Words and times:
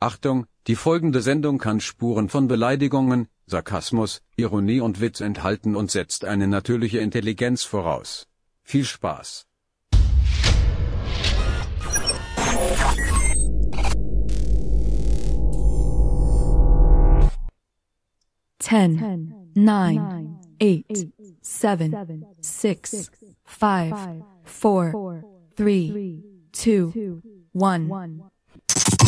Achtung, 0.00 0.46
die 0.68 0.76
folgende 0.76 1.20
Sendung 1.22 1.58
kann 1.58 1.80
Spuren 1.80 2.28
von 2.28 2.46
Beleidigungen, 2.46 3.26
Sarkasmus, 3.46 4.22
Ironie 4.36 4.80
und 4.80 5.00
Witz 5.00 5.20
enthalten 5.20 5.74
und 5.74 5.90
setzt 5.90 6.24
eine 6.24 6.46
natürliche 6.46 6.98
Intelligenz 6.98 7.64
voraus. 7.64 8.28
Viel 8.62 8.84
Spaß! 8.84 9.46
Ten, 18.60 19.50
nine, 19.56 20.38
eight, 20.60 21.10
seven, 21.40 22.24
six, 22.40 23.10
five, 23.44 24.22
four, 24.44 25.24
three, 25.56 26.22
two, 26.52 27.20
one. 27.52 28.30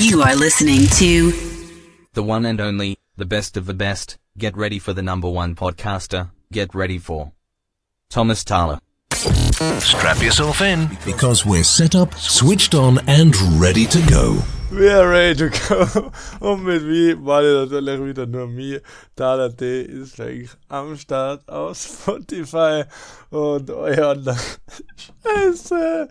You 0.01 0.23
are 0.23 0.35
listening 0.35 0.87
to 0.96 1.30
the 2.14 2.23
one 2.23 2.46
and 2.46 2.59
only, 2.59 2.96
the 3.18 3.27
best 3.27 3.58
of 3.58 3.67
the 3.67 3.75
best. 3.75 4.17
Get 4.39 4.57
ready 4.57 4.79
for 4.79 4.95
the 4.95 5.03
number 5.03 5.29
one 5.29 5.54
podcaster. 5.54 6.31
Get 6.50 6.75
ready 6.75 6.96
for 6.96 7.32
Thomas 8.08 8.43
Thaler. 8.43 8.79
Strap 9.13 10.22
yourself 10.22 10.63
in. 10.63 10.89
because 11.05 11.44
we're 11.44 11.64
set 11.64 11.94
up, 11.94 12.14
switched 12.14 12.75
on, 12.75 12.99
and 13.07 13.36
ready 13.61 13.85
to 13.85 14.00
go. 14.08 14.43
We 14.72 14.88
are 14.88 15.08
ready 15.08 15.34
to 15.34 15.50
go. 15.50 16.12
Und 16.40 16.62
mit 16.62 16.86
wie 16.86 17.16
meine 17.16 17.66
natürlich 17.66 18.04
wieder 18.04 18.24
nur 18.24 18.46
mir. 18.46 18.80
Thaler 19.16 19.48
D 19.48 19.82
ist 19.82 20.14
gleich 20.14 20.48
am 20.68 20.96
Start 20.96 21.48
auf 21.48 21.76
Spotify 21.76 22.84
und 23.30 23.68
euer 23.68 24.10
anderen. 24.10 24.38
Scheiße. 25.24 26.08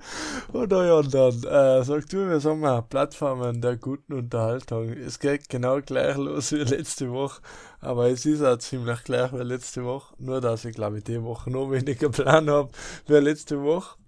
Und 0.52 0.74
euer 0.74 1.00
anderen. 1.00 1.42
Äh, 1.46 1.86
sagt 1.86 2.12
du, 2.12 2.28
wir 2.28 2.42
sagen 2.42 2.60
mal, 2.60 2.82
Plattformen 2.82 3.62
der 3.62 3.78
guten 3.78 4.12
Unterhaltung. 4.12 4.90
Es 4.90 5.20
geht 5.20 5.48
genau 5.48 5.80
gleich 5.80 6.18
los 6.18 6.52
wie 6.52 6.58
letzte 6.58 7.10
Woche. 7.12 7.42
Aber 7.80 8.10
es 8.10 8.26
ist 8.26 8.44
auch 8.44 8.58
ziemlich 8.58 9.06
gleich 9.06 9.32
wie 9.32 9.38
letzte 9.38 9.86
Woche. 9.86 10.14
Nur, 10.18 10.42
dass 10.42 10.66
ich 10.66 10.76
glaube, 10.76 10.98
ich 10.98 11.06
die 11.06 11.24
Woche 11.24 11.50
noch 11.50 11.72
weniger 11.72 12.10
Plan 12.10 12.50
habe 12.50 12.70
wie 13.08 13.14
letzte 13.14 13.62
Woche. 13.64 13.99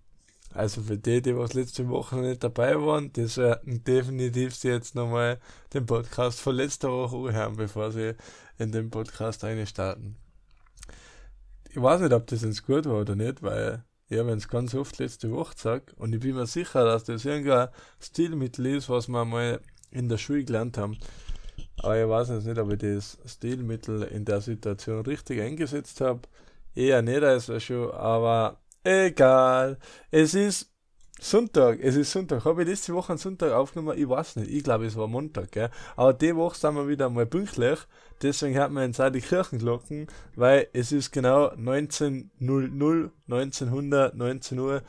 Also 0.54 0.82
für 0.82 0.98
die, 0.98 1.22
die 1.22 1.38
was 1.38 1.54
letzte 1.54 1.88
Woche 1.88 2.16
noch 2.18 2.24
nicht 2.24 2.44
dabei 2.44 2.76
waren, 2.76 3.14
die 3.14 3.28
sollten 3.28 3.84
definitiv 3.84 4.62
jetzt 4.64 4.96
nochmal 4.96 5.40
den 5.74 5.86
Podcast 5.86 6.42
von 6.42 6.56
letzter 6.56 6.90
Woche 6.90 7.16
anhören, 7.16 7.56
bevor 7.56 7.92
sie 7.92 8.16
in 8.58 8.72
den 8.72 8.90
Podcast 8.90 9.44
reinstarten. 9.44 10.18
Ich 11.70 11.82
weiß 11.82 12.02
nicht, 12.02 12.12
ob 12.12 12.28
das 12.28 12.42
jetzt 12.42 12.66
gut 12.66 12.86
war 12.86 13.02
oder 13.02 13.16
nicht, 13.16 13.42
weil 13.42 13.86
ich 14.10 14.20
habe 14.20 14.32
es 14.32 14.50
ganz 14.50 14.76
oft 14.76 15.00
letzte 15.00 15.32
Woche 15.32 15.56
gesagt 15.56 15.94
und 15.94 16.14
ich 16.14 16.20
bin 16.20 16.36
mir 16.36 16.46
sicher, 16.46 16.84
dass 16.84 17.06
das 17.06 17.24
irgendein 17.24 17.70
Stilmittel 18.02 18.66
ist, 18.66 18.90
was 18.90 19.08
wir 19.08 19.24
mal 19.24 19.62
in 19.90 20.10
der 20.10 20.18
Schule 20.18 20.44
gelernt 20.44 20.78
haben. 20.78 20.98
Aber 21.78 21.98
ich 21.98 22.10
weiß 22.10 22.28
jetzt 22.30 22.46
nicht, 22.46 22.60
ob 22.60 22.74
ich 22.74 22.80
das 22.80 23.18
Stilmittel 23.26 24.04
in 24.04 24.26
der 24.26 24.42
Situation 24.42 25.06
richtig 25.06 25.40
eingesetzt 25.40 26.02
habe. 26.02 26.22
Eher 26.76 27.02
nicht 27.02 27.24
als 27.24 27.64
schon, 27.64 27.92
aber 27.92 28.60
egal. 28.84 29.78
Es 30.10 30.34
ist 30.34 30.72
Sonntag, 31.24 31.80
es 31.84 31.96
ist 31.96 32.12
Sonntag. 32.12 32.46
Habe 32.46 32.64
ich 32.64 32.68
letzte 32.68 32.96
Woche 32.96 33.10
einen 33.14 33.20
Sonntag 33.20 33.52
aufgenommen? 33.52 33.96
Ich 33.96 34.10
weiß 34.10 34.38
nicht. 34.38 34.50
Ich 34.50 34.64
glaube, 34.64 34.88
es 34.88 34.96
war 34.96 35.08
Montag, 35.08 35.52
gell? 35.52 35.70
Aber 35.96 36.14
die 36.14 36.36
Woche 36.36 36.58
sind 36.58 36.74
wir 36.74 36.88
wieder 36.88 37.12
mal 37.12 37.28
pünktlich. 37.28 37.78
Deswegen 38.24 38.58
hat 38.58 38.72
man 38.72 38.88
jetzt 38.88 39.00
auch 39.00 39.12
die 39.12 39.22
Kirchenglocken, 39.22 40.08
weil 40.36 40.68
es 40.74 40.92
ist 40.92 41.12
genau 41.12 41.50
1900, 41.50 43.12
1900, 43.28 44.16
19 44.16 44.60
Uhr, 44.60 44.82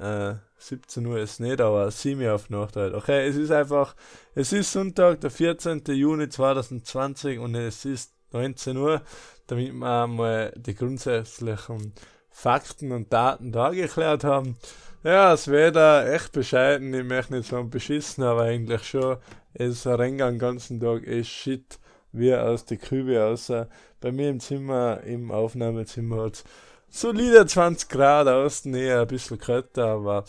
äh, 0.00 0.34
17 0.58 1.06
Uhr 1.06 1.18
ist 1.18 1.40
nicht, 1.40 1.60
aber 1.60 1.90
7 1.90 2.20
Uhr 2.22 2.34
auf 2.34 2.50
Nacht 2.50 2.76
halt. 2.76 2.94
Okay, 2.94 3.26
es 3.26 3.34
ist 3.34 3.50
einfach, 3.50 3.96
es 4.36 4.52
ist 4.52 4.72
Sonntag, 4.72 5.20
der 5.22 5.30
14. 5.30 5.82
Juni 5.86 6.28
2020 6.28 7.40
und 7.40 7.56
es 7.56 7.84
ist 7.84 8.12
19 8.32 8.76
Uhr, 8.76 9.02
damit 9.48 9.72
wir 9.72 10.06
mal 10.06 10.52
die 10.56 10.76
grundsätzlichen 10.76 11.94
Fakten 12.38 12.92
und 12.92 13.12
Daten 13.12 13.50
dargeklärt 13.50 14.22
haben. 14.22 14.56
Ja, 15.02 15.30
das 15.30 15.48
Wetter 15.48 16.08
echt 16.08 16.30
bescheiden, 16.30 16.94
ich 16.94 17.02
möchte 17.02 17.34
nicht 17.34 17.48
sagen 17.48 17.68
beschissen, 17.68 18.22
aber 18.22 18.42
eigentlich 18.42 18.84
schon. 18.84 19.16
Es 19.54 19.84
rennt 19.88 20.20
den 20.20 20.38
ganzen 20.38 20.78
Tag 20.78 21.04
echt 21.04 21.30
shit 21.30 21.80
wie 22.12 22.32
aus 22.32 22.64
der 22.64 22.76
Kübe 22.76 23.24
außer 23.24 23.68
bei 24.00 24.12
mir 24.12 24.30
im 24.30 24.38
Zimmer, 24.38 25.00
im 25.02 25.32
Aufnahmezimmer 25.32 26.26
hat 26.26 26.44
solide 26.88 27.44
20 27.44 27.88
Grad 27.88 28.28
außen, 28.28 28.72
eher 28.72 29.00
ein 29.00 29.08
bisschen 29.08 29.40
kälter, 29.40 29.86
aber 29.86 30.24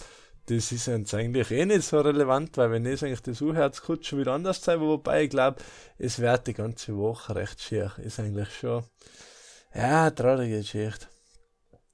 das 0.48 0.72
ist 0.72 0.88
jetzt 0.88 1.14
eigentlich 1.14 1.52
eh 1.52 1.66
nicht 1.68 1.84
so 1.84 2.02
relevant, 2.02 2.58
weil 2.58 2.72
wenn 2.72 2.88
es 2.88 3.04
eigentlich 3.04 3.22
das 3.22 3.40
Uhrherz 3.40 3.82
kurz 3.82 4.08
schon 4.08 4.20
wieder 4.20 4.34
anders 4.34 4.64
sein, 4.64 4.82
wobei 4.82 5.26
ich 5.26 5.30
glaube, 5.30 5.62
es 6.00 6.18
wird 6.18 6.48
die 6.48 6.54
ganze 6.56 6.98
Woche 6.98 7.36
recht 7.36 7.62
schier, 7.62 7.92
ist 8.04 8.20
eigentlich 8.20 8.50
schon, 8.52 8.84
ja, 9.76 10.10
traurige 10.10 10.58
Geschichte. 10.58 11.06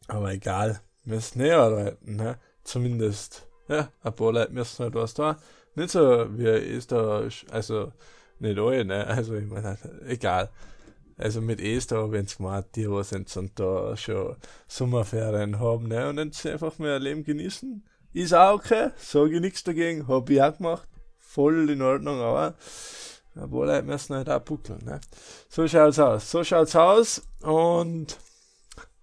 Aber 0.08 0.32
egal, 0.32 0.82
müssen 1.04 1.42
nicht 1.42 1.54
arbeiten, 1.54 2.16
ne? 2.16 2.38
Zumindest, 2.64 3.48
ja, 3.68 3.90
ein 4.04 4.16
paar 4.16 4.34
Leute 4.34 4.54
müssen 4.54 4.84
halt 4.84 4.96
was 4.96 5.14
da. 5.14 5.38
Nicht 5.76 5.92
so, 5.92 6.28
wie 6.38 6.80
da, 6.88 7.28
also, 7.52 7.92
nicht 8.40 8.60
alle, 8.60 8.86
ne? 8.86 9.08
Also, 9.08 9.36
ich 9.36 9.48
meine, 9.48 9.78
egal. 10.08 10.50
Also 11.18 11.40
mit 11.40 11.62
Esther 11.62 12.06
ich 12.08 12.14
jetzt 12.14 12.38
gemeint, 12.38 12.68
die, 12.76 12.92
was 12.92 13.12
jetzt 13.12 13.38
und 13.38 13.58
da 13.58 13.96
schon 13.96 14.36
Sommerferien 14.68 15.60
haben, 15.60 15.88
ne? 15.88 16.10
Und 16.10 16.34
sie 16.36 16.52
einfach 16.52 16.78
mehr 16.78 17.00
Leben 17.00 17.24
genießen. 17.24 17.86
Ist 18.12 18.34
auch 18.34 18.56
okay, 18.56 18.92
sage 18.98 19.36
ich 19.36 19.42
nichts 19.42 19.64
dagegen, 19.64 20.08
habe 20.08 20.34
ich 20.34 20.42
auch 20.42 20.58
gemacht. 20.58 20.88
Voll 21.18 21.70
in 21.70 21.82
Ordnung, 21.82 22.20
aber 22.20 22.56
ein 23.36 23.50
paar 23.50 23.66
Leute 23.66 23.84
müssen 23.84 24.16
halt 24.16 24.30
auch 24.30 24.42
buckeln, 24.42 24.84
ne? 24.84 25.00
So 25.50 25.68
schaut's 25.68 26.00
aus. 26.00 26.30
So 26.30 26.44
schaut's 26.44 26.76
aus 26.76 27.22
und 27.42 28.18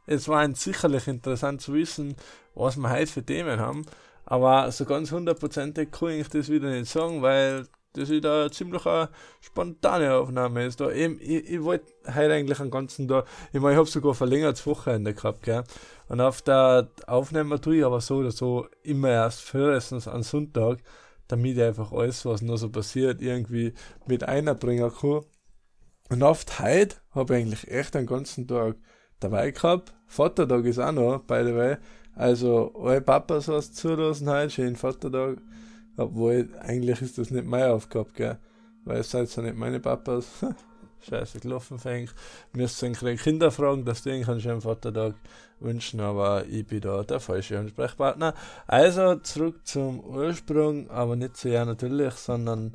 es 0.07 0.29
war 0.29 0.55
sicherlich 0.55 1.09
interessant 1.09 1.61
zu 1.61 1.75
wissen, 1.75 2.17
was 2.55 2.77
wir 2.77 2.91
heute 2.91 3.07
für 3.07 3.25
Themen 3.25 3.61
haben. 3.61 3.85
Aber 4.25 4.71
so 4.73 4.85
ganz 4.85 5.13
hundertprozentig 5.13 5.91
kann 5.91 6.11
ich 6.11 6.29
das 6.29 6.49
wieder 6.49 6.71
nicht 6.71 6.91
sagen, 6.91 7.23
weil 7.23 7.67
das 7.95 8.09
wieder 8.09 8.51
ziemlich 8.51 8.87
eine 8.87 9.11
spontane 9.41 10.15
Aufnahme 10.15 10.65
ist. 10.65 10.81
Da 10.81 10.91
eben, 10.91 11.19
ich, 11.21 11.51
ich 11.51 11.63
wollte 11.63 11.93
heute 12.07 12.33
eigentlich 12.33 12.61
einen 12.61 12.71
ganzen 12.71 13.09
Tag, 13.09 13.27
ich 13.53 13.61
meine, 13.61 13.75
ich 13.75 13.79
habe 13.79 13.89
sogar 13.89 14.15
verlängertes 14.15 14.67
Wochenende 14.67 15.15
gehabt, 15.15 15.43
gell. 15.43 15.65
Und 16.09 16.21
auf 16.21 16.43
der 16.43 16.89
Aufnahme 17.07 17.61
tue 17.61 17.79
ich 17.79 17.85
aber 17.85 18.01
so 18.01 18.17
oder 18.17 18.31
so 18.31 18.67
immer 18.83 19.11
erst 19.11 19.43
frühestens 19.43 20.09
am 20.09 20.23
Sonntag, 20.23 20.79
damit 21.29 21.57
ich 21.57 21.63
einfach 21.63 21.93
alles, 21.93 22.25
was 22.25 22.43
noch 22.43 22.57
so 22.57 22.71
passiert, 22.71 23.21
irgendwie 23.21 23.75
mit 24.07 24.25
einbringen 24.25 24.93
kann. 24.93 25.23
Und 26.11 26.23
oft 26.23 26.61
heute 26.61 26.97
habe 27.13 27.35
ich 27.35 27.43
eigentlich 27.43 27.71
echt 27.71 27.95
den 27.95 28.07
ganzen 28.07 28.47
Tag 28.47 28.77
dabei 29.23 29.51
gehabt. 29.51 29.93
Vatertag 30.07 30.65
ist 30.65 30.79
auch 30.79 30.93
noch, 30.93 31.21
by 31.21 31.43
the 31.45 31.55
way. 31.55 31.77
Also, 32.15 32.73
alle 32.79 33.01
Papas 33.01 33.49
was 33.49 33.73
zulassen 33.73 34.29
heute, 34.29 34.51
schönen 34.51 34.77
Vatertag. 34.77 35.39
Obwohl, 35.97 36.49
eigentlich 36.61 37.01
ist 37.03 37.19
das 37.19 37.31
nicht 37.31 37.47
meine 37.47 37.73
Aufgabe, 37.73 38.11
gell. 38.15 38.39
Weil 38.85 39.01
es 39.01 39.11
seid 39.11 39.35
ja 39.35 39.43
nicht 39.43 39.57
meine 39.57 39.81
Papas. 39.81 40.27
Scheiße 41.09 41.41
gelaufen 41.41 41.79
fängt. 41.79 42.15
Müsst 42.53 42.83
ihr 42.83 42.93
die 42.93 43.17
Kinder 43.17 43.51
fragen, 43.51 43.85
dass 43.85 44.03
die 44.03 44.13
einen 44.13 44.41
schönen 44.41 44.61
Vatertag 44.61 45.15
wünschen, 45.59 46.01
aber 46.01 46.45
ich 46.47 46.67
bin 46.67 46.81
da 46.81 47.03
der 47.03 47.21
falsche 47.21 47.59
Ansprechpartner. 47.59 48.35
Also, 48.67 49.17
zurück 49.17 49.61
zum 49.65 50.01
Ursprung, 50.01 50.91
aber 50.91 51.17
nicht 51.17 51.37
zu 51.37 51.49
ja 51.49 51.65
natürlich, 51.65 52.15
sondern 52.15 52.75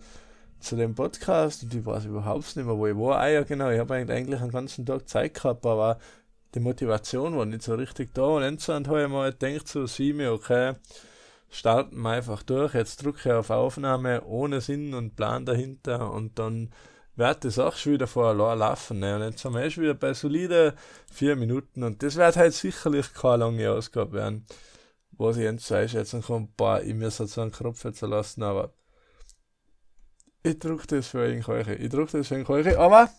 zu 0.59 0.75
dem 0.75 0.95
Podcast 0.95 1.63
und 1.63 1.73
ich 1.73 1.85
weiß 1.85 2.05
überhaupt 2.05 2.55
nicht 2.55 2.65
mehr, 2.65 2.77
wo 2.77 2.87
ich 2.87 2.97
war. 2.97 3.19
Ah 3.19 3.27
ja, 3.27 3.43
genau, 3.43 3.69
ich 3.69 3.79
habe 3.79 3.93
eigentlich 3.93 4.41
einen 4.41 4.51
ganzen 4.51 4.85
Tag 4.85 5.07
Zeit 5.07 5.35
gehabt, 5.35 5.65
aber 5.65 5.99
die 6.55 6.59
Motivation 6.59 7.37
war 7.37 7.45
nicht 7.45 7.63
so 7.63 7.75
richtig 7.75 8.13
da 8.13 8.23
und 8.23 8.43
insgesamt 8.43 8.87
habe 8.87 9.03
ich 9.03 9.09
mal 9.09 9.31
gedacht, 9.31 9.67
so 9.67 9.85
sieben, 9.85 10.27
okay, 10.27 10.75
starten 11.49 12.01
wir 12.01 12.09
einfach 12.09 12.43
durch, 12.43 12.73
jetzt 12.73 13.03
drücke 13.03 13.29
ich 13.29 13.31
auf 13.31 13.49
Aufnahme 13.49 14.23
ohne 14.25 14.61
Sinn 14.61 14.93
und 14.93 15.15
Plan 15.15 15.45
dahinter 15.45 16.11
und 16.11 16.39
dann 16.39 16.69
wird 17.15 17.45
das 17.45 17.57
auch 17.59 17.75
schon 17.75 17.93
wieder 17.93 18.07
vor 18.07 18.27
allein 18.27 18.59
laufen. 18.59 18.99
Ne? 18.99 19.15
Und 19.15 19.23
jetzt 19.23 19.41
sind 19.41 19.53
wir 19.53 19.63
eh 19.63 19.71
schon 19.71 19.83
wieder 19.83 19.95
bei 19.95 20.13
solide 20.13 20.75
vier 21.11 21.35
Minuten 21.35 21.83
und 21.83 22.03
das 22.03 22.15
wird 22.15 22.35
halt 22.35 22.53
sicherlich 22.53 23.13
keine 23.13 23.37
lange 23.37 23.71
Ausgabe 23.71 24.13
werden, 24.13 24.45
was 25.11 25.37
ich 25.37 25.43
jetzt 25.43 25.71
einschätzen 25.71 26.21
kann, 26.21 26.49
boah, 26.55 26.81
ich 26.81 26.93
muss 26.93 27.17
jetzt 27.17 27.37
einen 27.37 27.51
Kopf 27.51 27.83
lassen, 28.01 28.43
aber 28.43 28.73
ich 30.43 30.59
drücke 30.59 30.87
das 30.87 31.07
für 31.07 31.19
euch, 31.19 31.67
ich 31.67 31.89
drücke 31.89 32.17
das 32.19 32.27
für 32.27 32.49
euch, 32.49 32.77
aber 32.77 33.09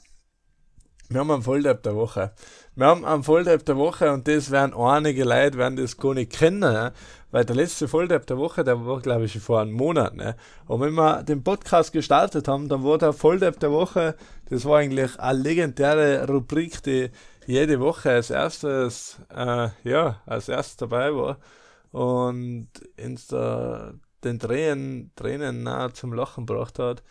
wir 1.09 1.21
haben 1.21 1.31
einen 1.31 1.43
Volltap 1.43 1.83
der 1.83 1.97
Woche. 1.97 2.33
Wir 2.77 2.87
haben 2.87 3.05
einen 3.05 3.23
Volltap 3.23 3.65
der 3.65 3.77
Woche 3.77 4.13
und 4.13 4.29
das 4.29 4.51
werden 4.51 4.75
einige 4.75 5.25
Leute 5.25 5.57
werden 5.57 5.77
das 5.77 5.97
gar 5.97 6.15
nicht 6.15 6.33
kennen, 6.33 6.61
ne? 6.61 6.93
weil 7.31 7.45
der 7.45 7.57
letzte 7.57 7.89
Volltap 7.89 8.27
der 8.27 8.39
Woche, 8.39 8.63
der 8.63 8.85
war 8.87 9.01
glaube 9.01 9.25
ich 9.25 9.39
vor 9.39 9.61
einem 9.61 9.73
Monat. 9.73 10.15
Ne? 10.15 10.37
Und 10.67 10.81
wenn 10.81 10.95
wir 10.95 11.23
den 11.23 11.43
Podcast 11.43 11.93
gestartet 11.93 12.47
haben, 12.47 12.69
dann 12.69 12.85
war 12.85 12.99
der 12.99 13.13
Volltap 13.13 13.59
der 13.59 13.73
Woche, 13.73 14.17
das 14.51 14.65
war 14.65 14.79
eigentlich 14.79 15.19
eine 15.19 15.39
legendäre 15.39 16.27
Rubrik, 16.29 16.83
die 16.83 17.11
jede 17.47 17.81
Woche 17.81 18.11
als 18.11 18.31
erstes, 18.31 19.19
äh, 19.35 19.69
ja, 19.85 20.21
als 20.27 20.49
erstes 20.49 20.77
dabei 20.77 21.15
war 21.15 21.39
und 21.91 22.69
uns 23.03 23.27
da 23.29 23.95
den 24.25 24.39
Tränen, 24.39 25.13
Tränen 25.17 25.63
nahe 25.63 25.93
zum 25.93 26.13
Lachen 26.13 26.47
gebracht 26.47 26.79
hat. 26.79 27.03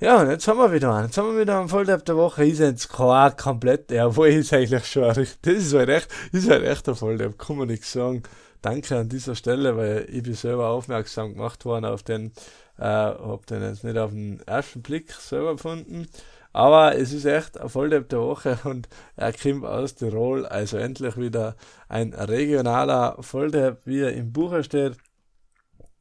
Ja, 0.00 0.22
und 0.22 0.30
jetzt 0.30 0.48
haben 0.48 0.58
wir 0.58 0.72
wieder 0.72 0.94
einen. 0.94 1.08
Jetzt 1.08 1.18
haben 1.18 1.34
wir 1.34 1.42
wieder 1.42 1.60
einen 1.60 1.68
Volltap 1.68 2.06
der 2.06 2.16
Woche. 2.16 2.46
Ist 2.46 2.58
jetzt 2.58 2.88
kein 2.88 3.36
komplett, 3.36 3.90
ja, 3.90 4.16
wo 4.16 4.24
ist 4.24 4.50
eigentlich 4.54 4.86
schon 4.86 5.04
richtig. 5.04 5.38
Das 5.42 5.54
ist 5.56 5.74
halt 5.74 5.90
echt, 5.90 6.08
ist 6.32 6.48
halt 6.48 6.64
echt 6.64 6.88
ein 6.88 6.94
Volltap, 6.94 7.38
kann 7.38 7.56
man 7.58 7.68
nichts 7.68 7.92
sagen. 7.92 8.22
Danke 8.62 8.96
an 8.96 9.10
dieser 9.10 9.34
Stelle, 9.34 9.76
weil 9.76 10.06
ich 10.10 10.22
bin 10.22 10.32
selber 10.32 10.68
aufmerksam 10.70 11.34
gemacht 11.34 11.66
worden 11.66 11.84
auf 11.84 12.02
den, 12.02 12.32
äh, 12.78 12.84
hab 12.84 13.44
den 13.44 13.62
jetzt 13.62 13.84
nicht 13.84 13.98
auf 13.98 14.10
den 14.10 14.40
ersten 14.46 14.80
Blick 14.80 15.12
selber 15.12 15.52
gefunden. 15.56 16.08
Aber 16.54 16.96
es 16.96 17.12
ist 17.12 17.26
echt 17.26 17.60
ein 17.60 17.68
Volltap 17.68 18.08
der 18.08 18.20
Woche 18.20 18.58
und 18.64 18.88
er 19.16 19.34
kommt 19.34 19.66
aus 19.66 19.96
Tirol, 19.96 20.46
also 20.46 20.78
endlich 20.78 21.18
wieder 21.18 21.56
ein 21.90 22.14
regionaler 22.14 23.18
Volltap, 23.20 23.82
wie 23.84 24.00
er 24.00 24.14
im 24.14 24.32
Buche 24.32 24.64
steht. 24.64 24.96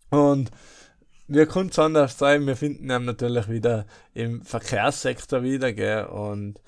Und 0.10 0.51
wir 1.30 1.46
können 1.46 1.70
es 1.70 1.80
anders 1.80 2.18
sein, 2.18 2.46
wir 2.48 2.56
finden 2.56 2.90
ihn 2.90 3.06
natürlich 3.06 3.48
wieder 3.48 3.86
im 4.14 4.42
Verkehrssektor 4.42 5.44
wieder, 5.44 5.72
gell? 5.72 6.06
Und 6.06 6.60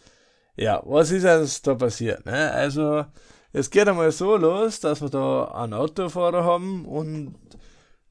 ja, 0.55 0.81
was 0.85 1.11
ist 1.11 1.23
jetzt 1.23 1.65
da 1.65 1.73
passiert? 1.73 2.25
Ne? 2.25 2.51
Also, 2.51 3.05
es 3.51 3.69
geht 3.71 3.87
einmal 3.87 4.11
so 4.11 4.37
los, 4.37 4.79
dass 4.79 5.01
wir 5.01 5.09
da 5.09 5.45
einen 5.45 5.73
Autofahrer 5.73 6.43
haben 6.43 6.85
und 6.85 7.35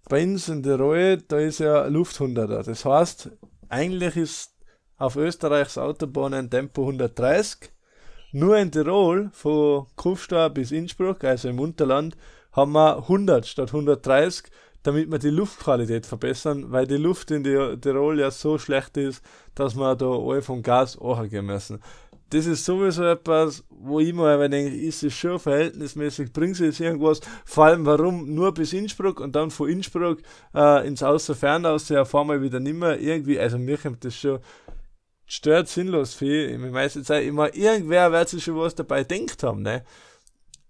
bei 0.08 0.25
uns 0.25 0.49
in 0.49 0.64
der 0.64 0.76
Reue, 0.76 1.19
da 1.19 1.38
ist 1.38 1.61
ja 1.61 1.87
Luft 1.87 2.20
100 2.20 2.67
Das 2.67 2.85
heißt, 2.85 3.31
eigentlich 3.69 4.17
ist 4.17 4.53
auf 4.96 5.14
Österreichs 5.14 5.79
Autobahnen 5.79 6.50
Tempo 6.50 6.82
130. 6.82 7.70
Nur 8.32 8.58
in 8.58 8.73
Tirol, 8.73 9.31
von 9.32 9.87
Kufstein 9.94 10.53
bis 10.53 10.73
Innsbruck, 10.73 11.23
also 11.23 11.49
im 11.49 11.61
Unterland, 11.61 12.17
haben 12.53 12.73
wir 12.73 12.96
100 12.96 13.46
statt 13.46 13.69
130 13.69 14.50
damit 14.82 15.11
wir 15.11 15.19
die 15.19 15.31
Luftqualität 15.31 16.06
verbessern, 16.06 16.73
weil 16.73 16.87
die 16.87 16.97
Luft 16.97 17.31
in 17.31 17.44
Tirol 17.44 18.19
ja 18.19 18.31
so 18.31 18.59
schlecht 18.59 18.97
ist, 18.97 19.23
dass 19.55 19.77
wir 19.77 19.94
da 19.97 20.06
alle 20.06 20.43
vom 20.43 20.62
Gas 20.62 20.99
angehen 20.99 21.47
müssen. 21.47 21.81
Das 22.31 22.47
ist 22.47 22.65
sowieso 22.65 23.05
etwas, 23.05 23.65
wo 23.71 23.99
ich 23.99 24.15
mir 24.15 24.49
denke, 24.49 24.75
ist 24.75 25.03
es 25.03 25.15
schon 25.15 25.41
verhältnismäßig, 25.41 26.32
bringt 26.32 26.53
es 26.53 26.61
jetzt 26.61 26.81
irgendwas, 26.81 27.21
vor 27.44 27.65
allem 27.65 27.85
warum 27.85 28.32
nur 28.32 28.55
bis 28.55 28.73
Innsbruck 28.73 29.19
und 29.19 29.35
dann 29.35 29.50
von 29.50 29.69
Innsbruck 29.69 30.19
äh, 30.55 30.87
ins 30.87 31.03
Außerfern 31.03 31.67
aus, 31.67 31.88
ja, 31.88 32.05
fahren 32.05 32.41
wieder 32.41 32.61
nimmer 32.61 32.97
irgendwie, 32.99 33.38
also 33.38 33.59
mir 33.59 33.79
kommt 33.79 34.05
das 34.05 34.15
schon 34.15 34.38
stört 35.31 35.69
sinnlos 35.69 36.15
viel, 36.15 36.49
in 36.50 36.61
der 36.61 36.73
meisten 36.73 37.05
Zeit 37.05 37.25
immer, 37.25 37.55
irgendwer 37.55 38.11
wird 38.11 38.29
sich 38.29 38.43
schon 38.43 38.56
was 38.56 38.75
dabei 38.75 39.05
denkt 39.05 39.44
haben, 39.44 39.62
ne? 39.62 39.85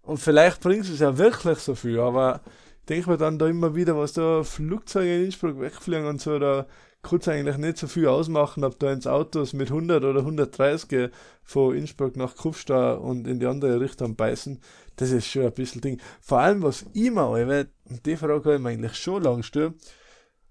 Und 0.02 0.18
vielleicht 0.18 0.60
bringt 0.60 0.84
es 0.84 1.00
ja 1.00 1.16
wirklich 1.16 1.58
so 1.58 1.74
viel, 1.74 1.98
aber 1.98 2.40
denke 2.90 3.10
mir 3.10 3.16
dann 3.16 3.38
da 3.38 3.46
immer 3.46 3.74
wieder, 3.74 3.96
was 3.96 4.12
da 4.14 4.42
Flugzeuge 4.42 5.16
in 5.16 5.24
Innsbruck 5.26 5.60
wegfliegen 5.60 6.06
und 6.06 6.20
so, 6.20 6.38
da 6.38 6.66
kann 7.02 7.20
es 7.20 7.28
eigentlich 7.28 7.56
nicht 7.56 7.78
so 7.78 7.86
viel 7.86 8.08
ausmachen, 8.08 8.64
ob 8.64 8.78
da 8.78 8.92
ins 8.92 9.06
Autos 9.06 9.52
mit 9.52 9.68
100 9.68 10.04
oder 10.04 10.20
130 10.20 11.10
von 11.42 11.74
Innsbruck 11.74 12.16
nach 12.16 12.36
Kufstein 12.36 12.98
und 12.98 13.26
in 13.26 13.38
die 13.38 13.46
andere 13.46 13.80
Richtung 13.80 14.16
beißen. 14.16 14.60
Das 14.96 15.10
ist 15.10 15.28
schon 15.28 15.44
ein 15.44 15.52
bisschen 15.52 15.80
Ding. 15.80 16.00
Vor 16.20 16.40
allem, 16.40 16.62
was 16.62 16.84
ich 16.92 17.10
mir 17.10 17.30
weil 17.30 17.68
die 18.04 18.16
Frage 18.16 18.44
habe 18.44 18.54
ich 18.56 18.60
mir 18.60 18.68
eigentlich 18.70 18.96
schon 18.96 19.22
lange 19.22 19.38
gestellt, 19.38 19.74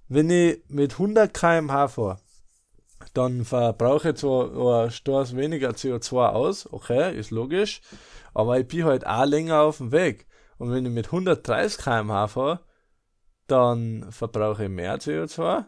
wenn 0.07 0.30
ich 0.30 0.63
mit 0.69 0.94
100 0.94 1.33
km/h 1.33 1.88
fahre, 1.89 2.19
dann 3.13 3.45
verbrauche 3.45 4.09
ich 4.09 4.15
zwar 4.15 4.50
ein 4.50 5.38
weniger 5.38 5.71
CO2 5.71 6.30
aus, 6.30 6.71
okay, 6.71 7.15
ist 7.18 7.31
logisch, 7.31 7.81
aber 8.33 8.59
ich 8.59 8.68
bin 8.68 8.86
halt 8.86 9.06
auch 9.06 9.25
länger 9.25 9.62
auf 9.62 9.77
dem 9.77 9.91
Weg. 9.91 10.25
Und 10.60 10.72
wenn 10.72 10.86
ich 10.86 10.92
mit 10.92 11.08
130 11.08 11.84
km/h 11.84 12.28
fahre, 12.28 12.60
dann 13.48 14.12
verbrauche 14.12 14.66
ich 14.66 14.70
mehr 14.70 15.00
CO2, 15.00 15.66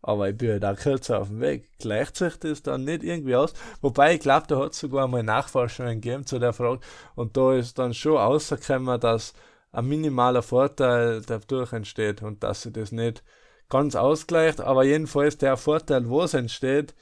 aber 0.00 0.30
ich 0.30 0.36
bin 0.36 0.50
halt 0.50 0.64
auch 0.64 0.76
kürzer 0.76 1.20
auf 1.20 1.28
dem 1.28 1.40
Weg. 1.40 1.78
Gleicht 1.78 2.16
sich 2.16 2.36
das 2.38 2.62
dann 2.62 2.84
nicht 2.84 3.04
irgendwie 3.04 3.36
aus? 3.36 3.54
Wobei 3.80 4.14
ich 4.14 4.20
glaube, 4.20 4.48
da 4.48 4.58
hat 4.58 4.72
es 4.72 4.80
sogar 4.80 5.06
mal 5.06 5.22
Nachforschungen 5.22 6.00
gegeben 6.00 6.26
zu 6.26 6.40
der 6.40 6.52
Frage 6.52 6.80
und 7.14 7.36
da 7.36 7.54
ist 7.54 7.78
dann 7.78 7.94
schon 7.94 8.16
rausgekommen, 8.16 8.98
dass 8.98 9.34
ein 9.70 9.86
minimaler 9.86 10.42
Vorteil 10.42 11.22
dadurch 11.22 11.72
entsteht 11.72 12.22
und 12.22 12.42
dass 12.42 12.62
sich 12.62 12.72
das 12.72 12.90
nicht 12.90 13.22
ganz 13.68 13.94
ausgleicht, 13.94 14.60
aber 14.60 14.84
jedenfalls 14.84 15.38
der 15.38 15.56
Vorteil, 15.56 16.10
was 16.10 16.34
entsteht, 16.34 16.94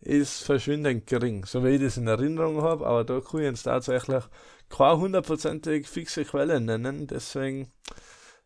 ist 0.00 0.42
verschwindend 0.42 1.06
gering, 1.06 1.44
so 1.44 1.64
wie 1.64 1.70
ich 1.70 1.82
das 1.82 1.96
in 1.98 2.06
Erinnerung 2.06 2.62
habe, 2.62 2.86
aber 2.86 3.04
da 3.04 3.20
kann 3.20 3.40
ich 3.40 3.46
jetzt 3.46 3.62
tatsächlich 3.64 4.24
keine 4.68 4.98
hundertprozentig 4.98 5.88
fixe 5.88 6.24
Quelle 6.24 6.60
nennen, 6.60 7.06
deswegen 7.06 7.72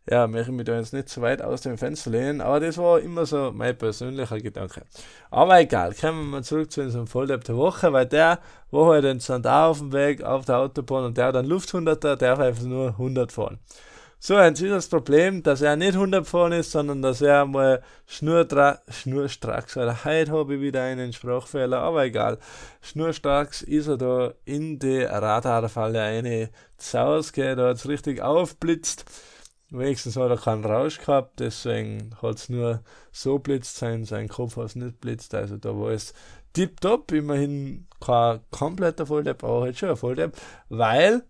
ja, 0.09 0.27
möchte 0.27 0.51
ich 0.51 0.57
mich 0.57 0.67
da 0.67 0.77
jetzt 0.77 0.93
nicht 0.93 1.09
zu 1.09 1.21
weit 1.21 1.43
aus 1.43 1.61
dem 1.61 1.79
Fenster 1.79 2.11
lehnen, 2.11 2.41
aber 2.41 2.59
das 2.59 2.79
war 2.79 3.01
immer 3.01 3.27
so 3.27 3.53
mein 3.55 3.77
persönlicher 3.77 4.41
Gedanke. 4.41 4.83
Aber 5.31 5.61
egal, 5.61 5.95
kommen 5.95 6.19
wir 6.19 6.39
mal 6.39 6.45
zurück 6.45 6.73
zu 6.73 6.81
unserem 6.81 7.07
Volllab 7.07 7.45
der 7.45 7.57
Woche, 7.57 7.93
weil 7.93 8.07
der 8.07 8.41
war 8.71 8.87
halt 8.87 9.29
dann 9.29 9.43
da 9.43 9.69
auf 9.69 9.79
dem 9.79 9.93
Weg 9.93 10.23
auf 10.23 10.45
der 10.47 10.59
Autobahn 10.59 11.05
und 11.05 11.17
der 11.17 11.27
hat 11.27 11.35
dann 11.35 11.47
Luft 11.47 11.71
100er, 11.71 11.95
der 11.97 12.17
darf 12.17 12.39
einfach 12.39 12.65
nur 12.65 12.89
100 12.89 13.31
fahren. 13.31 13.59
So, 14.23 14.37
ist 14.37 14.63
das 14.63 14.89
Problem, 14.89 15.43
dass 15.43 15.63
er 15.63 15.77
nicht 15.77 15.95
100 15.95 16.27
fahren 16.27 16.53
ist, 16.53 16.73
sondern 16.73 17.01
dass 17.01 17.23
er 17.23 17.47
mal 17.47 17.83
schnurstracks, 18.07 19.79
oder 19.79 20.05
heute 20.05 20.33
habe 20.33 20.57
ich 20.57 20.61
wieder 20.61 20.83
einen 20.83 21.15
Sprachfehler, 21.15 21.79
aber 21.79 22.05
egal. 22.05 22.37
Schnurstracks 22.83 23.63
ist 23.63 23.87
er 23.87 23.97
da 23.97 24.35
in 24.45 24.79
die 24.79 25.05
Radarfalle 25.05 26.03
eine 26.03 26.51
Zaus, 26.77 27.33
da 27.33 27.57
hat 27.57 27.77
es 27.77 27.89
richtig 27.89 28.21
aufblitzt. 28.21 29.07
Wenigstens 29.71 30.17
hat 30.17 30.29
er 30.29 30.37
keinen 30.37 30.67
Rausch 30.67 30.99
gehabt, 30.99 31.41
deswegen 31.41 32.15
hat 32.21 32.37
es 32.37 32.51
nur 32.51 32.83
so 33.13 33.39
blitzt 33.39 33.79
sein, 33.79 34.05
sein 34.05 34.29
Kopf 34.29 34.59
hat 34.59 34.77
nicht 34.77 35.01
blitzt, 35.01 35.35
also 35.35 35.57
da 35.57 35.71
war 35.71 35.93
es 35.93 36.13
tipptopp, 36.53 37.11
immerhin 37.13 37.87
kein 38.01 38.41
kompletter 38.51 39.07
Volldepp, 39.07 39.43
aber 39.45 39.63
halt 39.63 39.79
schon 39.79 39.89
ein 39.89 39.97
Volldepp, 39.97 40.37
weil 40.69 41.23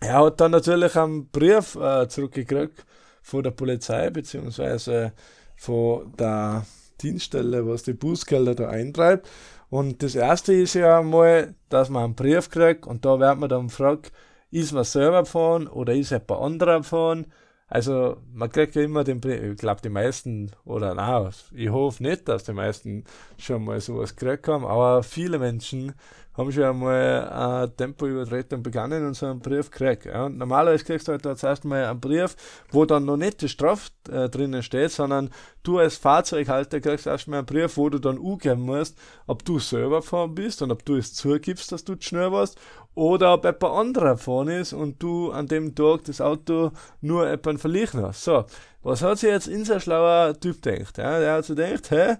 er 0.00 0.24
hat 0.24 0.40
dann 0.40 0.52
natürlich 0.52 0.96
einen 0.96 1.28
Brief 1.28 1.74
äh, 1.76 2.08
zurückgekriegt 2.08 2.84
von 3.22 3.42
der 3.42 3.50
Polizei, 3.50 4.10
beziehungsweise 4.10 5.12
von 5.56 6.12
der 6.18 6.66
Dienststelle, 7.00 7.66
was 7.66 7.82
die 7.82 7.92
Bußgelder 7.92 8.54
da 8.54 8.68
eintreibt. 8.68 9.28
Und 9.70 10.02
das 10.02 10.14
erste 10.14 10.54
ist 10.54 10.74
ja 10.74 11.02
mal, 11.02 11.54
dass 11.68 11.90
man 11.90 12.04
einen 12.04 12.14
Brief 12.14 12.48
kriegt 12.50 12.86
und 12.86 13.04
da 13.04 13.20
wird 13.20 13.38
man 13.38 13.48
dann 13.48 13.68
gefragt, 13.68 14.12
ist 14.50 14.72
man 14.72 14.84
selber 14.84 15.20
gefahren 15.20 15.68
oder 15.68 15.94
ist 15.94 16.10
jemand 16.10 16.30
anderer 16.30 16.78
gefahren? 16.78 17.26
Also 17.66 18.16
man 18.32 18.50
kriegt 18.50 18.76
ja 18.76 18.82
immer 18.82 19.04
den 19.04 19.20
Brief, 19.20 19.42
ich 19.42 19.58
glaube 19.58 19.82
die 19.82 19.90
meisten, 19.90 20.52
oder 20.64 20.94
na, 20.94 21.30
ich 21.54 21.68
hoffe 21.68 22.02
nicht, 22.02 22.26
dass 22.26 22.44
die 22.44 22.54
meisten 22.54 23.04
schon 23.36 23.64
mal 23.64 23.78
sowas 23.80 24.16
gekriegt 24.16 24.48
haben, 24.48 24.64
aber 24.64 25.02
viele 25.02 25.38
Menschen 25.38 25.92
haben 26.38 26.52
schon 26.52 26.62
einmal 26.62 27.28
eine 27.28 27.76
Tempoübertretung 27.76 28.62
begangen 28.62 29.04
und 29.04 29.14
so 29.14 29.26
einen 29.26 29.40
Brief 29.40 29.70
gekriegt. 29.70 30.06
Ja. 30.06 30.26
Und 30.26 30.38
normalerweise 30.38 30.84
kriegst 30.84 31.08
du 31.08 31.12
halt 31.12 31.24
jetzt 31.24 31.42
erstmal 31.42 31.84
einen 31.84 32.00
Brief, 32.00 32.36
wo 32.70 32.84
dann 32.84 33.04
noch 33.04 33.16
nicht 33.16 33.42
die 33.42 33.48
Strafe 33.48 33.90
äh, 34.08 34.28
drinnen 34.28 34.62
steht, 34.62 34.92
sondern 34.92 35.30
du 35.64 35.78
als 35.78 35.96
Fahrzeughalter 35.96 36.80
kriegst 36.80 37.08
erstmal 37.08 37.40
einen 37.40 37.46
Brief, 37.46 37.76
wo 37.76 37.88
du 37.88 37.98
dann 37.98 38.18
angeben 38.24 38.62
musst, 38.62 38.96
ob 39.26 39.44
du 39.44 39.58
selber 39.58 39.96
gefahren 39.96 40.34
bist 40.34 40.62
und 40.62 40.70
ob 40.70 40.84
du 40.84 40.96
es 40.96 41.12
zugibst, 41.12 41.72
dass 41.72 41.84
du 41.84 41.96
schnell 41.98 42.30
warst 42.30 42.56
oder 42.94 43.34
ob 43.34 43.44
jemand 43.44 43.64
anderer 43.64 44.12
gefahren 44.12 44.48
ist 44.48 44.72
und 44.72 45.02
du 45.02 45.32
an 45.32 45.48
dem 45.48 45.74
Tag 45.74 46.04
das 46.04 46.20
Auto 46.20 46.70
nur 47.00 47.28
jemanden 47.28 47.58
verliehen 47.58 48.02
hast. 48.02 48.22
So, 48.22 48.44
was 48.82 49.02
hat 49.02 49.18
sich 49.18 49.30
jetzt 49.30 49.48
unser 49.48 49.80
schlauer 49.80 50.38
Typ 50.38 50.62
gedacht? 50.62 50.98
Ja, 50.98 51.18
der 51.18 51.34
hat 51.34 51.44
sich 51.44 51.56
gedacht, 51.56 51.90
hä, 51.90 52.16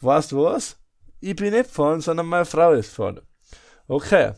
weißt 0.00 0.32
du 0.32 0.44
was? 0.44 0.78
Ich 1.20 1.36
bin 1.36 1.54
nicht 1.54 1.68
gefahren, 1.68 2.02
sondern 2.02 2.26
meine 2.26 2.44
Frau 2.44 2.72
ist 2.72 2.90
gefahren. 2.90 3.20
Okay. 3.88 4.32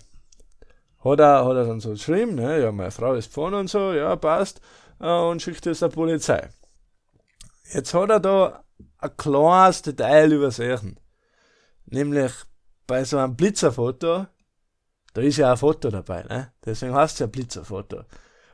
Hat 1.04 1.20
er, 1.20 1.44
hat 1.44 1.56
er 1.56 1.66
dann 1.66 1.80
so 1.80 1.90
geschrieben, 1.90 2.34
ne? 2.36 2.62
ja, 2.62 2.72
meine 2.72 2.90
Frau 2.90 3.14
ist 3.14 3.32
vorne 3.32 3.58
und 3.58 3.68
so, 3.68 3.92
ja, 3.92 4.16
passt, 4.16 4.60
äh, 5.00 5.06
und 5.06 5.42
schickt 5.42 5.66
es 5.66 5.80
der 5.80 5.88
Polizei. 5.88 6.48
Jetzt 7.72 7.92
hat 7.92 8.10
er 8.10 8.20
da 8.20 8.64
ein 8.98 9.16
kleines 9.16 9.82
Detail 9.82 10.32
übersehen. 10.32 10.98
Nämlich 11.86 12.32
bei 12.86 13.04
so 13.04 13.18
einem 13.18 13.36
Blitzerfoto, 13.36 14.26
da 15.12 15.20
ist 15.20 15.36
ja 15.36 15.52
ein 15.52 15.58
Foto 15.58 15.90
dabei, 15.90 16.22
ne? 16.24 16.52
Deswegen 16.64 16.94
heißt 16.94 17.14
es 17.14 17.18
ja 17.20 17.26
Blitzerfoto. 17.26 18.04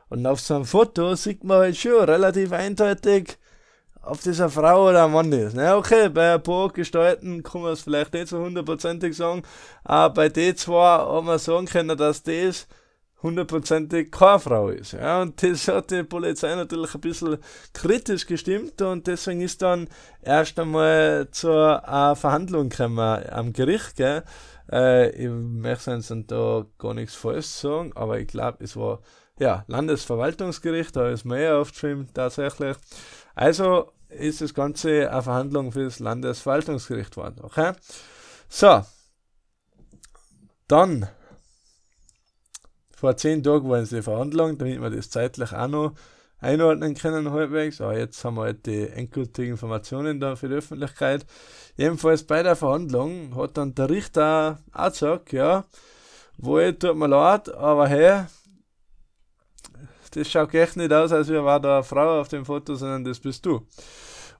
Und 0.09 0.25
auf 0.25 0.41
so 0.41 0.55
einem 0.55 0.65
Foto 0.65 1.15
sieht 1.15 1.43
man 1.43 1.59
halt 1.59 1.77
schon 1.77 2.03
relativ 2.03 2.51
eindeutig, 2.51 3.37
ob 4.03 4.21
das 4.23 4.39
eine 4.39 4.49
Frau 4.49 4.89
oder 4.89 5.05
ein 5.05 5.11
Mann 5.11 5.31
ist. 5.31 5.55
Na, 5.55 5.77
okay, 5.77 6.09
bei 6.09 6.33
ein 6.33 6.43
paar 6.43 6.69
Gestalten 6.69 7.43
kann 7.43 7.61
man 7.61 7.73
es 7.73 7.81
vielleicht 7.81 8.13
nicht 8.13 8.27
so 8.27 8.39
hundertprozentig 8.39 9.15
sagen, 9.15 9.43
aber 9.83 10.13
bei 10.13 10.29
den 10.29 10.55
zwei 10.55 10.97
haben 10.99 11.27
wir 11.27 11.39
sagen 11.39 11.65
können, 11.65 11.97
dass 11.97 12.23
das 12.23 12.67
hundertprozentig 13.21 14.11
keine 14.11 14.39
Frau 14.39 14.69
ist. 14.69 14.93
Ja, 14.93 15.21
und 15.21 15.41
das 15.43 15.67
hat 15.67 15.91
die 15.91 16.03
Polizei 16.03 16.55
natürlich 16.55 16.95
ein 16.95 17.01
bisschen 17.01 17.37
kritisch 17.73 18.25
gestimmt 18.25 18.81
und 18.81 19.07
deswegen 19.07 19.41
ist 19.41 19.61
dann 19.61 19.87
erst 20.21 20.59
einmal 20.59 21.27
zur 21.31 21.83
äh, 21.87 22.15
Verhandlung 22.15 22.69
gekommen 22.69 23.23
am 23.29 23.53
Gericht. 23.53 23.95
Gell. 23.95 24.23
Äh, 24.71 25.09
ich 25.11 25.29
möchte 25.29 25.91
jetzt 25.91 26.13
da 26.27 26.65
gar 26.77 26.93
nichts 26.93 27.15
falsch 27.15 27.45
sagen, 27.45 27.91
aber 27.95 28.19
ich 28.19 28.27
glaube, 28.27 28.63
es 28.63 28.75
war 28.75 28.99
ja 29.39 29.65
Landesverwaltungsgericht, 29.67 30.95
da 30.95 31.09
ist 31.09 31.25
mehr 31.25 31.57
aufgeschrieben 31.57 32.07
tatsächlich. 32.13 32.77
Also, 33.35 33.91
ist 34.09 34.41
das 34.41 34.53
Ganze 34.53 35.09
eine 35.11 35.21
Verhandlung 35.21 35.71
für 35.71 35.85
das 35.85 35.99
Landesverwaltungsgericht 35.99 37.11
geworden. 37.11 37.39
Okay? 37.41 37.73
So. 38.49 38.83
Dann, 40.67 41.07
vor 42.95 43.17
zehn 43.17 43.43
Tagen 43.43 43.69
waren 43.69 43.83
es 43.83 43.89
die 43.89 44.01
Verhandlungen, 44.01 44.57
damit 44.57 44.81
wir 44.81 44.89
das 44.89 45.09
zeitlich 45.09 45.53
auch 45.53 45.67
noch 45.67 45.93
einordnen 46.39 46.95
können 46.95 47.31
halbwegs. 47.31 47.81
Aber 47.81 47.97
jetzt 47.97 48.23
haben 48.23 48.35
wir 48.35 48.43
halt 48.43 48.65
die 48.65 48.87
endgültigen 48.87 49.51
Informationen 49.51 50.19
da 50.19 50.35
für 50.35 50.49
die 50.49 50.55
Öffentlichkeit. 50.55 51.25
Jedenfalls 51.77 52.23
bei 52.23 52.43
der 52.43 52.55
Verhandlung 52.55 53.35
hat 53.35 53.57
dann 53.57 53.75
der 53.75 53.89
Richter 53.89 54.59
auch 54.73 54.91
gesagt, 54.91 55.31
ja, 55.31 55.65
wohl 56.37 56.73
tut 56.73 56.95
mir 56.95 57.07
leid, 57.07 57.53
aber 57.53 57.87
hey, 57.87 58.25
das 60.11 60.29
schaut 60.29 60.53
echt 60.53 60.77
nicht 60.77 60.93
aus, 60.93 61.11
als 61.11 61.29
wäre 61.29 61.59
da 61.59 61.75
eine 61.75 61.83
Frau 61.83 62.19
auf 62.19 62.27
dem 62.27 62.45
Foto, 62.45 62.75
sondern 62.75 63.03
das 63.03 63.19
bist 63.19 63.45
du. 63.45 63.61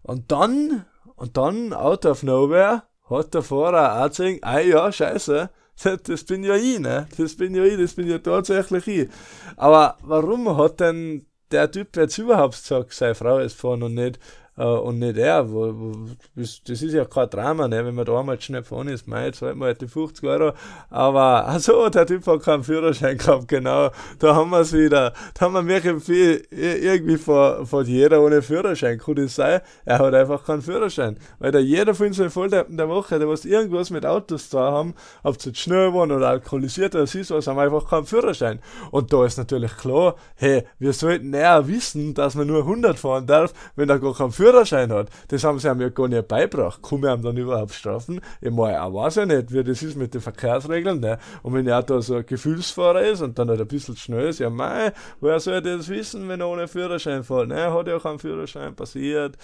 Und 0.04 0.32
dann, 0.32 0.86
und 1.16 1.38
dann, 1.38 1.74
out 1.74 2.06
of 2.06 2.24
nowhere, 2.24 2.84
hat 3.10 3.34
der 3.34 3.42
Fahrer 3.42 4.04
auch 4.04 4.10
gesagt, 4.10 4.40
ah 4.44 4.60
ja, 4.60 4.92
scheiße, 4.92 5.50
das 6.04 6.24
bin 6.24 6.44
ja 6.44 6.56
ich, 6.56 6.80
ne? 6.80 7.08
Das 7.18 7.36
bin 7.36 7.56
ja 7.56 7.64
ich, 7.64 7.78
das 7.78 7.94
bin 7.94 8.08
ja 8.08 8.20
tatsächlich 8.20 8.88
ich. 8.88 9.10
Aber 9.58 9.98
warum 10.02 10.58
hat 10.58 10.80
denn 10.80 11.26
der 11.52 11.70
Typ 11.70 11.96
jetzt 11.98 12.18
überhaupt 12.18 12.62
gesagt, 12.62 12.94
seine 12.94 13.16
Frau 13.16 13.40
ist 13.40 13.56
vorne 13.56 13.86
und 13.86 13.96
nicht 13.96 14.20
äh, 14.62 14.66
und 14.66 15.00
nicht 15.00 15.18
er. 15.18 15.52
Wo, 15.52 15.74
wo, 15.76 15.96
das 16.36 16.62
ist 16.68 16.94
ja 16.94 17.06
kein 17.06 17.30
Drama, 17.30 17.68
ne? 17.68 17.84
wenn 17.86 17.96
man 17.96 18.06
da 18.06 18.20
einmal 18.20 18.40
schnell 18.40 18.64
vorne 18.64 18.94
ist, 18.94 19.08
mei, 19.08 19.32
zahlt 19.32 19.56
man 19.56 19.68
halt 19.68 19.82
die 19.82 19.88
50 19.88 20.24
Euro. 20.26 20.54
Aber, 20.90 21.48
also 21.48 21.90
der 21.90 22.06
Typ 22.06 22.26
hat 22.28 22.44
keinen 22.44 22.64
Führerschein 22.64 23.18
gehabt, 23.18 23.48
genau. 23.48 23.90
Da 24.20 24.36
haben 24.36 24.52
wir 24.52 24.60
es 24.60 24.74
wieder. 24.74 25.14
Da 25.34 25.46
haben 25.46 25.54
wir 25.54 25.66
wirklich 25.66 26.04
viel, 26.04 26.46
irgendwie 26.52 27.18
von, 27.18 27.66
von 27.66 27.86
jeder 27.86 28.22
ohne 28.22 28.42
Führerschein. 28.42 29.00
Kann 29.00 29.16
das 29.16 29.36
sein? 29.36 29.62
Er 29.86 30.00
hat 30.00 30.14
einfach 30.14 30.46
keinen 30.46 30.62
Führerschein. 30.62 31.18
Weil 31.40 31.52
da 31.52 31.60
jeder 31.60 31.96
von 31.96 32.08
unseren 32.08 32.30
Volldeppen 32.30 32.78
der 32.78 32.90
Woche, 32.90 33.18
der 33.18 33.28
was 33.28 33.46
irgendwas 33.46 33.90
mit 33.90 34.06
Autos 34.06 34.50
da 34.50 34.72
haben, 34.72 34.94
ob 35.24 35.42
sie 35.42 35.56
schnell 35.56 35.94
waren 35.94 36.12
oder 36.12 36.30
alkoholisiert 36.30 36.94
oder 36.94 37.06
ist 37.06 37.32
was, 37.32 37.48
haben 37.48 37.60
einfach 37.60 37.90
keinen 37.90 38.06
Führerschein. 38.06 38.60
Und 38.92 39.12
da 39.12 39.26
ist 39.26 39.38
natürlich 39.38 39.76
klar, 39.78 40.16
hey, 40.36 40.64
wir 40.78 40.94
sollten 40.94 41.34
eher 41.34 41.68
wissen, 41.68 42.14
dass 42.14 42.36
man 42.36 42.48
nur 42.48 42.60
100 42.60 43.00
fahren 43.00 43.26
darf, 43.26 43.54
wenn 43.76 43.90
er 43.90 44.00
gar 44.00 44.14
keinen 44.14 44.32
Führerschein 44.32 44.51
Führerschein 44.52 44.92
hat. 44.92 45.10
Das 45.30 45.44
haben 45.44 45.60
sie 45.60 45.70
einem 45.70 45.82
ja 45.82 45.90
gar 45.90 46.08
nicht 46.08 46.28
beigebracht. 46.28 46.82
Kann 46.84 47.00
man 47.00 47.20
ihm 47.20 47.24
dann 47.24 47.38
überhaupt 47.38 47.74
strafen? 47.74 48.22
Ich 48.42 48.52
meine, 48.52 48.82
auch 48.84 48.94
weiß 48.94 49.16
ja 49.16 49.26
nicht, 49.26 49.52
wie 49.52 49.64
das 49.64 49.82
ist 49.82 49.96
mit 49.96 50.14
den 50.14 50.22
Verkehrsregeln. 50.22 51.00
Ne? 51.00 51.18
Und 51.44 51.54
wenn 51.54 51.68
er 51.68 51.84
da 51.84 52.02
so 52.02 52.16
ein 52.16 52.26
Gefühlsfahrer 52.26 53.02
ist 53.02 53.22
und 53.22 53.38
dann 53.40 53.50
halt 53.50 53.62
ein 53.62 53.68
bisschen 53.68 53.96
schnell 53.96 54.30
ist, 54.30 54.40
ja 54.40 54.50
mei, 54.50 54.92
woher 55.20 55.40
soll 55.40 55.62
das 55.62 55.90
wissen, 55.90 56.28
wenn 56.28 56.42
er 56.42 56.50
ohne 56.50 56.68
Führerschein 56.68 57.24
fährt? 57.24 57.48
Ne, 57.48 57.72
hat 57.72 57.88
ja 57.88 58.00
keinen 58.00 58.20
Führerschein 58.20 58.76
passiert. 58.76 59.38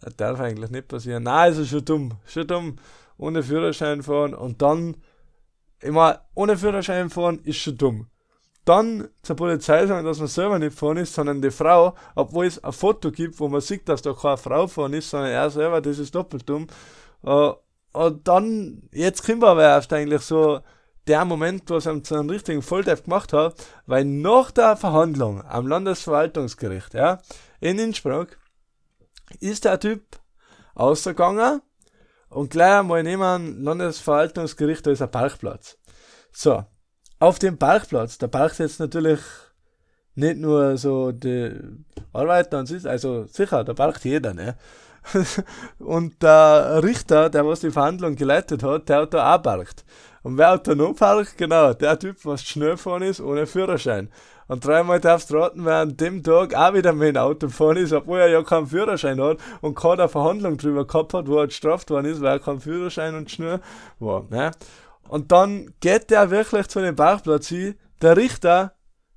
Das 0.00 0.16
darf 0.16 0.40
eigentlich 0.40 0.70
nicht 0.70 0.88
passieren. 0.88 1.22
Nein, 1.22 1.52
ist 1.52 1.68
schon 1.68 1.84
dumm. 1.84 2.12
Schon 2.26 2.46
dumm. 2.46 2.76
Ohne 3.18 3.42
Führerschein 3.42 4.02
fahren 4.02 4.34
und 4.34 4.62
dann, 4.62 4.96
ich 5.82 5.90
meine, 5.90 6.20
ohne 6.34 6.56
Führerschein 6.56 7.10
fahren 7.10 7.38
ist 7.44 7.58
schon 7.58 7.76
dumm 7.76 8.06
dann 8.64 9.08
zur 9.22 9.36
Polizei 9.36 9.86
sagen, 9.86 10.04
dass 10.04 10.18
man 10.18 10.28
selber 10.28 10.58
nicht 10.58 10.72
gefahren 10.72 10.98
ist, 10.98 11.14
sondern 11.14 11.40
die 11.40 11.50
Frau, 11.50 11.94
obwohl 12.14 12.46
es 12.46 12.62
ein 12.62 12.72
Foto 12.72 13.10
gibt, 13.10 13.40
wo 13.40 13.48
man 13.48 13.60
sieht, 13.60 13.88
dass 13.88 14.02
da 14.02 14.12
keine 14.12 14.36
Frau 14.36 14.62
gefahren 14.62 14.92
ist, 14.92 15.10
sondern 15.10 15.30
er 15.30 15.50
selber, 15.50 15.80
das 15.80 15.98
ist 15.98 16.14
doppelt 16.14 16.48
dumm. 16.48 16.66
Uh, 17.22 17.54
und 17.92 18.26
dann, 18.28 18.82
jetzt 18.92 19.26
wir 19.26 19.42
aber 19.42 19.62
erst 19.62 19.92
eigentlich 19.92 20.22
so 20.22 20.60
der 21.06 21.24
Moment, 21.24 21.68
wo 21.68 21.76
es 21.76 21.86
einem 21.86 22.04
zu 22.04 22.14
einem 22.14 22.30
richtigen 22.30 22.62
Volldepp 22.62 23.04
gemacht 23.04 23.32
hat, 23.32 23.54
weil 23.86 24.04
nach 24.04 24.50
der 24.50 24.76
Verhandlung 24.76 25.42
am 25.44 25.66
Landesverwaltungsgericht, 25.66 26.94
ja, 26.94 27.18
in 27.60 27.78
Innsbruck, 27.78 28.38
ist 29.40 29.64
der 29.64 29.80
Typ 29.80 30.02
ausgegangen 30.74 31.62
und 32.28 32.50
gleich 32.50 32.78
einmal 32.80 33.02
neben 33.02 33.22
dem 33.22 33.64
Landesverwaltungsgericht, 33.64 34.86
da 34.86 34.90
ist 34.92 35.02
ein 35.02 35.10
Parkplatz. 35.10 35.78
So, 36.32 36.64
auf 37.20 37.38
dem 37.38 37.58
Parkplatz, 37.58 38.18
da 38.18 38.26
parkt 38.26 38.58
jetzt 38.58 38.80
natürlich 38.80 39.20
nicht 40.16 40.38
nur 40.38 40.76
so 40.76 41.12
die 41.12 41.52
Arbeiter 42.12 42.58
und 42.58 42.66
so, 42.66 42.88
also 42.88 43.24
sicher, 43.24 43.62
da 43.62 43.74
parkt 43.74 44.04
jeder, 44.04 44.34
ne? 44.34 44.56
und 45.78 46.22
der 46.22 46.82
Richter, 46.82 47.30
der 47.30 47.46
was 47.46 47.60
die 47.60 47.70
Verhandlung 47.70 48.16
geleitet 48.16 48.62
hat, 48.62 48.88
der 48.88 49.02
hat 49.02 49.14
da 49.14 49.34
auch 49.34 49.42
parkt. 49.42 49.84
Und 50.22 50.36
wer 50.36 50.60
noch 50.74 50.94
parkt? 50.94 51.38
Genau, 51.38 51.72
der 51.72 51.98
Typ, 51.98 52.16
was 52.24 52.42
schnell 52.42 52.76
fahren 52.76 53.02
ist, 53.02 53.20
ohne 53.20 53.46
Führerschein. 53.46 54.10
Und 54.48 54.66
dreimal 54.66 55.00
darfst 55.00 55.30
du 55.30 55.36
raten, 55.36 55.64
wer 55.64 55.76
an 55.76 55.96
dem 55.96 56.22
Tag 56.22 56.54
auch 56.54 56.74
wieder 56.74 56.92
mit 56.92 57.14
dem 57.14 57.22
Auto 57.22 57.48
fahren 57.48 57.78
ist, 57.78 57.92
obwohl 57.92 58.18
er 58.18 58.28
ja 58.28 58.42
keinen 58.42 58.66
Führerschein 58.66 59.20
hat 59.20 59.38
und 59.60 59.74
keine 59.74 60.08
Verhandlung 60.08 60.58
drüber 60.58 60.86
gehabt 60.86 61.14
hat, 61.14 61.28
wo 61.28 61.38
er 61.38 61.46
gestraft 61.46 61.88
worden 61.90 62.06
ist, 62.06 62.20
weil 62.20 62.32
er 62.32 62.40
keinen 62.40 62.60
Führerschein 62.60 63.14
und 63.14 63.30
schnell 63.30 63.60
war. 64.00 64.24
Ne? 64.28 64.50
Und 65.10 65.32
dann 65.32 65.74
geht 65.80 66.10
der 66.10 66.30
wirklich 66.30 66.68
zu 66.68 66.80
dem 66.80 66.94
Parkplatz 66.94 67.48
hin, 67.48 67.74
der 68.00 68.16
Richter 68.16 68.74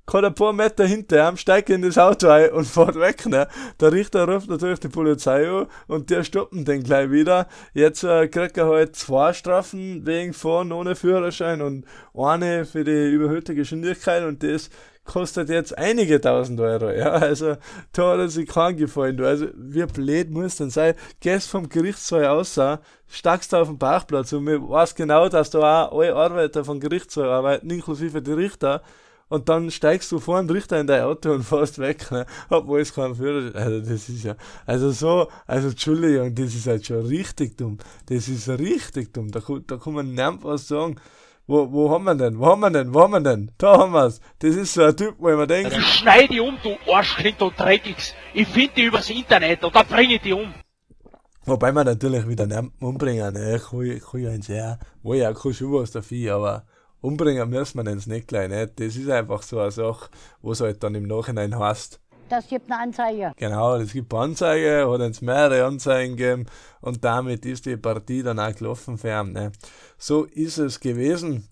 kommt 0.07 0.25
ein 0.25 0.33
paar 0.33 0.51
Meter 0.51 0.87
hinter 0.87 1.29
ihm, 1.29 1.37
steigt 1.37 1.69
in 1.69 1.83
das 1.83 1.99
Auto 1.99 2.29
ein 2.29 2.49
und 2.49 2.65
fährt 2.67 2.95
weg. 2.95 3.27
Ne? 3.27 3.47
Der 3.79 3.91
Richter 3.91 4.27
ruft 4.27 4.49
natürlich 4.49 4.79
die 4.79 4.87
Polizei 4.87 5.47
an 5.47 5.67
und 5.87 6.09
der 6.09 6.23
stoppen 6.23 6.65
den 6.65 6.81
gleich 6.81 7.11
wieder. 7.11 7.47
Jetzt 7.75 8.03
äh, 8.03 8.27
kriegt 8.27 8.57
er 8.57 8.69
halt 8.69 8.95
zwei 8.95 9.33
Strafen 9.33 10.03
wegen 10.03 10.33
Fahren 10.33 10.71
ohne 10.71 10.95
Führerschein 10.95 11.61
und 11.61 11.85
eine 12.15 12.65
für 12.65 12.83
die 12.83 13.11
überhöhte 13.11 13.53
Geschwindigkeit 13.53 14.23
und 14.23 14.41
das 14.41 14.71
kostet 15.05 15.49
jetzt 15.49 15.77
einige 15.77 16.19
tausend 16.21 16.59
Euro. 16.59 16.91
Ja, 16.91 17.11
also 17.11 17.55
da 17.91 18.11
hat 18.13 18.19
er 18.19 18.29
sich 18.29 18.47
keinen 18.47 18.77
gefallen. 18.77 19.17
Du. 19.17 19.27
Also 19.27 19.47
wie 19.55 19.85
blöd 19.85 20.31
muss 20.31 20.57
denn 20.57 20.69
sein? 20.69 20.95
Gehst 21.19 21.49
vom 21.49 21.69
Gerichtssaal 21.69 22.25
aus, 22.27 22.59
steigst 23.07 23.53
auf 23.53 23.67
den 23.67 23.79
Parkplatz 23.79 24.33
und 24.33 24.45
man 24.45 24.69
weiß 24.69 24.95
genau, 24.95 25.29
dass 25.29 25.49
da 25.49 25.85
auch 25.85 25.99
alle 25.99 26.15
Arbeiter 26.15 26.63
vom 26.65 26.79
Gerichtssaal 26.79 27.29
arbeiten, 27.29 27.69
inklusive 27.69 28.21
die 28.21 28.31
Richter. 28.31 28.81
Und 29.29 29.49
dann 29.49 29.71
steigst 29.71 30.11
du 30.11 30.19
vor 30.19 30.39
den 30.39 30.49
Richter 30.49 30.79
in 30.79 30.85
dein 30.85 31.01
Auto 31.01 31.31
und 31.31 31.43
fährst 31.43 31.79
weg, 31.79 32.11
ne? 32.11 32.25
obwohl 32.49 32.81
es 32.81 32.93
kein 32.93 33.15
Führer 33.15 33.55
Also, 33.55 33.79
das 33.79 34.07
ist 34.07 34.23
ja, 34.23 34.35
also 34.65 34.91
so, 34.91 35.27
also 35.47 35.69
Entschuldigung, 35.69 36.35
das 36.35 36.53
ist 36.53 36.67
halt 36.67 36.85
schon 36.85 37.05
richtig 37.05 37.57
dumm. 37.57 37.79
Das 38.05 38.27
ist 38.27 38.47
richtig 38.47 39.11
dumm. 39.11 39.31
Da, 39.31 39.41
da 39.65 39.77
kann 39.77 39.93
man 39.93 40.13
nicht 40.13 40.43
was 40.43 40.67
sagen. 40.67 40.97
Wo, 41.45 41.69
wo 41.71 41.91
haben 41.91 42.05
wir 42.05 42.15
denn? 42.15 42.39
Wo 42.39 42.45
haben 42.45 42.61
wir 42.61 42.69
denn? 42.69 42.93
Wo 42.93 43.01
haben 43.01 43.11
wir 43.11 43.19
denn? 43.19 43.51
Da 43.57 43.77
haben 43.77 43.91
wir's. 43.91 44.21
Das 44.39 44.55
ist 44.55 44.73
so 44.73 44.83
ein 44.83 44.95
Typ, 44.95 45.15
wo 45.19 45.29
ich 45.29 45.35
mir 45.35 45.45
denke. 45.45 45.75
Ich 45.75 45.85
schneide 45.85 46.29
die 46.29 46.39
um, 46.39 46.57
du 46.63 46.77
Arschkind, 46.89 47.41
du 47.41 47.49
Dreckigs. 47.49 48.13
Ich 48.33 48.47
finde 48.47 48.71
die 48.77 48.83
übers 48.83 49.09
Internet 49.09 49.61
und 49.63 49.75
dann 49.75 49.85
bringe 49.85 50.15
ich 50.15 50.21
die 50.21 50.31
um. 50.31 50.53
Wobei 51.45 51.73
man 51.73 51.85
natürlich 51.85 52.25
wieder 52.25 52.47
nicht 52.47 52.71
umbringen, 52.79 53.33
ne? 53.33 53.57
Ich 53.57 53.63
kann, 53.63 53.99
kann 53.99 54.21
ja 54.21 54.29
nicht 54.31 54.45
sehr, 54.45 54.79
wo 55.01 55.13
ja, 55.13 55.33
kann 55.33 55.53
schon 55.53 55.73
was 55.73 55.91
dafür, 55.91 56.35
aber 56.35 56.65
umbringen 57.01 57.49
müssen 57.49 57.85
wir 57.85 57.91
uns 57.91 58.07
nicht 58.07 58.29
gleich, 58.29 58.47
ne? 58.47 58.67
Das 58.67 58.95
ist 58.95 59.09
einfach 59.09 59.43
so 59.43 59.59
eine 59.59 59.71
Sache, 59.71 60.09
wo 60.41 60.53
es 60.53 60.61
halt 60.61 60.81
dann 60.81 60.95
im 60.95 61.07
Nachhinein 61.07 61.59
heißt, 61.59 61.99
das 62.33 62.47
gibt 62.47 62.71
eine 62.71 62.81
Anzeige. 62.81 63.33
Genau, 63.37 63.75
es 63.75 63.93
gibt 63.93 64.13
Anzeige, 64.13 64.89
hat 64.91 65.01
uns 65.01 65.21
mehrere 65.21 65.65
Anzeigen 65.65 66.17
gegeben 66.17 66.45
und 66.81 67.03
damit 67.03 67.45
ist 67.45 67.65
die 67.65 67.77
Partie 67.77 68.23
dann 68.23 68.39
auch 68.39 68.55
gelaufen 68.55 68.97
für 68.97 69.21
ihn. 69.21 69.33
Ne? 69.33 69.51
So 69.97 70.23
ist 70.23 70.57
es 70.57 70.79
gewesen 70.79 71.47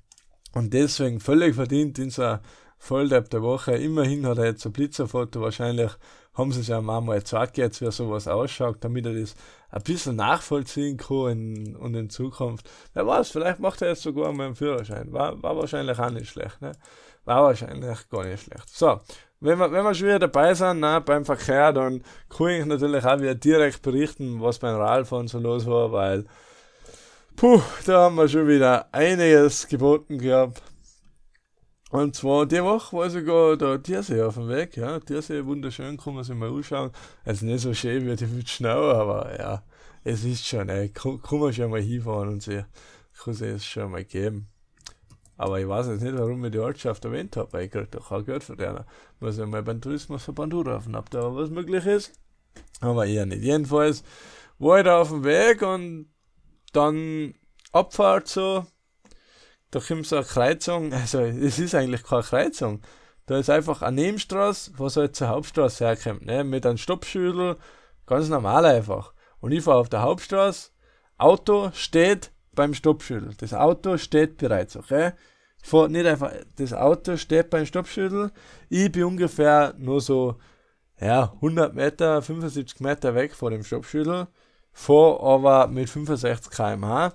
und 0.53 0.73
deswegen 0.73 1.19
völlig 1.19 1.55
verdient 1.55 1.99
in 1.99 2.09
so 2.09 2.39
Volldepp 2.79 3.29
der 3.29 3.43
Woche. 3.43 3.73
Immerhin 3.73 4.25
hat 4.25 4.39
er 4.39 4.45
jetzt 4.45 4.65
ein 4.65 4.71
Blitzerfoto, 4.71 5.39
wahrscheinlich 5.41 5.91
haben 6.33 6.51
sie 6.51 6.61
es 6.61 6.67
ja 6.67 6.81
mal 6.81 7.01
gezeigt, 7.19 7.57
jetzt 7.57 7.81
wie 7.81 7.91
sowas 7.91 8.27
ausschaut, 8.27 8.77
damit 8.81 9.05
er 9.05 9.13
das 9.13 9.35
ein 9.69 9.83
bisschen 9.83 10.15
nachvollziehen 10.15 10.97
kann 10.97 11.75
und 11.75 11.93
in 11.93 12.09
Zukunft. 12.09 12.69
Wer 12.93 13.05
weiß, 13.05 13.29
vielleicht 13.29 13.59
macht 13.59 13.83
er 13.83 13.89
jetzt 13.89 14.01
sogar 14.01 14.33
mal 14.33 14.47
einen 14.47 14.55
Führerschein. 14.55 15.13
War, 15.13 15.41
war 15.43 15.55
wahrscheinlich 15.55 15.99
auch 15.99 16.09
nicht 16.09 16.29
schlecht, 16.29 16.59
ne? 16.61 16.71
War 17.25 17.43
wahrscheinlich 17.43 18.09
gar 18.09 18.25
nicht 18.25 18.43
schlecht. 18.43 18.67
So, 18.69 18.99
wenn 19.41 19.57
wir, 19.57 19.71
wenn 19.71 19.83
wir 19.83 19.93
schon 19.95 20.07
wieder 20.07 20.19
dabei 20.19 20.53
sind, 20.53 20.79
na, 20.79 20.99
beim 20.99 21.25
Verkehr, 21.25 21.73
dann 21.73 22.03
kann 22.29 22.47
ich 22.49 22.65
natürlich 22.65 23.03
auch 23.03 23.19
wieder 23.19 23.35
direkt 23.35 23.81
berichten, 23.81 24.39
was 24.39 24.59
beim 24.59 24.75
Radfahren 24.75 25.27
so 25.27 25.39
los 25.39 25.65
war, 25.65 25.91
weil, 25.91 26.25
puh, 27.35 27.59
da 27.85 28.03
haben 28.03 28.15
wir 28.15 28.27
schon 28.27 28.47
wieder 28.47 28.93
einiges 28.93 29.67
geboten 29.67 30.19
gehabt. 30.19 30.61
Und 31.89 32.15
zwar 32.15 32.45
die 32.45 32.63
Woche 32.63 32.95
war 32.95 33.09
sogar 33.09 33.57
der 33.57 33.81
Tiersee 33.81 34.21
auf 34.21 34.35
dem 34.35 34.47
Weg, 34.47 34.77
ja. 34.77 34.99
Tiersee 34.99 35.43
wunderschön, 35.43 35.97
kann 35.97 36.13
man 36.13 36.23
sich 36.23 36.35
mal 36.35 36.49
anschauen. 36.49 36.91
Also 37.25 37.45
nicht 37.45 37.61
so 37.61 37.73
schön 37.73 38.05
wie 38.05 38.15
die 38.15 38.47
Schnau, 38.47 38.91
aber 38.91 39.37
ja, 39.37 39.63
es 40.03 40.23
ist 40.23 40.47
schon, 40.47 40.69
ey, 40.69 40.89
kann, 40.89 41.21
kann 41.21 41.39
man 41.39 41.51
schon 41.51 41.71
mal 41.71 41.81
hinfahren 41.81 42.29
und 42.29 42.43
sehen. 42.43 42.65
Kann 43.23 43.33
es 43.33 43.65
schon 43.65 43.91
mal 43.91 44.05
geben. 44.05 44.50
Aber 45.41 45.59
ich 45.59 45.67
weiß 45.67 45.87
jetzt 45.87 46.01
nicht, 46.01 46.15
warum 46.15 46.45
ich 46.45 46.51
die 46.51 46.59
Ortschaft 46.59 47.03
erwähnt 47.03 47.35
habe, 47.35 47.51
weil 47.51 47.65
ich 47.65 47.71
kriege 47.71 47.87
doch 47.89 48.11
auch 48.11 48.23
Geld 48.23 48.43
verdienen. 48.43 48.85
Muss 49.19 49.39
ja 49.39 49.47
mal 49.47 49.63
beim 49.63 49.81
Tourismusverband 49.81 50.53
anrufen, 50.53 50.95
ob 50.95 51.09
da 51.09 51.35
was 51.35 51.49
möglich 51.49 51.83
ist. 51.87 52.13
Aber 52.79 53.07
eher 53.07 53.25
nicht. 53.25 53.41
Jedenfalls 53.41 54.03
war 54.59 54.77
ich 54.77 54.85
da 54.85 55.01
auf 55.01 55.09
dem 55.09 55.23
Weg 55.23 55.63
und 55.63 56.11
dann 56.73 57.33
Abfahrt 57.71 58.27
so. 58.27 58.67
Da 59.71 59.79
kommt 59.79 60.05
so 60.05 60.17
eine 60.17 60.25
Kreuzung. 60.25 60.93
Also, 60.93 61.21
es 61.21 61.57
ist 61.57 61.73
eigentlich 61.73 62.03
keine 62.03 62.21
Kreuzung. 62.21 62.81
Da 63.25 63.39
ist 63.39 63.49
einfach 63.49 63.81
eine 63.81 63.99
Nebenstraße, 63.99 64.73
was 64.77 64.95
halt 64.95 65.15
zur 65.15 65.29
Hauptstraße 65.29 65.85
herkommt, 65.85 66.23
ne? 66.23 66.43
Mit 66.43 66.67
einem 66.67 66.77
Stoppschüttel 66.77 67.57
Ganz 68.05 68.29
normal 68.29 68.65
einfach. 68.65 69.13
Und 69.39 69.53
ich 69.53 69.63
fahre 69.63 69.79
auf 69.79 69.89
der 69.89 70.01
Hauptstraße, 70.01 70.69
Auto 71.17 71.71
steht 71.73 72.31
beim 72.51 72.73
Stoppschüttel. 72.73 73.33
Das 73.37 73.53
Auto 73.53 73.97
steht 73.97 74.37
bereits, 74.37 74.75
okay? 74.75 75.13
Fahr 75.61 75.87
nicht 75.87 76.05
einfach, 76.05 76.31
das 76.57 76.73
Auto 76.73 77.17
steht 77.17 77.49
beim 77.49 77.65
Stoppschüttel. 77.65 78.31
Ich 78.69 78.91
bin 78.91 79.03
ungefähr 79.03 79.73
nur 79.77 80.01
so, 80.01 80.35
ja, 80.99 81.33
100 81.35 81.73
Meter, 81.75 82.21
75 82.21 82.79
Meter 82.79 83.15
weg 83.15 83.35
vor 83.35 83.51
dem 83.51 83.63
Stoppschüttel. 83.63 84.27
Fahr 84.73 85.21
aber 85.21 85.67
mit 85.67 85.89
65 85.89 86.51
km/h. 86.51 87.13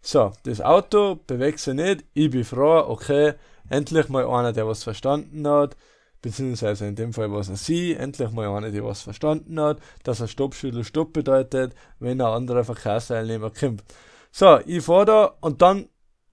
So, 0.00 0.32
das 0.44 0.60
Auto 0.60 1.16
bewegt 1.26 1.58
sich 1.58 1.74
nicht. 1.74 2.04
Ich 2.14 2.30
bin 2.30 2.44
froh, 2.44 2.84
okay, 2.88 3.34
endlich 3.68 4.08
mal 4.08 4.26
einer, 4.26 4.52
der 4.52 4.66
was 4.66 4.84
verstanden 4.84 5.46
hat. 5.48 5.76
Beziehungsweise 6.20 6.86
in 6.86 6.96
dem 6.96 7.12
Fall 7.12 7.30
was 7.32 7.48
er 7.48 7.56
sie, 7.56 7.94
endlich 7.94 8.30
mal 8.32 8.48
einer, 8.48 8.70
der 8.70 8.84
was 8.84 9.02
verstanden 9.02 9.60
hat, 9.60 9.78
dass 10.02 10.20
ein 10.20 10.28
Stoppschüttel 10.28 10.82
Stopp 10.82 11.12
bedeutet, 11.12 11.74
wenn 12.00 12.20
ein 12.20 12.26
anderer 12.26 12.64
Verkehrsteilnehmer 12.64 13.50
kommt. 13.50 13.84
So, 14.32 14.58
ich 14.66 14.82
fahre 14.84 15.04
da 15.04 15.24
und 15.40 15.62
dann 15.62 15.88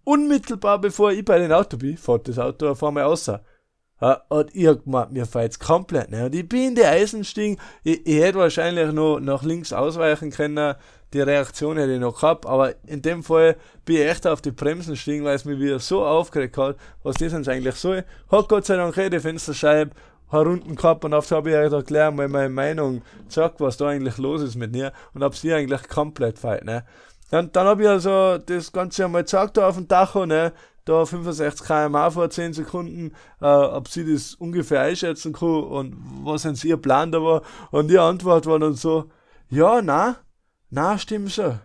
unmittelbar 0.05 0.79
bevor 0.79 1.11
ich 1.11 1.25
bei 1.25 1.39
den 1.39 1.51
Auto 1.51 1.75
bin, 1.77 1.97
fährt 1.97 2.27
das 2.29 2.39
Auto 2.39 2.69
auf 2.69 2.83
einmal 2.83 3.03
raus. 3.03 3.29
Und 4.29 4.55
ich 4.55 4.83
gemeint, 4.83 5.11
mir 5.11 5.25
fällt's 5.25 5.57
komplett, 5.57 6.11
ne? 6.11 6.25
Und 6.25 6.35
ich 6.35 6.47
bin 6.47 6.69
in 6.69 6.75
die 6.75 6.85
Eisen 6.85 7.19
gestiegen, 7.19 7.57
ich, 7.83 8.05
ich 8.05 8.21
hätte 8.21 8.39
wahrscheinlich 8.39 8.91
noch 8.91 9.19
nach 9.19 9.43
links 9.43 9.73
ausweichen 9.73 10.31
können, 10.31 10.75
die 11.13 11.21
Reaktion 11.21 11.77
hätte 11.77 11.93
ich 11.93 11.99
noch 11.99 12.19
gehabt, 12.19 12.45
aber 12.45 12.75
in 12.85 13.01
dem 13.01 13.23
Fall 13.23 13.55
bin 13.85 13.95
ich 13.95 14.05
echt 14.05 14.27
auf 14.27 14.41
die 14.41 14.51
Bremsen 14.51 14.91
gestiegen, 14.91 15.23
weil 15.23 15.35
es 15.35 15.45
mich 15.45 15.59
wieder 15.59 15.79
so 15.79 16.05
aufgeregt 16.05 16.57
hat, 16.57 16.75
was 17.03 17.15
das 17.15 17.31
jetzt 17.31 17.47
eigentlich 17.47 17.75
soll. 17.75 18.03
Hat 18.29 18.49
Gott 18.49 18.65
sei 18.65 18.75
Dank 18.75 18.97
eh 18.97 19.09
die 19.09 19.21
Fensterscheibe 19.21 19.91
herunten 20.29 20.75
gehabt 20.75 21.05
und 21.05 21.13
oft 21.13 21.31
habe 21.31 21.51
ich 21.51 21.55
euch 21.55 21.85
gleich 21.85 22.11
mal 22.11 22.27
meine 22.27 22.49
Meinung 22.49 23.01
gesagt, 23.27 23.61
was 23.61 23.77
da 23.77 23.87
eigentlich 23.87 24.17
los 24.17 24.41
ist 24.41 24.55
mit 24.55 24.73
mir 24.73 24.91
und 25.13 25.23
hab 25.23 25.35
sie 25.35 25.53
eigentlich 25.53 25.87
komplett 25.87 26.37
feit, 26.37 26.65
ne? 26.65 26.83
Dann, 27.29 27.51
dann 27.51 27.67
habe 27.67 27.83
ich 27.83 27.89
also 27.89 28.37
das 28.37 28.71
Ganze 28.71 29.05
einmal 29.05 29.23
gesagt 29.23 29.57
da 29.57 29.67
auf 29.67 29.75
dem 29.75 29.87
Tacho, 29.87 30.25
ne? 30.25 30.53
Da 30.85 31.03
65 31.03 31.65
km 31.65 32.11
vor 32.11 32.29
10 32.29 32.53
Sekunden, 32.53 33.15
äh, 33.41 33.47
ob 33.47 33.87
sie 33.87 34.11
das 34.11 34.35
ungefähr 34.35 34.81
einschätzen 34.81 35.33
kann 35.33 35.63
und 35.63 35.95
was 36.23 36.43
denn 36.43 36.55
ihr 36.63 36.77
Plan 36.77 37.11
da 37.11 37.23
war. 37.23 37.41
Und 37.71 37.87
die 37.87 37.97
Antwort 37.97 38.45
war 38.45 38.59
dann 38.59 38.75
so, 38.75 39.09
ja, 39.49 39.81
na, 39.81 40.17
na, 40.69 40.99
stimmt 40.99 41.31
schon. 41.31 41.59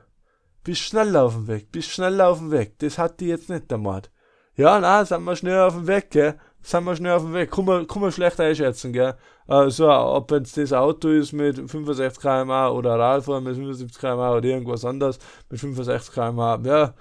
Bist 0.65 0.81
schnell 0.81 1.15
auf 1.17 1.35
dem 1.35 1.49
Weg, 1.49 1.71
bist 1.71 1.91
schnell 1.91 2.19
auf 2.21 2.39
dem 2.39 2.51
Weg. 2.51 2.79
Das 2.79 2.97
hat 2.97 3.21
die 3.21 3.27
jetzt 3.27 3.51
nicht 3.51 3.71
der 3.71 3.79
Mord. 3.79 4.11
Ja, 4.55 4.79
na, 4.81 5.05
sind 5.05 5.25
wir 5.25 5.37
schnell 5.37 5.61
auf 5.61 5.75
dem 5.75 5.87
Weg, 5.87 6.11
gell? 6.11 6.39
Sind 6.63 6.85
wir 6.85 6.97
schnell 6.97 7.13
auf 7.13 7.23
dem 7.23 7.35
Weg. 7.35 7.51
Kann 7.51 7.65
man, 7.65 7.87
kann 7.87 8.03
man 8.03 8.13
schlecht 8.13 8.39
einschätzen, 8.41 8.93
gell? 8.93 9.15
Also, 9.47 9.91
ob 9.91 10.31
jetzt 10.31 10.57
das 10.57 10.73
Auto 10.73 11.09
ist 11.09 11.33
mit 11.33 11.57
65 11.57 12.21
km 12.21 12.51
oder 12.73 12.99
Radfahren 12.99 13.45
mit 13.45 13.57
75 13.57 13.99
km 13.99 14.19
oder 14.19 14.45
irgendwas 14.45 14.85
anderes 14.85 15.19
mit 15.49 15.59
65 15.59 16.15
km, 16.15 16.65
ja, 16.65 16.95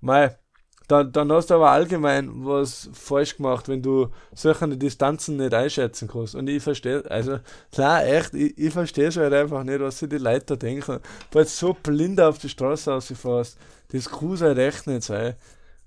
mei, 0.00 0.36
dann, 0.88 1.12
dann 1.12 1.32
hast 1.32 1.48
du 1.48 1.54
aber 1.54 1.70
allgemein 1.70 2.44
was 2.44 2.90
falsch 2.92 3.36
gemacht, 3.36 3.68
wenn 3.68 3.80
du 3.82 4.08
solche 4.34 4.68
Distanzen 4.76 5.38
nicht 5.38 5.54
einschätzen 5.54 6.08
kannst. 6.08 6.34
Und 6.34 6.48
ich 6.48 6.62
verstehe, 6.62 7.02
also 7.10 7.38
klar, 7.72 8.04
echt, 8.04 8.34
ich, 8.34 8.58
ich 8.58 8.72
verstehe 8.72 9.08
es 9.08 9.16
halt 9.16 9.32
einfach 9.32 9.64
nicht, 9.64 9.80
was 9.80 9.98
sich 9.98 10.10
die 10.10 10.18
Leute 10.18 10.44
da 10.44 10.56
denken. 10.56 11.00
Weil 11.32 11.46
so 11.46 11.74
blind 11.74 12.20
auf 12.20 12.38
die 12.38 12.50
Straße 12.50 12.90
rausfährst, 12.90 13.56
das 13.92 14.10
kann 14.10 14.40
halt 14.40 14.58
echt 14.58 14.86
nicht 14.86 15.04
sein. 15.04 15.36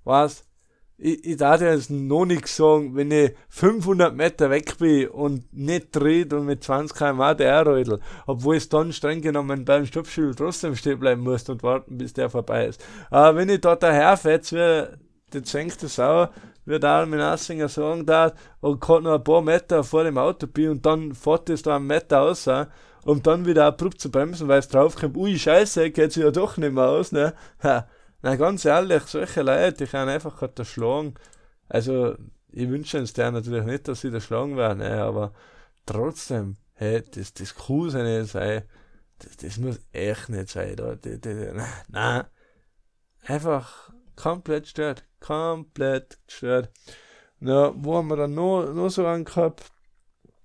Weißt 0.04 0.47
ich, 0.98 1.26
ich 1.26 1.38
darf 1.38 1.60
dir 1.60 1.74
jetzt 1.74 1.92
noch 1.92 2.26
nichts 2.26 2.56
sagen, 2.56 2.96
wenn 2.96 3.12
ich 3.12 3.34
500 3.50 4.16
Meter 4.16 4.50
weg 4.50 4.78
bin 4.80 5.08
und 5.10 5.54
nicht 5.54 5.96
dreht 5.96 6.34
und 6.34 6.46
mit 6.46 6.64
20 6.64 6.98
km 6.98 7.38
der 7.38 7.66
radel, 7.66 8.00
obwohl 8.26 8.56
es 8.56 8.70
dann 8.70 8.92
streng 8.92 9.22
genommen 9.22 9.64
beim 9.64 9.86
Stoppschild 9.86 10.38
trotzdem 10.38 10.76
stehen 10.76 11.00
bleiben 11.00 11.22
muss 11.22 11.48
und 11.50 11.62
warten, 11.62 11.98
bis 11.98 12.14
der 12.14 12.30
vorbei 12.30 12.68
ist. 12.68 12.84
Aber 13.12 13.38
wenn 13.38 13.50
ich 13.50 13.62
dort 13.62 13.84
daherfährt, 13.84 14.52
wie 14.52 14.86
die 15.34 15.44
zängte 15.44 15.88
Sau, 15.88 16.30
wie 16.66 16.80
der 16.80 16.90
Armin 16.90 17.20
Assinger 17.20 17.70
sagen 17.70 18.06
darf, 18.06 18.34
und 18.62 18.82
gerade 18.82 19.04
noch 19.04 19.16
ein 19.16 19.24
paar 19.24 19.42
Meter 19.42 19.84
vor 19.84 20.04
dem 20.04 20.18
Auto 20.18 20.48
bin 20.48 20.70
und 20.70 20.86
dann 20.86 21.14
fährt 21.14 21.50
es 21.50 21.62
da 21.62 21.76
einen 21.76 21.86
Meter 21.86 22.22
aus, 22.22 22.50
um 23.06 23.22
dann 23.22 23.46
wieder 23.46 23.66
abrupt 23.66 24.02
zu 24.02 24.10
bremsen, 24.10 24.48
weil 24.48 24.60
es 24.60 24.68
draufkommt, 24.68 25.16
ui, 25.16 25.38
scheiße, 25.38 25.92
geht 25.92 26.12
sich 26.12 26.24
ja 26.24 26.32
doch 26.32 26.58
nicht 26.58 26.74
mehr 26.74 26.90
aus, 26.90 27.12
ne? 27.12 27.34
Ha 27.62 27.88
na, 28.22 28.36
ganz 28.36 28.66
ehrlich, 28.66 29.04
solche 29.04 29.42
Leute, 29.42 29.86
die 29.86 29.88
können 29.88 30.10
einfach 30.10 30.38
gerade 30.38 30.66
schlagen. 30.66 31.14
Also, 31.70 32.16
ich 32.50 32.70
wünsche 32.70 33.00
uns 33.00 33.14
der 33.14 33.32
natürlich 33.32 33.66
nicht, 33.66 33.88
dass 33.88 34.02
sie 34.02 34.12
da 34.12 34.20
schlagen 34.20 34.58
werden, 34.58 34.80
ne, 34.80 35.02
aber 35.02 35.34
trotzdem, 35.86 36.58
hey, 36.74 37.04
das, 37.14 37.34
das 37.34 37.56
kann 37.56 37.88
nicht 37.88 38.32
sein. 38.32 38.64
Das, 39.20 39.38
das 39.38 39.58
muss 39.58 39.80
echt 39.92 40.30
nicht 40.30 40.50
sein, 40.50 40.76
da. 40.76 40.98
Na, 41.90 42.30
einfach 43.26 43.92
komplett 44.16 44.64
gestört. 44.64 45.04
Komplett 45.20 46.20
gestört. 46.28 46.70
Na, 47.40 47.74
wo 47.76 47.96
haben 47.96 48.08
wir 48.08 48.18
dann 48.18 48.34
noch, 48.36 48.72
noch 48.74 48.90
so 48.90 49.06
angehabt? 49.06 49.72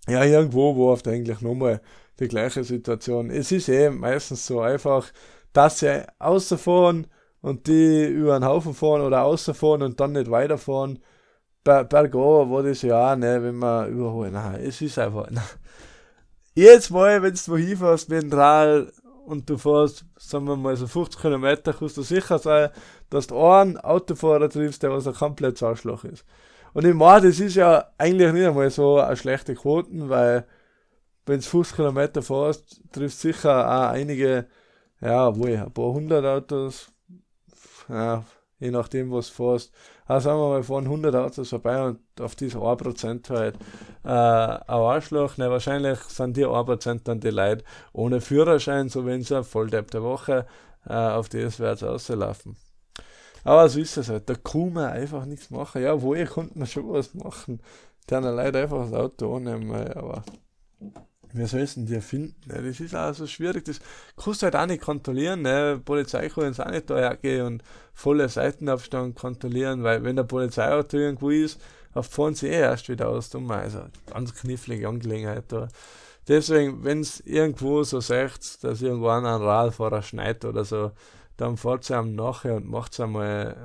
Ja, 0.08 0.24
irgendwo 0.24 0.76
war 0.76 0.92
oft 0.94 1.06
eigentlich 1.06 1.40
nochmal 1.40 1.80
die 2.18 2.28
gleiche 2.28 2.64
Situation. 2.64 3.30
Es 3.30 3.52
ist 3.52 3.68
eh 3.68 3.90
meistens 3.90 4.46
so 4.46 4.60
einfach, 4.60 5.12
dass 5.52 5.80
sie 5.80 6.04
außerfahren, 6.18 7.06
und 7.42 7.66
die 7.66 8.06
über 8.06 8.36
einen 8.36 8.46
Haufen 8.46 8.72
fahren 8.74 9.02
oder 9.02 9.24
außerfahren 9.24 9.82
und 9.82 10.00
dann 10.00 10.12
nicht 10.12 10.30
weiterfahren. 10.30 11.00
Ber 11.64 11.88
war 11.90 12.62
das 12.62 12.82
ja 12.82 13.12
auch, 13.12 13.16
ne, 13.16 13.42
wenn 13.42 13.56
man 13.56 13.88
überholen. 13.90 14.32
Nein, 14.32 14.60
es 14.62 14.80
ist 14.80 14.98
einfach. 14.98 15.30
Nein. 15.30 15.44
Jedes 16.54 16.90
Mal, 16.90 17.22
wenn 17.22 17.34
du 17.34 17.56
hinfährst 17.56 18.08
mit 18.08 18.22
dem 18.22 18.32
Rad 18.32 18.92
und 19.26 19.48
du 19.48 19.56
fährst, 19.56 20.04
sagen 20.18 20.46
wir 20.46 20.56
mal 20.56 20.76
so 20.76 20.86
50 20.86 21.20
Kilometer, 21.20 21.72
kannst 21.72 21.96
du 21.96 22.02
sicher 22.02 22.38
sein, 22.38 22.70
dass 23.10 23.26
du 23.26 23.38
einen 23.40 23.78
Autofahrer 23.78 24.48
triffst, 24.48 24.82
der 24.82 24.90
was 24.90 25.06
ein 25.06 25.14
komplettes 25.14 25.62
Arschloch 25.62 26.04
ist. 26.04 26.24
Und 26.74 26.84
ich 26.84 26.94
meine, 26.94 27.28
das 27.28 27.40
ist 27.40 27.54
ja 27.54 27.86
eigentlich 27.98 28.32
nicht 28.32 28.46
einmal 28.46 28.70
so 28.70 28.98
eine 28.98 29.16
schlechte 29.16 29.54
Quoten, 29.54 30.08
weil 30.08 30.46
wenn 31.26 31.40
du 31.40 31.46
50 31.46 31.76
Kilometer 31.76 32.22
fährst, 32.22 32.82
triffst 32.92 33.24
du 33.24 33.32
sicher 33.32 33.66
auch 33.66 33.90
einige, 33.90 34.46
ja, 35.00 35.34
wohl, 35.36 35.56
ein 35.56 35.72
paar 35.72 35.92
hundert 35.92 36.24
Autos, 36.24 36.91
ja, 37.92 38.24
je 38.58 38.70
nachdem, 38.70 39.10
was 39.10 39.28
du 39.28 39.34
fährst. 39.34 39.72
Also 40.06 40.28
sagen 40.28 40.40
wir 40.40 40.48
mal, 40.48 40.62
fahren 40.62 40.84
100 40.84 41.14
Autos 41.14 41.50
vorbei 41.50 41.82
und 41.82 42.00
auf 42.20 42.34
diese 42.34 42.58
1% 42.58 43.28
halt 43.30 43.56
äh, 44.04 44.08
ein 44.08 44.62
Arschloch. 44.66 45.36
Ne, 45.36 45.50
wahrscheinlich 45.50 45.98
sind 46.00 46.36
die 46.36 46.46
1% 46.46 47.00
dann 47.04 47.20
die 47.20 47.30
Leute 47.30 47.64
ohne 47.92 48.20
Führerschein, 48.20 48.88
so 48.88 49.04
wenn 49.06 49.22
sie 49.22 49.42
Volldepp 49.44 49.90
der 49.90 50.02
Woche 50.02 50.46
äh, 50.86 50.94
auf 50.94 51.28
das 51.28 51.58
wird 51.58 51.82
auslaufen. 51.82 52.56
Aber 53.44 53.68
so 53.68 53.80
ist 53.80 53.96
es 53.96 54.08
halt. 54.08 54.28
Da 54.28 54.34
kann 54.34 54.72
man 54.72 54.90
einfach 54.90 55.24
nichts 55.24 55.50
machen. 55.50 55.82
Ja, 55.82 56.00
woher 56.00 56.26
konnte 56.26 56.58
man 56.58 56.68
schon 56.68 56.88
was 56.92 57.14
machen? 57.14 57.60
Dann 58.06 58.24
Leute 58.24 58.60
einfach 58.60 58.84
das 58.84 58.94
Auto 58.94 59.36
annehmen, 59.36 59.72
aber 59.72 60.24
wie 61.32 61.46
sollst 61.46 61.76
du 61.76 61.82
die 61.82 62.00
finden? 62.00 62.34
Ne? 62.46 62.62
Das 62.62 62.80
ist 62.80 62.94
auch 62.94 63.14
so 63.14 63.26
schwierig, 63.26 63.64
das 63.64 63.80
kannst 64.16 64.42
du 64.42 64.44
halt 64.44 64.56
auch 64.56 64.66
nicht 64.66 64.82
kontrollieren. 64.82 65.42
Ne? 65.42 65.80
Polizei 65.84 66.28
kann 66.28 66.44
jetzt 66.44 66.60
auch 66.60 66.70
nicht 66.70 66.90
da 66.90 66.96
hergehen 66.96 67.46
und 67.46 67.62
volle 67.94 68.28
Seitenabstand 68.28 69.16
kontrollieren, 69.16 69.82
weil 69.82 70.04
wenn 70.04 70.16
der 70.16 70.24
Polizeiauto 70.24 70.96
irgendwo 70.96 71.30
ist, 71.30 71.60
fahren 72.00 72.34
sie 72.34 72.48
eh 72.48 72.60
erst 72.60 72.88
wieder 72.88 73.08
aus. 73.08 73.30
Dumm. 73.30 73.50
Also 73.50 73.84
ganz 74.10 74.34
knifflige 74.34 74.88
Angelegenheit 74.88 75.44
da. 75.48 75.68
Deswegen, 76.28 76.84
wenn 76.84 77.00
es 77.00 77.20
irgendwo 77.20 77.82
so 77.82 78.00
sagt, 78.00 78.62
dass 78.62 78.80
irgendwo 78.80 79.08
ein 79.08 79.24
Radfahrer 79.24 80.02
schneit 80.02 80.44
oder 80.44 80.64
so, 80.64 80.92
dann 81.36 81.56
fahrt 81.56 81.84
sie 81.84 81.94
ihm 81.94 82.14
nachher 82.14 82.56
und 82.56 82.68
macht 82.68 82.98
einmal 83.00 83.56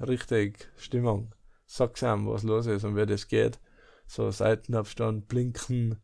äh, 0.00 0.04
richtig 0.04 0.68
Stimmung. 0.76 1.32
Sagt 1.66 2.02
ihm, 2.02 2.26
was 2.26 2.42
los 2.42 2.66
ist 2.66 2.84
und 2.84 2.96
wie 2.96 3.06
das 3.06 3.28
geht. 3.28 3.60
So 4.06 4.30
Seitenabstand, 4.30 5.28
blinken, 5.28 6.00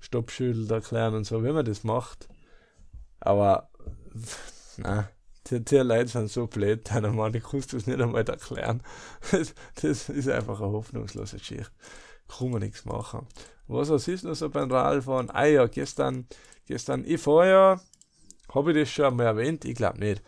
Stoppschilder 0.00 0.76
erklären 0.76 1.14
und 1.14 1.24
so, 1.24 1.44
wie 1.44 1.52
man 1.52 1.64
das 1.64 1.84
macht. 1.84 2.28
Aber, 3.20 3.70
na, 4.76 5.08
die, 5.48 5.64
die 5.64 5.76
Leute 5.76 6.08
sind 6.08 6.30
so 6.30 6.46
blöd, 6.46 6.90
deiner 6.94 7.12
Mann, 7.12 7.34
ich 7.34 7.44
kannst 7.44 7.72
das 7.72 7.86
nicht 7.86 8.00
einmal 8.00 8.24
erklären. 8.24 8.82
Das, 9.30 9.54
das 9.80 10.08
ist 10.08 10.28
einfach 10.28 10.60
eine 10.60 10.72
hoffnungslose 10.72 11.38
Geschichte. 11.38 11.70
Kann 12.28 12.50
man 12.50 12.60
nichts 12.60 12.84
machen. 12.84 13.26
Was, 13.66 13.90
was 13.90 14.08
ist 14.08 14.24
noch 14.24 14.34
so 14.34 14.48
beim 14.48 14.70
Radfahren? 14.70 15.30
Ah 15.30 15.46
ja, 15.46 15.66
gestern, 15.66 16.26
gestern, 16.66 17.04
ich 17.06 17.20
fahre 17.20 17.50
ja, 17.50 17.80
habe 18.54 18.72
ich 18.72 18.78
das 18.78 18.90
schon 18.90 19.06
einmal 19.06 19.26
erwähnt? 19.26 19.64
Ich 19.64 19.74
glaube 19.74 19.98
nicht. 19.98 20.22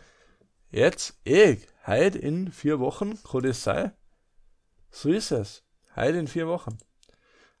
Jetzt, 0.69 1.19
ich, 1.23 1.67
heute 1.85 2.17
in 2.17 2.51
vier 2.51 2.79
Wochen, 2.79 3.19
kann 3.23 3.41
das 3.41 3.63
sein? 3.63 3.91
So 4.89 5.09
ist 5.09 5.31
es. 5.31 5.63
Heute 5.95 6.17
in 6.17 6.27
vier 6.27 6.47
Wochen. 6.47 6.77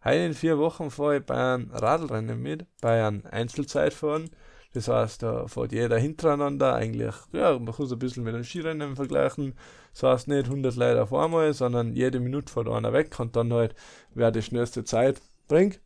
Heute 0.03 0.17
in 0.17 0.33
vier 0.33 0.57
Wochen 0.57 0.89
fahre 0.89 1.17
ich 1.17 1.25
bei 1.25 1.35
einem 1.35 1.69
Radlrennen 1.69 2.41
mit, 2.41 2.65
bei 2.81 3.05
einem 3.05 3.23
Einzelzeitfahren. 3.29 4.31
Das 4.73 4.87
heißt, 4.87 5.21
da 5.21 5.47
fährt 5.47 5.73
jeder 5.73 5.99
hintereinander 5.99 6.73
eigentlich, 6.73 7.13
ja, 7.33 7.59
man 7.59 7.75
kann 7.75 7.85
es 7.85 7.91
ein 7.91 7.99
bisschen 7.99 8.23
mit 8.23 8.33
einem 8.33 8.43
Skirennen 8.43 8.95
vergleichen. 8.95 9.53
Das 9.93 10.03
heißt 10.03 10.27
nicht 10.27 10.45
100 10.45 10.75
Leute 10.75 11.03
auf 11.03 11.13
einmal, 11.13 11.53
sondern 11.53 11.93
jede 11.93 12.19
Minute 12.19 12.51
fährt 12.51 12.67
einer 12.67 12.93
weg 12.93 13.19
und 13.19 13.35
dann 13.35 13.53
halt, 13.53 13.75
wer 14.15 14.31
die 14.31 14.41
schnellste 14.41 14.83
Zeit 14.85 15.21
bringt. 15.47 15.79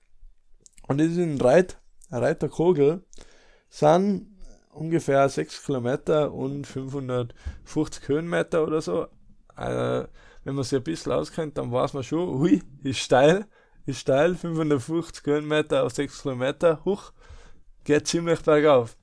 Und 0.88 1.00
das 1.00 1.08
ist 1.08 1.18
ein 1.18 1.42
Reit, 1.42 1.78
Reiterkogel. 2.10 3.04
sind 3.70 4.28
ungefähr 4.72 5.28
6 5.28 5.66
Kilometer 5.66 6.32
und 6.32 6.68
550 6.68 8.08
Höhenmeter 8.08 8.64
oder 8.64 8.82
so. 8.82 9.08
Also, 9.56 10.08
wenn 10.46 10.56
man 10.56 10.64
sich 10.64 10.78
ein 10.78 10.84
bisschen 10.84 11.12
auskennt, 11.12 11.58
dann 11.58 11.72
weiß 11.72 11.94
man 11.94 12.04
schon, 12.04 12.40
hui, 12.40 12.62
ist 12.84 13.00
steil, 13.00 13.48
ist 13.86 14.00
steil, 14.00 14.36
550 14.36 15.26
Höhenmeter 15.26 15.84
auf 15.84 15.94
6 15.94 16.22
Kilometer 16.22 16.82
hoch, 16.86 17.12
geht 17.84 18.08
ziemlich 18.08 18.42
bergauf. 18.42 18.96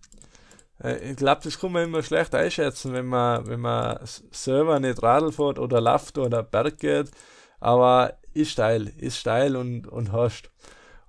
Äh, 0.82 1.10
ich 1.10 1.16
glaube, 1.16 1.40
das 1.44 1.58
kann 1.58 1.72
man 1.72 1.84
immer 1.84 2.02
schlecht 2.02 2.34
einschätzen, 2.34 2.92
wenn 2.92 3.06
man, 3.06 3.46
wenn 3.46 3.60
man 3.60 3.98
selber 4.30 4.80
nicht 4.80 5.02
Radl 5.02 5.32
fährt 5.32 5.58
oder 5.58 5.80
läuft 5.80 6.18
oder 6.18 6.42
Berg 6.42 6.78
geht. 6.78 7.10
Aber 7.60 8.18
ist 8.34 8.50
steil, 8.50 8.92
ist 8.98 9.18
steil 9.18 9.56
und, 9.56 9.86
und 9.86 10.12
hast. 10.12 10.50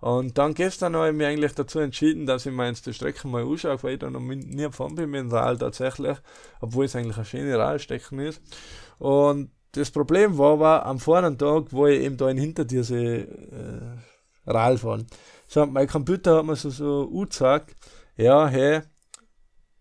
Und 0.01 0.37
dann 0.37 0.53
gestern 0.53 0.97
habe 0.97 1.09
ich 1.09 1.15
mich 1.15 1.25
eigentlich 1.25 1.55
dazu 1.55 1.79
entschieden, 1.79 2.25
dass 2.25 2.45
ich 2.45 2.51
mir 2.51 2.67
jetzt 2.67 2.85
die 2.85 2.93
Strecke 2.93 3.25
mal 3.25 3.43
anschaue, 3.43 3.81
weil 3.81 3.93
ich 3.93 3.99
da 3.99 4.09
noch 4.09 4.19
nie 4.19 4.63
gefahren 4.63 4.95
bin 4.95 5.09
mit 5.09 5.21
dem 5.21 5.31
Rad 5.31 5.59
tatsächlich, 5.59 6.17
obwohl 6.59 6.85
es 6.85 6.95
eigentlich 6.95 7.15
eine 7.15 7.25
schöne 7.25 7.57
Radstecken 7.57 8.19
ist. 8.19 8.41
Und 8.99 9.49
das 9.73 9.91
Problem 9.91 10.37
war 10.37 10.53
aber 10.53 10.85
am 10.85 10.99
vorigen 10.99 11.37
Tag, 11.37 11.65
wo 11.71 11.87
ich 11.87 12.01
eben 12.01 12.17
da 12.17 12.29
in 12.29 12.37
hinter 12.37 12.63
diese 12.65 12.97
äh, 12.97 13.27
Rad 14.45 14.79
fahren. 14.79 15.07
So, 15.47 15.65
mein 15.65 15.87
Computer 15.87 16.37
hat 16.37 16.45
mir 16.45 16.55
so, 16.55 16.69
so 16.69 17.09
gezeigt, 17.09 17.75
ja, 18.15 18.47
hey, 18.47 18.81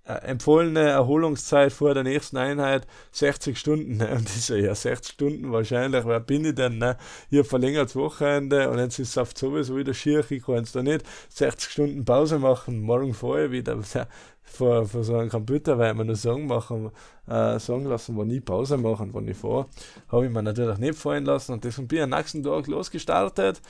äh, 0.04 0.14
empfohlene 0.14 0.80
Erholungszeit 0.80 1.72
vor 1.72 1.94
der 1.94 2.02
nächsten 2.02 2.36
Einheit 2.36 2.88
60 3.12 3.56
Stunden. 3.56 3.98
Ne? 3.98 4.10
Und 4.16 4.28
ich 4.28 4.44
so, 4.44 4.56
ja, 4.56 4.74
60 4.74 5.14
Stunden 5.14 5.52
wahrscheinlich, 5.52 6.04
wer 6.04 6.20
bin 6.20 6.44
ich 6.44 6.54
denn? 6.54 6.78
Ne? 6.78 6.96
Hier 7.30 7.44
verlängertes 7.44 7.94
Wochenende 7.94 8.68
und 8.68 8.78
jetzt 8.78 8.98
ist 8.98 9.16
es 9.16 9.30
sowieso 9.38 9.76
wieder 9.76 9.94
schier, 9.94 10.24
ich 10.28 10.42
kann 10.42 10.56
jetzt 10.56 10.74
da 10.74 10.82
nicht 10.82 11.04
60 11.28 11.70
Stunden 11.70 12.04
Pause 12.04 12.38
machen, 12.38 12.80
morgen 12.80 13.14
vorher 13.14 13.52
wieder 13.52 13.78
vor, 14.52 14.86
vor 14.86 15.02
so 15.02 15.16
einem 15.16 15.30
Computer, 15.30 15.78
weil 15.78 15.94
wir 15.94 16.04
nur 16.04 16.16
Song 16.16 16.46
machen, 16.46 16.90
äh, 17.26 17.58
sagen 17.58 17.84
lassen, 17.86 18.16
wo 18.16 18.24
nie 18.24 18.40
Pause 18.40 18.76
machen, 18.76 19.12
wenn 19.14 19.28
ich 19.28 19.36
fahre. 19.36 19.66
Habe 20.08 20.26
ich 20.26 20.32
mir 20.32 20.42
natürlich 20.42 20.78
nicht 20.78 20.98
fallen 20.98 21.24
lassen 21.24 21.52
und 21.52 21.64
deswegen 21.64 21.88
bin 21.88 21.98
ich 21.98 22.04
am 22.04 22.10
nächsten 22.10 22.42
Tag 22.42 22.66
losgestartet. 22.66 23.60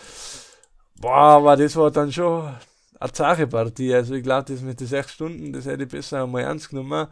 Boah, 1.01 1.37
aber 1.37 1.57
das 1.57 1.77
war 1.77 1.91
dann 1.91 2.13
schon 2.13 2.53
eine 2.99 3.13
zahre 3.13 3.47
Partie. 3.47 3.95
Also 3.95 4.15
ich 4.15 4.23
glaube, 4.23 4.53
das 4.53 4.61
mit 4.61 4.81
den 4.81 4.87
sechs 4.87 5.13
Stunden, 5.13 5.53
das 5.53 5.67
hätte 5.67 5.85
ich 5.85 5.89
besser 5.89 6.25
einmal 6.25 6.43
ernst 6.43 6.71
genommen, 6.71 7.09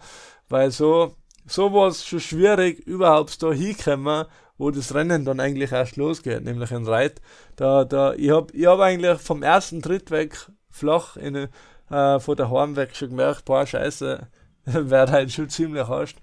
weil 0.48 0.70
so, 0.70 1.16
so 1.46 1.72
war 1.72 1.88
es 1.88 2.04
schon 2.04 2.20
schwierig, 2.20 2.80
überhaupt 2.87 3.42
da 3.42 3.52
hinkommen, 3.52 4.26
wo 4.59 4.70
das 4.70 4.94
Rennen 4.94 5.24
dann 5.24 5.40
eigentlich 5.40 5.72
erst 5.72 5.96
losgeht, 5.96 6.44
nämlich 6.44 6.70
in 6.70 6.87
Reit. 6.87 7.20
Da, 7.56 7.85
da, 7.85 8.12
ich 8.14 8.30
habe 8.30 8.52
ich 8.52 8.66
hab 8.66 8.78
eigentlich 8.80 9.18
vom 9.20 9.42
ersten 9.42 9.80
Tritt 9.80 10.11
weg 10.11 10.37
flach 10.70 11.16
in, 11.16 11.48
äh, 11.90 12.18
von 12.20 12.37
der 12.37 12.50
weg 12.76 12.94
schon 12.94 13.11
gemerkt, 13.11 13.44
boah, 13.44 13.66
scheiße, 13.66 14.26
wird 14.64 15.11
halt 15.11 15.33
schon 15.33 15.48
ziemlich 15.48 15.87
hast. 15.87 16.16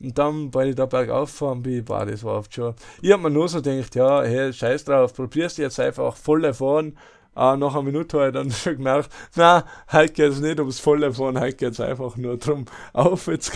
Und 0.00 0.16
dann, 0.16 0.54
weil 0.54 0.68
ich 0.68 0.76
da 0.76 0.86
bergauf 0.86 1.30
fahren 1.30 1.62
bin, 1.62 1.84
boah, 1.84 2.06
das 2.06 2.22
war 2.22 2.38
oft 2.38 2.54
schon. 2.54 2.74
Ich 3.02 3.12
hab 3.12 3.20
mir 3.20 3.30
nur 3.30 3.48
so 3.48 3.60
gedacht, 3.60 3.94
ja, 3.96 4.22
hey, 4.22 4.52
scheiß 4.52 4.84
drauf, 4.84 5.12
probierst 5.14 5.58
du 5.58 5.62
jetzt 5.62 5.80
einfach 5.80 6.14
voll 6.14 6.52
fahren 6.54 6.96
äh, 7.38 7.56
nach 7.56 7.72
einer 7.72 7.82
Minute 7.82 8.18
habe 8.18 8.28
ich 8.28 8.34
dann 8.34 8.50
schon 8.50 8.76
gemerkt, 8.76 9.10
na, 9.36 9.64
heute 9.92 10.12
geht 10.12 10.32
es 10.32 10.40
nicht 10.40 10.58
ums 10.58 10.80
volle 10.80 11.12
Fahren, 11.12 11.38
heute 11.38 11.56
geht 11.56 11.72
es 11.72 11.80
einfach 11.80 12.16
nur 12.16 12.36
darum, 12.36 12.64
aufwärts 12.92 13.52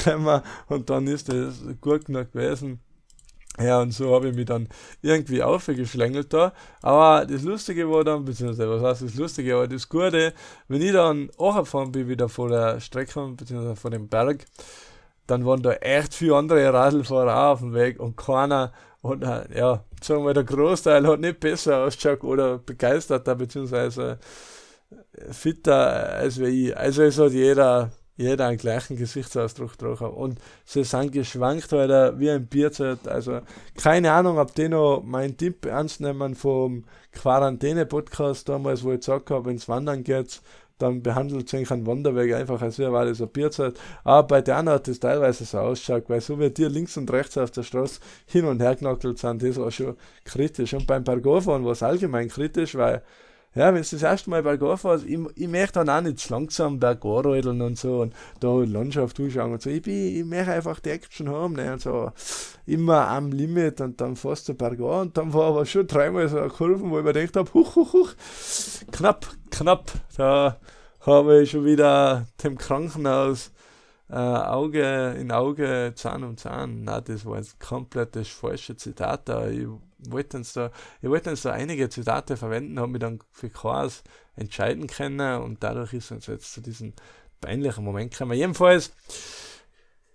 und 0.69 0.89
dann 0.89 1.07
ist 1.09 1.29
das 1.29 1.65
gut 1.81 2.05
genug 2.05 2.33
gewesen. 2.33 2.81
Ja, 3.61 3.81
und 3.83 3.93
so 3.93 4.15
habe 4.15 4.31
ich 4.31 4.35
mich 4.35 4.47
dann 4.47 4.69
irgendwie 5.03 5.43
aufgeschlängelt 5.43 6.33
da. 6.33 6.53
Aber 6.81 7.27
das 7.27 7.43
Lustige 7.43 7.91
war 7.91 8.03
dann, 8.03 8.25
beziehungsweise 8.25 8.71
was 8.71 8.83
heißt 8.83 9.03
das 9.03 9.15
Lustige, 9.15 9.55
aber 9.57 9.69
das 9.69 9.89
Gute, 9.89 10.33
wenn 10.69 10.81
ich 10.81 10.93
dann 10.93 11.31
angefahren 11.39 11.93
bin, 11.93 12.09
wieder 12.09 12.29
vor 12.29 12.49
der 12.49 12.81
Strecke, 12.81 13.35
beziehungsweise 13.37 13.77
vor 13.77 13.91
dem 13.91 14.09
Berg, 14.09 14.47
dann 15.27 15.45
waren 15.45 15.63
da 15.63 15.73
echt 15.75 16.15
viele 16.15 16.37
andere 16.37 16.73
Radlfahrer 16.73 17.37
auch 17.37 17.53
auf 17.53 17.61
dem 17.61 17.75
Weg 17.75 18.01
und 18.01 18.17
keiner 18.17 18.73
und 19.03 19.23
äh, 19.23 19.59
ja, 19.59 19.85
sagen 20.01 20.25
wir, 20.25 20.33
der 20.33 20.45
Großteil 20.45 21.07
hat 21.07 21.21
nicht 21.21 21.41
besser 21.41 21.79
ausgeschaut 21.85 22.23
oder 22.25 22.59
begeisterter 22.59 23.35
beziehungsweise 23.35 24.19
fitter 25.31 25.75
als 26.15 26.39
ich. 26.39 26.77
Also 26.77 27.03
es 27.03 27.19
hat 27.19 27.33
jeder, 27.33 27.91
jeder 28.17 28.47
einen 28.47 28.59
gleichen 28.59 28.97
Gesichtsausdruck 28.97 29.77
drauf. 29.79 30.01
Und 30.01 30.39
sie 30.65 30.85
sind 30.85 31.13
geschwankt 31.13 31.73
halt 31.73 32.19
wie 32.19 32.31
ein 32.31 32.47
Bierzelt. 32.47 33.09
Also 33.09 33.41
keine 33.77 34.13
Ahnung, 34.13 34.39
ob 34.39 34.55
die 34.55 34.69
noch 34.69 35.03
meinen 35.03 35.37
Tipp 35.37 35.67
ernst 35.67 36.01
nehmen 36.01 36.35
vom 36.35 36.85
Quarantäne-Podcast 37.13 38.49
damals, 38.49 38.85
wo 38.85 38.93
ich 38.93 39.01
gesagt 39.01 39.31
habe, 39.31 39.47
wenn 39.47 39.57
es 39.57 39.69
wandern 39.69 40.05
geht, 40.05 40.41
dann 40.79 41.03
behandelt 41.03 41.49
sich 41.49 41.71
ein 41.71 41.87
Wanderweg 41.87 42.35
einfach 42.35 42.61
als 42.61 42.79
wäre 42.79 42.99
alles 42.99 43.23
ein 43.23 43.29
Bierzeit. 43.29 43.79
Aber 44.05 44.27
bei 44.27 44.41
denen 44.43 44.69
hat 44.69 44.89
es 44.89 44.99
teilweise 44.99 45.45
so 45.45 45.59
ausschaut, 45.59 46.05
weil 46.09 46.21
so 46.21 46.39
wie 46.41 46.51
die 46.51 46.65
links 46.65 46.97
und 46.97 47.11
rechts 47.13 47.39
auf 47.39 47.53
der 47.53 47.63
Straße 47.63 48.01
hin 48.27 48.45
und 48.47 48.61
her 48.61 48.75
knackelt 48.75 49.19
sind, 49.19 49.43
das 49.43 49.57
war 49.57 49.71
schon 49.71 49.97
kritisch. 50.25 50.75
Und 50.75 50.87
beim 50.87 51.05
Bergauffahren 51.05 51.65
war 51.65 51.73
es 51.73 51.83
allgemein 51.83 52.29
kritisch, 52.29 52.75
weil 52.75 53.03
ja, 53.55 53.67
wenn 53.75 53.83
du 53.83 53.89
das 53.91 54.03
erste 54.03 54.31
Mal 54.31 54.43
bergauf 54.43 54.81
fährst, 54.81 55.05
ich, 55.05 55.19
ich 55.35 55.49
möchte 55.49 55.85
dann 55.85 55.91
auch 55.91 56.01
nicht 56.01 56.29
langsam 56.31 56.79
bergauf 56.81 57.27
und 57.27 57.79
so 57.79 58.01
und 58.01 58.15
da 58.41 58.61
die 58.61 58.73
Landschaft 58.73 59.17
zuschauen 59.17 59.53
und 59.53 59.63
so. 59.63 59.71
Ich, 59.71 59.83
bin, 59.83 60.17
ich 60.17 60.25
möchte 60.25 60.53
einfach 60.53 60.81
die 60.81 60.91
Action 60.91 61.29
haben 61.29 61.55
ne, 61.55 61.73
und 61.73 61.83
so 61.83 62.13
immer 62.67 63.09
am 63.09 63.31
Limit 63.31 63.81
und 63.81 64.01
dann 64.01 64.17
fährst 64.17 64.49
du 64.49 64.55
bergauf 64.55 65.03
und 65.03 65.17
dann 65.17 65.33
war 65.35 65.49
aber 65.49 65.67
schon 65.67 65.87
dreimal 65.87 66.29
so 66.29 66.39
eine 66.39 66.49
Kurve, 66.49 66.81
wo 66.81 66.99
ich 66.99 67.05
mir 67.05 67.13
gedacht 67.13 67.37
habe, 67.37 67.53
huch, 67.53 67.77
huch, 67.77 67.93
huch, 67.93 68.15
knapp, 68.91 69.27
knapp, 69.51 69.93
da 70.17 70.59
habe 71.01 71.43
ich 71.43 71.51
schon 71.51 71.65
wieder 71.65 72.27
dem 72.43 72.57
Krankenhaus 72.57 73.51
äh, 74.09 74.17
Auge 74.17 75.17
in 75.19 75.33
Auge, 75.33 75.93
Zahn 75.95 76.23
um 76.23 76.37
Zahn. 76.37 76.85
Na, 76.85 77.01
das 77.01 77.25
war 77.25 77.39
jetzt 77.39 77.59
komplett 77.59 78.15
das 78.15 78.29
falsche 78.29 78.77
Zitat 78.77 79.29
da. 79.29 79.49
Ich 79.49 79.67
wollte 80.09 80.37
uns 80.37 80.53
da, 80.53 80.71
ich 81.01 81.09
wollte 81.09 81.31
uns 81.31 81.43
da 81.43 81.53
einige 81.53 81.89
Zitate 81.89 82.37
verwenden, 82.37 82.79
habe 82.79 82.93
mich 82.93 83.01
dann 83.01 83.21
für 83.31 83.51
Chaos 83.51 84.03
entscheiden 84.37 84.87
können 84.87 85.43
und 85.43 85.63
dadurch 85.63 85.93
ist 85.93 86.11
uns 86.11 86.27
jetzt 86.27 86.53
zu 86.53 86.61
diesem 86.61 86.93
peinlichen 87.41 87.85
Moment 87.85 88.13
gekommen. 88.13 88.33
Jedenfalls, 88.33 88.93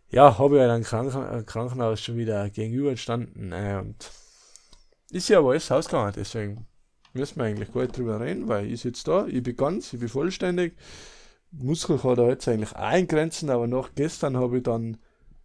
ja, 0.09 0.37
habe 0.37 0.57
ich 0.57 0.61
halt 0.61 0.85
Kranken 0.85 1.45
Krankenhaus 1.45 2.01
schon 2.01 2.17
wieder 2.17 2.49
gegenübergestanden 2.49 3.51
äh, 3.51 3.81
und 3.81 4.11
ist 5.11 5.29
ja 5.29 5.39
aber 5.39 5.51
alles 5.51 5.71
ausgegangen, 5.71 6.13
deswegen 6.15 6.67
müssen 7.13 7.37
wir 7.37 7.45
eigentlich 7.45 7.71
gar 7.73 7.81
nicht 7.81 7.97
drüber 7.97 8.19
reden, 8.19 8.47
weil 8.47 8.71
ich 8.71 8.81
sitze 8.81 9.03
da, 9.05 9.27
ich 9.27 9.43
bin 9.43 9.55
ganz, 9.55 9.93
ich 9.93 9.99
bin 9.99 10.09
vollständig. 10.09 10.75
Muskel 11.51 12.01
hat 12.03 12.17
jetzt 12.17 12.47
eigentlich 12.47 12.75
auch 12.75 12.93
in 12.93 13.07
Grenzen, 13.07 13.49
aber 13.49 13.67
nach 13.67 13.91
gestern 13.95 14.37
habe 14.37 14.57
ich 14.57 14.63
dann 14.63 14.97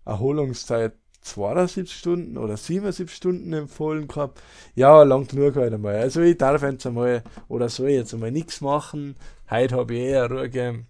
Erholungszeit 0.05 0.95
72 1.23 1.97
Stunden 1.97 2.37
oder 2.37 2.57
77 2.57 3.15
Stunden 3.15 3.53
empfohlen 3.53 4.09
gehabt. 4.09 4.43
Ja, 4.75 5.03
lang 5.03 5.27
genug 5.27 5.57
halt 5.57 5.73
einmal. 5.73 5.97
Also 5.97 6.21
ich 6.21 6.37
darf 6.37 6.63
jetzt 6.63 6.87
einmal 6.87 7.23
oder 7.49 7.69
soll 7.69 7.91
jetzt 7.91 8.13
einmal 8.13 8.33
nichts 8.33 8.61
machen. 8.61 9.17
Heute 9.51 9.77
habe 9.77 9.95
ich 9.95 10.01
eh 10.01 10.17
eine 10.17 10.29
Ruhe 10.29 10.51
gegeben. 10.51 10.87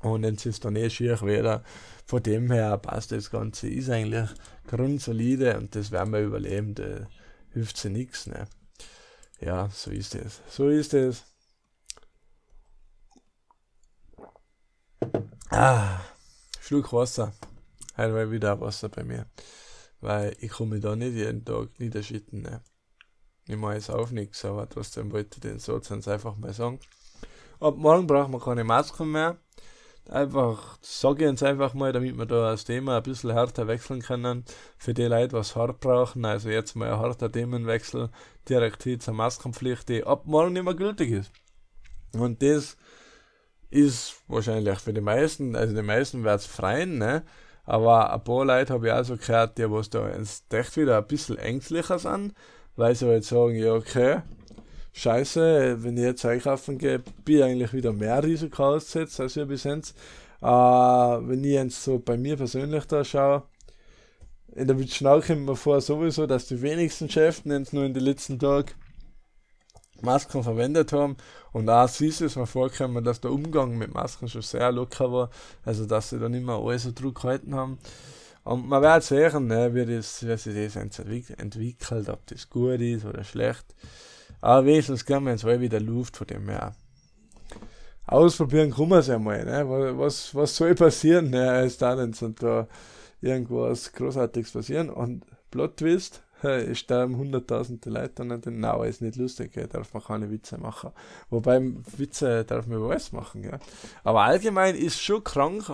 Und 0.00 0.24
jetzt 0.24 0.46
ist 0.46 0.64
dann 0.64 0.76
eh 0.76 0.88
schier 0.88 1.20
wieder. 1.22 1.64
Von 2.06 2.22
dem 2.22 2.50
her 2.50 2.78
passt 2.78 3.10
das 3.12 3.30
Ganze. 3.30 3.68
Ist 3.68 3.90
eigentlich 3.90 4.30
grundsolide 4.68 5.58
und 5.58 5.74
das 5.74 5.90
werden 5.90 6.12
wir 6.12 6.20
überleben. 6.20 6.74
Da 6.74 7.08
hilft 7.52 7.76
sich 7.76 7.90
nichts. 7.90 8.26
Ne? 8.26 8.46
Ja, 9.40 9.68
so 9.72 9.90
ist 9.90 10.14
es. 10.14 10.40
So 10.48 10.68
ist 10.68 10.94
es. 10.94 11.24
Ah, 15.50 16.00
Schluck 16.60 16.92
Wasser. 16.92 17.32
Heute 17.96 18.14
war 18.14 18.30
wieder 18.30 18.60
Wasser 18.60 18.88
bei 18.88 19.04
mir. 19.04 19.26
Weil 20.00 20.36
ich 20.40 20.50
komme 20.50 20.80
da 20.80 20.94
nicht 20.94 21.14
jeden 21.14 21.44
Tag 21.44 21.78
niederschütten. 21.78 22.42
Ne? 22.42 22.62
Ich 23.48 23.56
mache 23.56 23.74
jetzt 23.74 23.90
auch 23.90 24.10
nichts, 24.10 24.44
aber 24.44 24.68
trotzdem 24.68 25.12
wollte 25.12 25.36
ich 25.36 25.40
den 25.40 25.58
jetzt 25.58 26.08
einfach 26.08 26.36
mal 26.36 26.52
sagen. 26.52 26.78
Ab 27.58 27.76
morgen 27.76 28.06
braucht 28.06 28.30
man 28.30 28.40
keine 28.40 28.64
Masken 28.64 29.12
mehr. 29.12 29.38
Einfach, 30.08 30.78
sage 30.82 31.24
ich 31.24 31.30
jetzt 31.30 31.42
einfach 31.42 31.74
mal, 31.74 31.92
damit 31.92 32.16
wir 32.16 32.26
da 32.26 32.50
das 32.50 32.64
Thema 32.64 32.98
ein 32.98 33.02
bisschen 33.02 33.32
härter 33.32 33.66
wechseln 33.66 34.02
können. 34.02 34.44
Für 34.76 34.92
die 34.92 35.04
Leute, 35.04 35.32
was 35.32 35.56
hart 35.56 35.80
brauchen, 35.80 36.24
also 36.24 36.50
jetzt 36.50 36.76
mal 36.76 36.92
ein 36.92 36.98
harter 36.98 37.32
Themenwechsel, 37.32 38.10
direkt 38.48 38.82
hin 38.82 39.00
zur 39.00 39.14
Maskenpflicht, 39.14 39.88
die 39.88 40.04
ab 40.04 40.26
morgen 40.26 40.52
nicht 40.52 40.64
mehr 40.64 40.74
gültig 40.74 41.10
ist. 41.10 41.32
Und 42.12 42.42
das 42.42 42.76
ist 43.70 44.22
wahrscheinlich 44.28 44.78
für 44.78 44.92
die 44.92 45.00
meisten, 45.00 45.56
also 45.56 45.74
die 45.74 45.82
meisten 45.82 46.22
werden 46.22 46.36
es 46.36 46.46
freien, 46.46 46.98
ne? 46.98 47.24
Aber 47.66 48.12
ein 48.12 48.22
paar 48.22 48.44
Leute 48.44 48.72
habe 48.72 48.86
ich 48.86 48.92
auch 48.92 49.04
so 49.04 49.16
gehört, 49.16 49.58
die 49.58 49.70
was 49.70 49.90
da 49.90 50.08
jetzt 50.08 50.52
echt 50.54 50.76
wieder 50.76 50.98
ein 50.98 51.06
bisschen 51.06 51.36
ängstlicher 51.38 51.98
sind, 51.98 52.32
weil 52.76 52.94
sie 52.94 53.06
halt 53.06 53.24
sagen, 53.24 53.56
ja 53.56 53.74
okay, 53.74 54.22
scheiße, 54.92 55.82
wenn 55.82 55.96
ich 55.96 56.04
jetzt 56.04 56.24
einkaufen 56.24 56.78
gehe, 56.78 57.00
bin 57.24 57.38
ich 57.38 57.42
eigentlich 57.42 57.72
wieder 57.72 57.92
mehr 57.92 58.22
Risiko 58.22 58.64
ausgesetzt 58.76 59.20
als 59.20 59.36
ich 59.36 59.46
bis 59.48 59.64
jetzt. 59.64 59.96
Äh, 60.40 60.46
wenn 60.46 61.42
ich 61.42 61.52
jetzt 61.52 61.82
so 61.82 61.98
bei 61.98 62.16
mir 62.16 62.36
persönlich 62.36 62.84
da 62.86 63.04
schaue, 63.04 63.42
in 64.54 64.68
der 64.68 64.78
Witschnau 64.78 65.20
kommt 65.20 65.44
mir 65.44 65.56
vor 65.56 65.80
sowieso, 65.80 66.26
dass 66.26 66.46
die 66.46 66.62
wenigsten 66.62 67.10
Chefs 67.10 67.42
jetzt 67.44 67.72
nur 67.72 67.84
in 67.84 67.94
den 67.94 68.04
letzten 68.04 68.38
Tagen 68.38 68.70
Masken 70.02 70.42
verwendet 70.42 70.92
haben. 70.92 71.16
Und 71.52 71.68
auch 71.68 71.88
süß 71.88 72.22
ist 72.22 72.36
mir 72.36 72.46
vorgekommen, 72.46 73.02
dass 73.04 73.20
der 73.20 73.32
Umgang 73.32 73.76
mit 73.76 73.92
Masken 73.94 74.28
schon 74.28 74.42
sehr 74.42 74.70
locker 74.72 75.12
war. 75.12 75.30
Also, 75.64 75.86
dass 75.86 76.10
sie 76.10 76.18
da 76.18 76.28
nicht 76.28 76.44
mehr 76.44 76.56
alles 76.56 76.84
so 76.84 76.92
Druck 76.92 77.22
gehalten 77.22 77.54
haben. 77.54 77.78
Und 78.44 78.68
man 78.68 78.82
wird 78.82 79.02
sehen, 79.02 79.48
ne, 79.48 79.74
wie, 79.74 79.84
das, 79.86 80.24
wie 80.24 80.36
sich 80.36 80.72
das 80.72 80.76
entwickelt, 80.76 82.08
ob 82.08 82.26
das 82.26 82.48
gut 82.48 82.80
ist 82.80 83.04
oder 83.04 83.24
schlecht. 83.24 83.74
Aber 84.40 84.66
wenigstens 84.66 85.04
können 85.04 85.26
wir 85.26 85.32
jetzt 85.32 85.44
alle 85.44 85.60
wieder 85.60 85.80
Luft 85.80 86.16
von 86.16 86.26
dem 86.26 86.48
her. 86.48 86.74
Ausprobieren 88.06 88.72
kann 88.72 88.88
man 88.88 89.00
es 89.00 89.08
ja 89.08 89.18
mal. 89.18 89.44
Ne? 89.44 89.98
Was, 89.98 90.32
was 90.32 90.54
soll 90.54 90.76
passieren? 90.76 91.30
Ne? 91.30 91.64
Es 91.64 91.76
da 91.78 91.96
nicht 91.96 92.22
und 92.22 92.40
irgendwas 93.20 93.92
Großartiges 93.92 94.52
passieren. 94.52 94.90
Und 94.90 95.24
Plot 95.50 95.78
Twist, 95.78 96.14
es 96.14 96.25
sterben 96.74 97.16
hunderttausende 97.16 97.90
Leute 97.90 98.22
und 98.22 98.28
dann, 98.28 98.60
na, 98.60 98.82
ist 98.84 99.02
nicht 99.02 99.16
lustig, 99.16 99.52
gell? 99.52 99.66
darf 99.66 99.92
man 99.94 100.02
keine 100.02 100.30
Witze 100.30 100.58
machen. 100.58 100.90
Wobei 101.30 101.60
Witze 101.96 102.44
darf 102.44 102.66
man 102.66 102.78
über 102.78 102.90
alles 102.90 103.12
machen. 103.12 103.42
Gell? 103.42 103.58
Aber 104.04 104.22
allgemein 104.22 104.74
ist 104.74 105.00
schon 105.00 105.24
krank, 105.24 105.64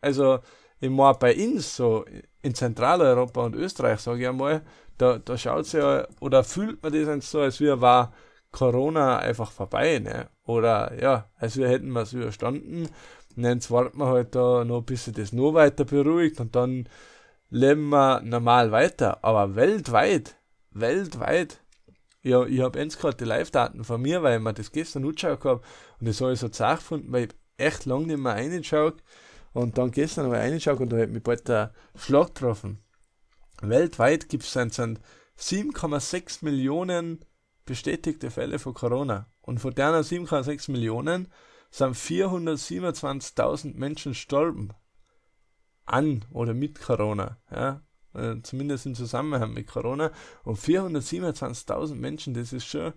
also 0.00 0.38
ich 0.80 0.90
meine, 0.90 1.16
bei 1.18 1.34
uns, 1.34 1.76
so 1.76 2.04
in 2.42 2.54
Zentraleuropa 2.54 3.44
und 3.44 3.56
Österreich, 3.56 4.00
sage 4.00 4.22
ich 4.22 4.28
einmal, 4.28 4.62
da, 4.98 5.18
da 5.18 5.36
schaut 5.36 5.66
es 5.66 5.72
ja, 5.72 6.06
oder 6.20 6.44
fühlt 6.44 6.82
man 6.82 6.92
das 6.92 7.30
so, 7.30 7.40
als 7.40 7.60
wäre 7.60 7.80
war 7.80 8.12
Corona 8.52 9.18
einfach 9.18 9.50
vorbei, 9.50 9.98
ne? 9.98 10.28
Oder 10.44 10.92
ja, 11.00 11.30
als 11.36 11.56
wir 11.56 11.68
hätten 11.68 11.90
wir 11.90 12.02
es 12.02 12.12
überstanden. 12.12 12.88
Und 13.36 13.44
jetzt 13.44 13.70
warten 13.70 13.98
wir 13.98 14.06
halt 14.06 14.34
da 14.34 14.64
noch, 14.64 14.82
bis 14.82 15.04
sich 15.04 15.14
das 15.14 15.32
noch 15.32 15.52
weiter 15.52 15.84
beruhigt 15.84 16.40
und 16.40 16.56
dann 16.56 16.88
leben 17.50 17.88
wir 17.88 18.20
normal 18.22 18.72
weiter. 18.72 19.24
Aber 19.24 19.54
weltweit, 19.54 20.36
weltweit, 20.70 21.60
ja, 22.22 22.44
ich 22.44 22.60
habe 22.60 22.78
jetzt 22.78 22.98
gerade 22.98 23.16
die 23.16 23.24
Live-Daten 23.24 23.84
von 23.84 24.02
mir, 24.02 24.22
weil 24.22 24.38
ich 24.38 24.42
mir 24.42 24.54
das 24.54 24.72
gestern 24.72 25.04
angeschaut 25.04 25.44
habe 25.44 25.62
und 26.00 26.08
das 26.08 26.20
habe 26.20 26.32
ich 26.32 26.40
so 26.40 26.48
zart 26.48 26.80
gefunden, 26.80 27.12
weil 27.12 27.24
ich 27.24 27.34
echt 27.56 27.84
lange 27.84 28.06
nicht 28.06 28.18
mehr 28.18 28.32
reingeschaut 28.32 29.02
und 29.52 29.78
dann 29.78 29.90
gestern 29.90 30.26
ich 30.26 30.38
reingeschaut 30.38 30.80
und 30.80 30.90
da 30.90 30.98
hat 30.98 31.10
mich 31.10 31.22
bald 31.22 31.46
der 31.48 31.72
Schlag 31.94 32.34
getroffen. 32.34 32.82
Weltweit 33.62 34.28
gibt 34.28 34.44
es 34.44 34.54
7,6 34.54 36.44
Millionen 36.44 37.24
bestätigte 37.64 38.30
Fälle 38.30 38.58
von 38.58 38.74
Corona. 38.74 39.28
Und 39.40 39.58
von 39.60 39.74
deren 39.74 40.02
7,6 40.02 40.70
Millionen 40.70 41.28
sind 41.70 41.94
427.000 41.94 43.74
Menschen 43.74 44.12
gestorben. 44.12 44.70
An 45.86 46.24
oder 46.30 46.54
mit 46.54 46.80
Corona. 46.80 47.38
Ja? 47.50 47.82
Äh, 48.14 48.42
zumindest 48.42 48.86
im 48.86 48.94
Zusammenhang 48.94 49.52
mit 49.52 49.66
Corona. 49.66 50.10
Und 50.44 50.58
427.000 50.58 51.94
Menschen, 51.94 52.34
das 52.34 52.52
ist 52.52 52.66
schon 52.66 52.92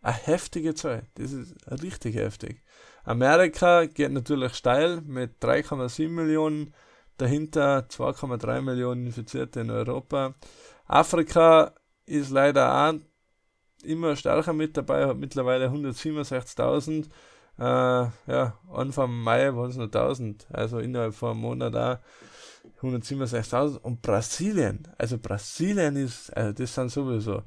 eine 0.00 0.14
heftige 0.14 0.74
Zahl. 0.74 1.06
Das 1.14 1.32
ist 1.32 1.54
richtig 1.82 2.16
heftig. 2.16 2.62
Amerika 3.04 3.86
geht 3.86 4.12
natürlich 4.12 4.54
steil 4.54 5.00
mit 5.00 5.42
3,7 5.42 6.08
Millionen. 6.08 6.74
Dahinter 7.16 7.86
2,3 7.88 8.60
Millionen 8.60 9.06
Infizierte 9.06 9.60
in 9.60 9.70
Europa. 9.70 10.34
Afrika 10.86 11.74
ist 12.06 12.30
leider 12.30 12.90
auch 12.90 12.94
immer 13.84 14.16
stärker 14.16 14.52
mit 14.52 14.76
dabei, 14.76 15.06
hat 15.06 15.18
mittlerweile 15.18 15.68
167.000. 15.68 17.08
Äh, 17.58 17.62
ja, 17.62 18.58
Anfang 18.72 19.12
Mai 19.12 19.54
waren 19.54 19.70
es 19.70 19.76
nur 19.76 19.86
1000, 19.86 20.46
also 20.50 20.78
innerhalb 20.78 21.14
von 21.14 21.32
einem 21.32 21.40
Monat 21.40 21.74
auch 21.76 21.98
167.000. 22.82 23.78
Und 23.78 24.02
Brasilien, 24.02 24.86
also 24.98 25.18
Brasilien 25.18 25.96
ist, 25.96 26.30
also 26.36 26.52
das 26.52 26.74
sind 26.74 26.90
sowieso, 26.90 27.42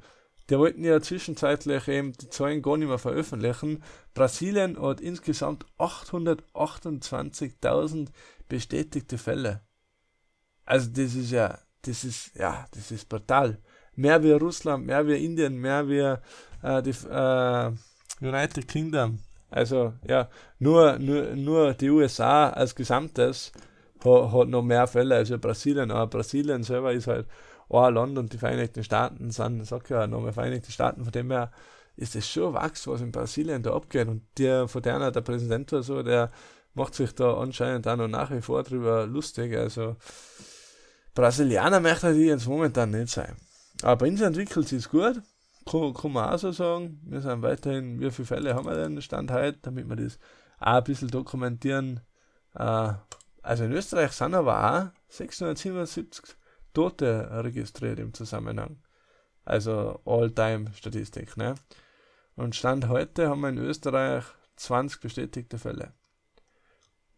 die 0.48 0.58
wollten 0.58 0.82
ja 0.82 1.00
zwischenzeitlich 1.00 1.86
eben 1.88 2.14
die 2.14 2.30
Zahlen 2.30 2.62
gar 2.62 2.78
nicht 2.78 2.88
mehr 2.88 2.98
veröffentlichen. 2.98 3.84
Brasilien 4.14 4.80
hat 4.80 5.00
insgesamt 5.00 5.66
828.000 5.78 8.08
bestätigte 8.48 9.18
Fälle. 9.18 9.60
Also 10.64 10.88
das 10.90 11.14
ist 11.14 11.30
ja, 11.32 11.58
das 11.82 12.04
ist, 12.04 12.34
ja, 12.34 12.66
das 12.72 12.90
ist 12.90 13.08
brutal 13.08 13.60
mehr 13.98 14.22
wie 14.22 14.32
Russland, 14.32 14.86
mehr 14.86 15.06
wie 15.06 15.24
Indien, 15.24 15.56
mehr 15.56 15.88
wie 15.88 16.16
äh, 16.62 16.82
die 16.82 16.90
äh, 16.90 17.72
United 18.20 18.68
Kingdom. 18.68 19.18
Also 19.50 19.94
ja, 20.06 20.28
nur, 20.58 20.98
nur, 20.98 21.34
nur 21.34 21.74
die 21.74 21.90
USA 21.90 22.50
als 22.50 22.74
Gesamtes 22.74 23.52
hat, 24.04 24.32
hat 24.32 24.48
noch 24.48 24.62
mehr 24.62 24.86
Fälle 24.86 25.16
als 25.16 25.30
Brasilien, 25.30 25.90
aber 25.90 26.06
Brasilien 26.06 26.62
selber 26.62 26.92
ist 26.92 27.06
halt 27.06 27.26
ein 27.70 27.94
Land 27.94 28.18
und 28.18 28.32
die 28.32 28.38
Vereinigten 28.38 28.84
Staaten 28.84 29.30
sind, 29.30 29.66
sag 29.66 29.88
ja, 29.90 30.06
nochmal 30.06 30.32
Vereinigte 30.32 30.72
Staaten, 30.72 31.04
von 31.04 31.12
dem 31.12 31.30
her 31.30 31.50
ist 31.96 32.14
es 32.14 32.28
schon 32.28 32.54
Wachs, 32.54 32.86
was 32.86 33.00
in 33.00 33.10
Brasilien 33.12 33.62
da 33.62 33.74
abgeht. 33.74 34.06
Und 34.06 34.22
der, 34.38 34.68
von 34.68 34.82
der, 34.82 35.10
der 35.10 35.20
Präsident 35.20 35.72
oder 35.72 35.82
so, 35.82 36.02
der 36.02 36.30
macht 36.74 36.94
sich 36.94 37.12
da 37.14 37.34
anscheinend 37.34 37.88
auch 37.88 37.96
noch 37.96 38.08
nach 38.08 38.30
wie 38.30 38.40
vor 38.40 38.62
drüber 38.62 39.06
lustig. 39.06 39.56
Also 39.56 39.96
Brasilianer 41.14 41.80
möchte 41.80 42.14
die 42.14 42.26
jetzt 42.26 42.46
momentan 42.46 42.92
nicht 42.92 43.08
sein. 43.08 43.36
Aber 43.82 43.96
bei 43.96 44.08
uns 44.08 44.20
entwickelt 44.20 44.68
sich 44.68 44.88
gut. 44.88 45.20
Kann, 45.70 45.94
kann 45.94 46.12
man 46.12 46.32
auch 46.32 46.38
so 46.38 46.52
sagen. 46.52 47.00
Wir 47.04 47.20
sind 47.20 47.42
weiterhin, 47.42 48.00
wie 48.00 48.10
viele 48.10 48.26
Fälle 48.26 48.54
haben 48.54 48.66
wir 48.66 48.74
denn 48.74 49.00
Stand 49.02 49.30
heute, 49.30 49.58
damit 49.62 49.88
wir 49.88 49.96
das 49.96 50.18
auch 50.58 50.74
ein 50.74 50.84
bisschen 50.84 51.08
dokumentieren. 51.08 52.00
Äh, 52.54 52.92
also 53.42 53.64
in 53.64 53.72
Österreich 53.72 54.12
sind 54.12 54.34
aber 54.34 54.92
auch 54.92 55.00
677 55.08 56.36
Tote 56.74 57.28
registriert 57.44 57.98
im 57.98 58.14
Zusammenhang. 58.14 58.78
Also 59.44 60.00
All-Time-Statistik. 60.04 61.36
Ne? 61.36 61.54
Und 62.36 62.54
Stand 62.54 62.88
heute 62.88 63.28
haben 63.28 63.40
wir 63.40 63.48
in 63.48 63.58
Österreich 63.58 64.24
20 64.56 65.00
bestätigte 65.00 65.58
Fälle. 65.58 65.92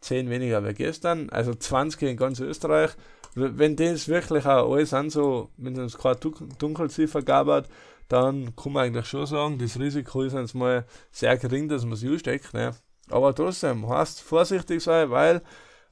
10 0.00 0.30
weniger 0.30 0.66
wie 0.66 0.72
gestern, 0.72 1.28
also 1.28 1.54
20 1.54 2.02
in 2.02 2.16
ganz 2.16 2.40
Österreich 2.40 2.96
wenn 3.34 3.76
das 3.76 4.08
wirklich 4.08 4.44
auch 4.46 4.72
alles 4.72 4.92
an 4.92 5.10
so, 5.10 5.50
wenn 5.56 5.78
es 5.78 5.96
keine 5.96 6.16
Dunkelziffer 6.58 7.22
gab, 7.22 7.68
dann 8.10 8.56
kann 8.56 8.72
man 8.72 8.86
eigentlich 8.86 9.06
schon 9.06 9.24
sagen, 9.24 9.58
das 9.58 9.78
Risiko 9.78 10.22
ist 10.22 10.32
jetzt 10.32 10.54
mal 10.54 10.84
sehr 11.12 11.36
gering, 11.38 11.68
dass 11.68 11.84
man 11.84 11.92
es 11.92 12.04
ansteckt. 12.04 12.52
Ne? 12.52 12.72
Aber 13.08 13.34
trotzdem, 13.34 13.88
heißt 13.88 14.20
vorsichtig 14.20 14.82
sein, 14.82 15.10
weil 15.10 15.42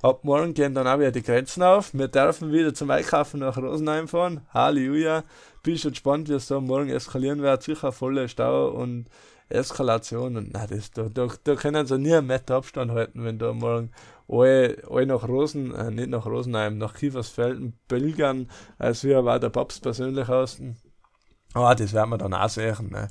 ab 0.02 0.24
morgen 0.24 0.52
gehen 0.52 0.74
dann 0.74 0.88
auch 0.88 0.98
wieder 0.98 1.12
die 1.12 1.22
Grenzen 1.22 1.62
auf. 1.62 1.94
Wir 1.94 2.08
dürfen 2.08 2.52
wieder 2.52 2.74
zum 2.74 2.90
Einkaufen 2.90 3.40
nach 3.40 3.56
Rosenheim 3.56 4.08
fahren. 4.08 4.40
Halleluja. 4.52 5.22
Bin 5.62 5.78
schon 5.78 5.92
gespannt, 5.92 6.28
wie 6.28 6.34
es 6.34 6.48
da 6.48 6.60
morgen 6.60 6.88
eskalieren 6.88 7.40
wird. 7.40 7.62
Sicher 7.62 7.92
voller 7.92 8.26
Stau 8.26 8.68
und 8.70 9.06
Eskalation. 9.48 10.36
Und 10.36 10.52
na, 10.52 10.66
das, 10.66 10.90
da, 10.90 11.08
da, 11.08 11.28
da 11.44 11.54
können 11.54 11.86
sie 11.86 11.98
nie 11.98 12.14
einen 12.14 12.26
Meter 12.26 12.56
Abstand 12.56 12.90
halten, 12.90 13.24
wenn 13.24 13.38
da 13.38 13.52
morgen 13.52 13.92
alle, 14.28 14.82
alle 14.90 15.06
nach 15.06 15.28
Rosen, 15.28 15.72
äh, 15.72 15.92
nicht 15.92 16.10
nach 16.10 16.26
Rosenheim, 16.26 16.78
nach 16.78 16.94
Kiefersfelden 16.94 17.78
pilgern, 17.86 18.50
als 18.76 19.04
wir 19.04 19.24
war 19.24 19.38
der 19.38 19.50
Papst 19.50 19.82
persönlich 19.82 20.28
aus. 21.54 21.62
Aber 21.62 21.74
das 21.74 21.92
werden 21.92 22.10
wir 22.10 22.18
dann 22.18 22.34
auch 22.34 22.48
sehen. 22.48 22.90
Ne? 22.90 23.08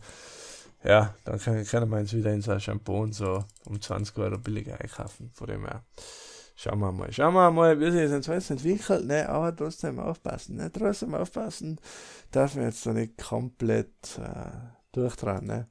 Ja, 0.84 1.16
dann 1.26 1.40
können, 1.40 1.66
können 1.66 1.90
wir 1.90 1.98
uns 1.98 2.14
wieder 2.14 2.32
in 2.32 2.42
so 2.42 2.52
ein 2.52 2.60
Shampoo 2.60 3.02
und 3.02 3.14
so 3.14 3.44
um 3.66 3.82
20 3.82 4.18
Euro 4.18 4.38
billiger 4.38 4.80
einkaufen. 4.80 5.32
Von 5.34 5.48
dem 5.48 5.66
her. 5.66 5.84
Schauen 6.56 6.80
wir 6.80 6.92
mal. 6.92 7.12
Schauen 7.12 7.34
wir 7.36 7.52
mal, 7.52 7.80
wie 7.80 7.92
sich 7.92 8.10
das 8.10 8.30
alles 8.30 8.50
entwickelt. 8.50 9.06
Ne? 9.06 9.30
Aber 9.30 9.56
trotzdem 9.56 10.00
aufpassen. 10.00 10.56
Ne? 10.56 10.72
Trotzdem 10.72 11.14
aufpassen. 11.14 11.80
Darf 12.32 12.56
man 12.56 12.66
jetzt 12.66 12.86
da 12.86 12.94
nicht 12.94 13.18
komplett 13.18 14.18
äh, 14.18 14.50
durchtragen. 14.92 15.48
Ne? 15.48 15.68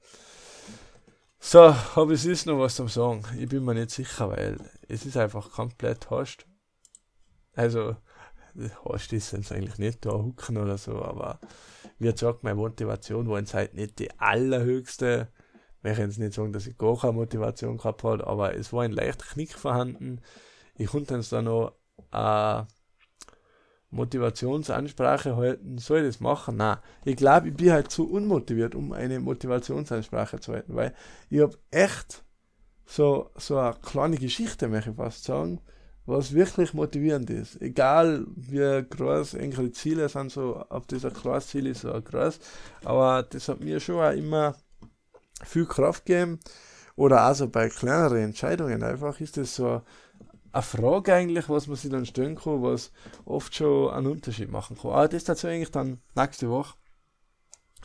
So, 1.41 1.75
aber 1.95 2.13
es 2.13 2.25
ist 2.25 2.47
noch 2.47 2.59
was 2.59 2.77
zum 2.77 2.89
Sagen. 2.89 3.25
Ich 3.39 3.49
bin 3.49 3.65
mir 3.65 3.75
nicht 3.75 3.91
sicher, 3.91 4.31
weil 4.31 4.59
es 4.89 5.07
ist 5.07 5.17
einfach 5.17 5.51
komplett 5.51 6.11
Horst. 6.11 6.47
Also, 7.55 7.97
Ist 9.11 9.33
jetzt 9.33 9.53
eigentlich 9.53 9.79
nicht 9.79 10.05
da 10.05 10.13
hucken 10.13 10.57
oder 10.57 10.79
so, 10.79 11.03
aber 11.03 11.41
wie 11.99 12.11
gesagt, 12.11 12.43
meine 12.43 12.57
Motivation 12.57 13.29
war 13.29 13.39
in 13.39 13.47
Zeit 13.47 13.75
nicht 13.75 13.99
die 13.99 14.19
allerhöchste. 14.19 15.29
Ich 15.79 15.85
möchte 15.85 16.03
jetzt 16.03 16.19
nicht 16.19 16.35
sagen, 16.35 16.53
dass 16.53 16.67
ich 16.67 16.77
gar 16.77 16.99
keine 16.99 17.15
Motivation 17.15 17.77
gehabt 17.77 18.03
habe, 18.05 18.27
aber 18.27 18.55
es 18.55 18.73
war 18.73 18.83
ein 18.83 18.93
leichter 18.93 19.25
Knick 19.33 19.55
vorhanden. 19.55 20.21
Ich 20.75 20.89
konnte 20.89 21.15
uns 21.15 21.31
da 21.31 21.43
noch 21.43 21.75
äh, 22.13 22.65
Motivationsansprache 23.91 25.37
halten, 25.37 25.79
soll 25.79 26.01
ich 26.01 26.07
das 26.07 26.21
machen? 26.21 26.57
Nein. 26.57 26.79
Ich 27.05 27.17
glaube, 27.17 27.49
ich 27.49 27.55
bin 27.55 27.73
halt 27.73 27.91
zu 27.91 28.11
unmotiviert, 28.11 28.75
um 28.75 28.93
eine 28.93 29.21
Motivationsansprache 29.21 30.41
zu 30.41 30.53
halten, 30.53 30.75
weil 30.75 30.95
ich 31.31 31.41
habe 31.41 31.57
echt 31.71 32.25
so, 32.85 33.31
so 33.37 33.59
eine 33.59 33.75
kleine 33.83 34.17
Geschichte, 34.17 34.69
möchte 34.69 34.91
ich 34.91 34.97
fast 34.97 35.25
sagen, 35.25 35.61
was 36.07 36.33
wirklich 36.33 36.73
motivierend 36.73 37.29
ist. 37.31 37.61
Egal 37.61 38.27
wie 38.35 38.85
groß 38.89 39.35
irgendwelche 39.35 39.73
Ziele 39.73 40.09
sind, 40.09 40.31
so 40.31 40.65
auf 40.69 40.87
dieser 40.87 41.11
Klassziel 41.11 41.67
ist 41.67 41.83
so 41.83 41.93
groß, 41.93 42.39
aber 42.85 43.25
das 43.25 43.49
hat 43.49 43.61
mir 43.61 43.81
schon 43.81 43.97
auch 43.97 44.13
immer 44.13 44.57
viel 45.45 45.67
Kraft 45.67 46.07
gegeben. 46.07 46.41
Oder 46.95 47.23
also 47.23 47.49
bei 47.49 47.69
kleineren 47.69 48.19
Entscheidungen 48.19 48.83
einfach 48.83 49.21
ist 49.21 49.37
das 49.37 49.57
so 49.57 49.83
eine 50.53 50.63
Frage 50.63 51.13
eigentlich, 51.13 51.49
was 51.51 51.67
man 51.67 51.77
sich 51.77 51.91
dann 51.91 52.07
stellen 52.07 52.37
kann, 52.37 52.63
was 52.63 52.91
oft 53.27 53.55
schon 53.55 53.91
einen 53.91 54.07
Unterschied 54.07 54.51
machen 54.51 54.79
kann. 54.81 54.93
Aber 54.93 55.09
das 55.09 55.25
dazu 55.25 55.47
eigentlich 55.47 55.71
dann 55.71 56.01
nächste 56.15 56.49
Woche. 56.49 56.75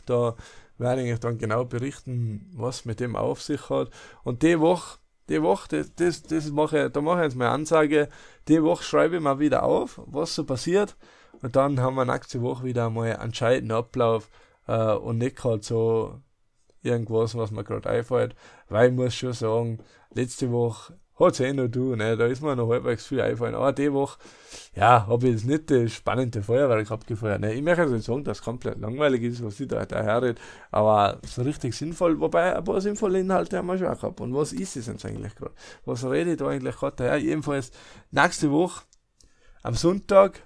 Da 0.06 0.34
werde 0.78 1.08
ich 1.08 1.18
dann 1.20 1.38
genau 1.38 1.64
berichten, 1.64 2.50
was 2.54 2.86
mit 2.86 3.00
dem 3.00 3.14
auf 3.14 3.42
sich 3.42 3.68
hat. 3.68 3.90
Und 4.24 4.42
die 4.42 4.58
Woche, 4.58 4.98
die 5.32 5.42
Woche, 5.42 5.84
das, 5.96 6.22
das, 6.22 6.50
mache, 6.50 6.90
da 6.90 7.00
mache 7.00 7.18
ich 7.18 7.24
jetzt 7.24 7.36
meine 7.36 7.50
Ansage, 7.50 8.08
die 8.48 8.62
Woche 8.62 8.84
schreibe 8.84 9.16
ich 9.16 9.22
mal 9.22 9.38
wieder 9.38 9.62
auf, 9.62 10.00
was 10.06 10.34
so 10.34 10.44
passiert. 10.44 10.96
Und 11.40 11.56
dann 11.56 11.80
haben 11.80 11.96
wir 11.96 12.04
nächste 12.04 12.42
Woche 12.42 12.64
wieder 12.64 12.86
einmal 12.86 13.12
einen 13.12 13.22
entscheidenden 13.22 13.76
Ablauf 13.76 14.28
äh, 14.68 14.92
und 14.92 15.18
nicht 15.18 15.42
halt 15.42 15.64
so 15.64 16.20
irgendwas, 16.82 17.36
was 17.36 17.50
mir 17.50 17.64
gerade 17.64 17.88
einfällt. 17.88 18.36
Weil 18.68 18.90
ich 18.90 18.94
muss 18.94 19.14
schon 19.14 19.32
sagen, 19.32 19.78
letzte 20.12 20.52
Woche 20.52 20.98
hat 21.26 21.34
es 21.34 21.40
eh 21.40 21.52
noch 21.52 21.68
du, 21.68 21.96
ne? 21.96 22.16
da 22.16 22.26
ist 22.26 22.42
mir 22.42 22.56
noch 22.56 22.68
halbwegs 22.68 23.06
viel 23.06 23.20
eingefallen. 23.20 23.54
Aber 23.54 23.72
die 23.72 23.92
Woche, 23.92 24.18
ja, 24.74 25.06
habe 25.06 25.26
ich 25.26 25.34
jetzt 25.34 25.46
nicht 25.46 25.70
das 25.70 25.92
spannende 25.92 26.42
Feuerwerk 26.42 26.90
abgefeuert. 26.90 27.40
Ne? 27.40 27.54
Ich 27.54 27.62
möchte 27.62 27.86
nicht 27.86 28.04
sagen, 28.04 28.24
dass 28.24 28.38
es 28.38 28.44
komplett 28.44 28.78
langweilig 28.78 29.22
ist, 29.22 29.44
was 29.44 29.58
ich 29.60 29.68
da 29.68 29.84
daher 29.84 30.34
aber 30.70 31.20
so 31.26 31.42
richtig 31.42 31.74
sinnvoll, 31.74 32.18
wobei 32.20 32.56
ein 32.56 32.64
paar 32.64 32.80
sinnvolle 32.80 33.20
Inhalte 33.20 33.58
haben 33.58 33.66
wir 33.66 33.78
schon 33.78 33.88
gehabt. 33.88 34.20
Und 34.20 34.34
was 34.34 34.52
ist 34.52 34.76
es 34.76 34.86
jetzt 34.86 35.04
eigentlich 35.04 35.34
gerade? 35.34 35.54
Was 35.84 36.04
rede 36.04 36.32
ich 36.32 36.38
da 36.38 36.48
eigentlich 36.48 36.76
gerade 36.76 36.96
daher? 36.96 37.16
Jedenfalls, 37.18 37.70
nächste 38.10 38.50
Woche, 38.50 38.82
am 39.62 39.74
Sonntag, 39.74 40.42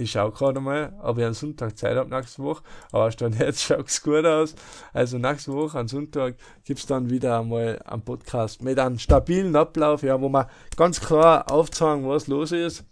ich 0.00 0.12
schaue 0.12 0.32
gerade 0.32 0.60
mal, 0.60 0.94
ob 1.02 1.18
ich 1.18 1.24
am 1.24 1.34
Sonntag 1.34 1.76
Zeit 1.76 1.96
habe 1.96 2.08
nächste 2.08 2.42
Woche. 2.42 2.62
Aber 2.90 3.10
Stand 3.10 3.38
jetzt 3.38 3.62
schaut 3.62 3.88
es 3.88 4.02
gut 4.02 4.24
aus. 4.24 4.54
Also 4.92 5.18
nächste 5.18 5.52
Woche 5.52 5.78
am 5.78 5.88
Sonntag 5.88 6.36
gibt 6.64 6.80
es 6.80 6.86
dann 6.86 7.10
wieder 7.10 7.38
einmal 7.38 7.80
einen 7.84 8.02
Podcast 8.02 8.62
mit 8.62 8.78
einem 8.78 8.98
stabilen 8.98 9.54
Ablauf, 9.54 10.02
ja, 10.02 10.20
wo 10.20 10.28
man 10.30 10.46
ganz 10.76 11.00
klar 11.00 11.50
aufzeigen, 11.50 12.08
was 12.08 12.28
los 12.28 12.52
ist. 12.52 12.84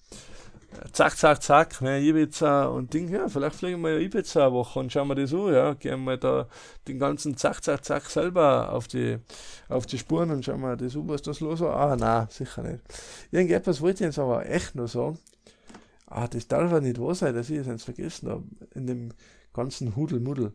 Zack, 0.92 1.16
zack, 1.16 1.42
zack, 1.42 1.80
ne, 1.80 1.98
Ibiza 1.98 2.66
und 2.66 2.92
Ding, 2.92 3.08
ja, 3.08 3.26
vielleicht 3.26 3.56
fliegen 3.56 3.80
wir 3.80 3.94
ja 3.94 4.00
Ibiza 4.00 4.44
eine 4.44 4.52
Woche 4.52 4.78
und 4.78 4.92
schauen 4.92 5.08
wir 5.08 5.14
das 5.14 5.32
an, 5.32 5.52
ja, 5.52 5.72
gehen 5.72 6.04
wir 6.04 6.18
da 6.18 6.46
den 6.86 6.98
ganzen 6.98 7.38
Zack, 7.38 7.64
zack, 7.64 7.82
zack 7.86 8.04
selber 8.10 8.70
auf 8.70 8.86
die, 8.86 9.16
auf 9.70 9.86
die 9.86 9.96
Spuren 9.96 10.30
und 10.30 10.44
schauen 10.44 10.60
wir 10.60 10.76
das 10.76 10.94
an, 10.94 11.08
was 11.08 11.22
das 11.22 11.40
los 11.40 11.60
war. 11.60 11.74
Ah, 11.74 11.96
nein, 11.96 12.26
sicher 12.28 12.62
nicht. 12.62 12.84
Irgendetwas 13.30 13.80
wollte 13.80 14.04
ich 14.04 14.08
jetzt 14.08 14.18
aber 14.18 14.46
echt 14.46 14.74
noch 14.74 14.88
sagen 14.88 15.18
ah, 16.10 16.28
das 16.28 16.48
darf 16.48 16.70
ja 16.72 16.80
nicht 16.80 17.00
wahr 17.00 17.14
sein, 17.14 17.34
dass 17.34 17.50
ich 17.50 17.58
es 17.58 17.66
jetzt 17.66 17.84
vergessen 17.84 18.28
habe, 18.28 18.44
in 18.74 18.86
dem 18.86 19.10
ganzen 19.52 19.96
Hudelmuddel. 19.96 20.52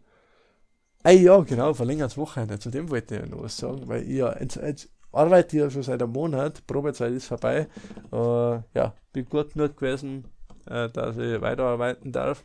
Ah 1.03 1.11
ja, 1.11 1.39
genau, 1.41 1.73
verlängertes 1.73 2.17
Wochenende, 2.17 2.59
zu 2.59 2.69
dem 2.69 2.89
wollte 2.89 3.17
ich 3.17 3.29
noch 3.29 3.43
was 3.43 3.57
sagen, 3.57 3.87
weil 3.87 4.03
ich 4.03 4.17
ja, 4.17 4.39
jetzt, 4.39 4.55
jetzt 4.55 4.89
arbeite 5.11 5.57
ich 5.57 5.63
ja 5.63 5.69
schon 5.69 5.83
seit 5.83 6.01
einem 6.01 6.13
Monat, 6.13 6.65
Probezeit 6.65 7.11
ist 7.11 7.27
vorbei, 7.27 7.67
äh, 8.11 8.15
ja, 8.15 8.95
bin 9.11 9.25
gut 9.25 9.53
genug 9.53 9.75
gewesen, 9.77 10.29
äh, 10.65 10.89
dass 10.89 11.17
ich 11.17 11.41
weiterarbeiten 11.41 12.11
darf. 12.11 12.43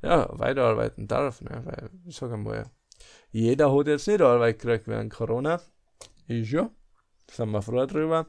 Ja, 0.00 0.28
weiterarbeiten 0.30 1.08
darf, 1.08 1.40
ne, 1.42 1.60
weil, 1.64 1.90
ich 2.06 2.16
sage 2.16 2.36
mal, 2.36 2.70
jeder 3.30 3.76
hat 3.76 3.88
jetzt 3.88 4.06
nicht 4.06 4.22
Arbeit 4.22 4.60
gekriegt 4.60 4.86
während 4.86 5.12
Corona, 5.12 5.60
ist 6.28 6.50
ja, 6.52 6.70
sind 7.30 7.50
wir 7.50 7.62
froh 7.62 7.84
drüber. 7.86 8.26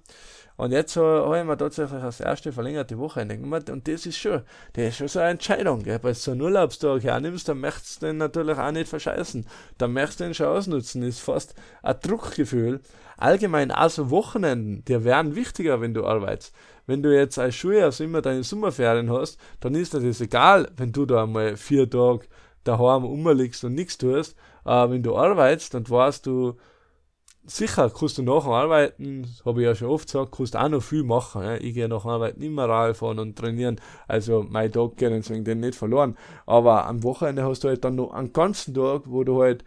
Und 0.60 0.74
jetzt 0.74 0.98
äh, 0.98 1.00
habe 1.00 1.40
ich 1.40 1.46
mir 1.46 1.56
tatsächlich 1.56 2.02
das 2.02 2.20
erste 2.20 2.52
verlängerte 2.52 2.98
Wochenende 2.98 3.38
genommen 3.38 3.64
und 3.72 3.88
das 3.88 4.06
ist 4.06 4.18
schon, 4.18 4.42
das 4.74 4.88
ist 4.90 4.98
schon 4.98 5.08
so 5.08 5.20
eine 5.20 5.30
Entscheidung. 5.30 5.84
Gell? 5.84 6.00
Weil 6.02 6.12
du 6.12 6.20
so 6.20 6.32
einen 6.32 6.42
Urlaubstag 6.42 7.02
hernimmst, 7.02 7.48
dann 7.48 7.62
möchtest 7.62 8.02
du 8.02 8.08
den 8.08 8.18
natürlich 8.18 8.58
auch 8.58 8.72
nicht 8.72 8.90
verscheißen. 8.90 9.46
Dann 9.78 9.94
möchtest 9.94 10.20
du 10.20 10.24
den 10.26 10.34
schon 10.34 10.48
ausnutzen. 10.48 11.02
Ist 11.04 11.22
fast 11.22 11.56
ein 11.82 11.96
Druckgefühl. 12.02 12.82
Allgemein 13.16 13.72
auch 13.72 13.90
so 13.90 14.10
Wochenenden, 14.10 14.84
die 14.84 15.02
wären 15.06 15.34
wichtiger, 15.34 15.80
wenn 15.80 15.94
du 15.94 16.06
arbeitest. 16.06 16.54
Wenn 16.86 17.04
du 17.04 17.16
jetzt 17.16 17.40
als 17.40 17.56
Schuljahr 17.56 17.86
also 17.86 18.04
immer 18.04 18.22
deine 18.22 18.44
Sommerferien 18.44 19.10
hast, 19.10 19.40
dann 19.62 19.76
ist 19.76 19.94
dir 19.94 20.02
das 20.02 20.20
egal, 20.20 20.70
wenn 20.76 20.92
du 20.92 21.06
da 21.06 21.24
einmal 21.24 21.56
vier 21.56 21.90
Tage 21.90 22.26
daheim 22.66 23.06
rumliegst 23.06 23.64
und 23.64 23.76
nichts 23.76 23.98
tust. 23.98 24.36
Aber 24.66 24.92
wenn 24.92 25.04
du 25.04 25.16
arbeitest, 25.16 25.74
dann 25.74 25.90
weißt 25.90 26.26
du, 26.26 26.58
sicher 27.50 27.90
kannst 27.90 28.18
du 28.18 28.24
nach 28.24 28.46
Arbeiten, 28.46 29.28
habe 29.46 29.62
ich 29.62 29.66
ja 29.66 29.76
schon 29.76 29.90
oft 29.90 30.08
gesagt, 30.08 30.32
kannst 30.36 30.54
du 30.54 30.60
auch 30.60 30.70
noch 30.70 30.84
viel 30.84 31.04
machen. 31.04 31.44
Ja. 31.44 31.56
Ich 31.56 31.74
gehe 31.74 31.88
nach 31.90 32.06
Arbeiten 32.06 32.42
immer 32.42 32.68
Radl 32.68 32.94
fahren 32.94 33.20
und 33.20 33.38
trainieren. 33.38 33.80
Also 34.08 34.46
mein 34.48 34.72
Tag 34.72 34.98
geht 34.98 35.12
deswegen 35.12 35.44
den 35.44 35.60
nicht 35.60 35.76
verloren. 35.76 36.16
Aber 36.46 36.86
am 36.86 37.04
Wochenende 37.04 37.44
hast 37.44 37.64
du 37.64 37.68
halt 37.68 37.84
dann 37.84 37.96
noch 37.96 38.14
einen 38.14 38.34
ganzen 38.34 38.74
Tag, 38.74 39.04
wo 39.06 39.24
du 39.24 39.42
halt 39.42 39.64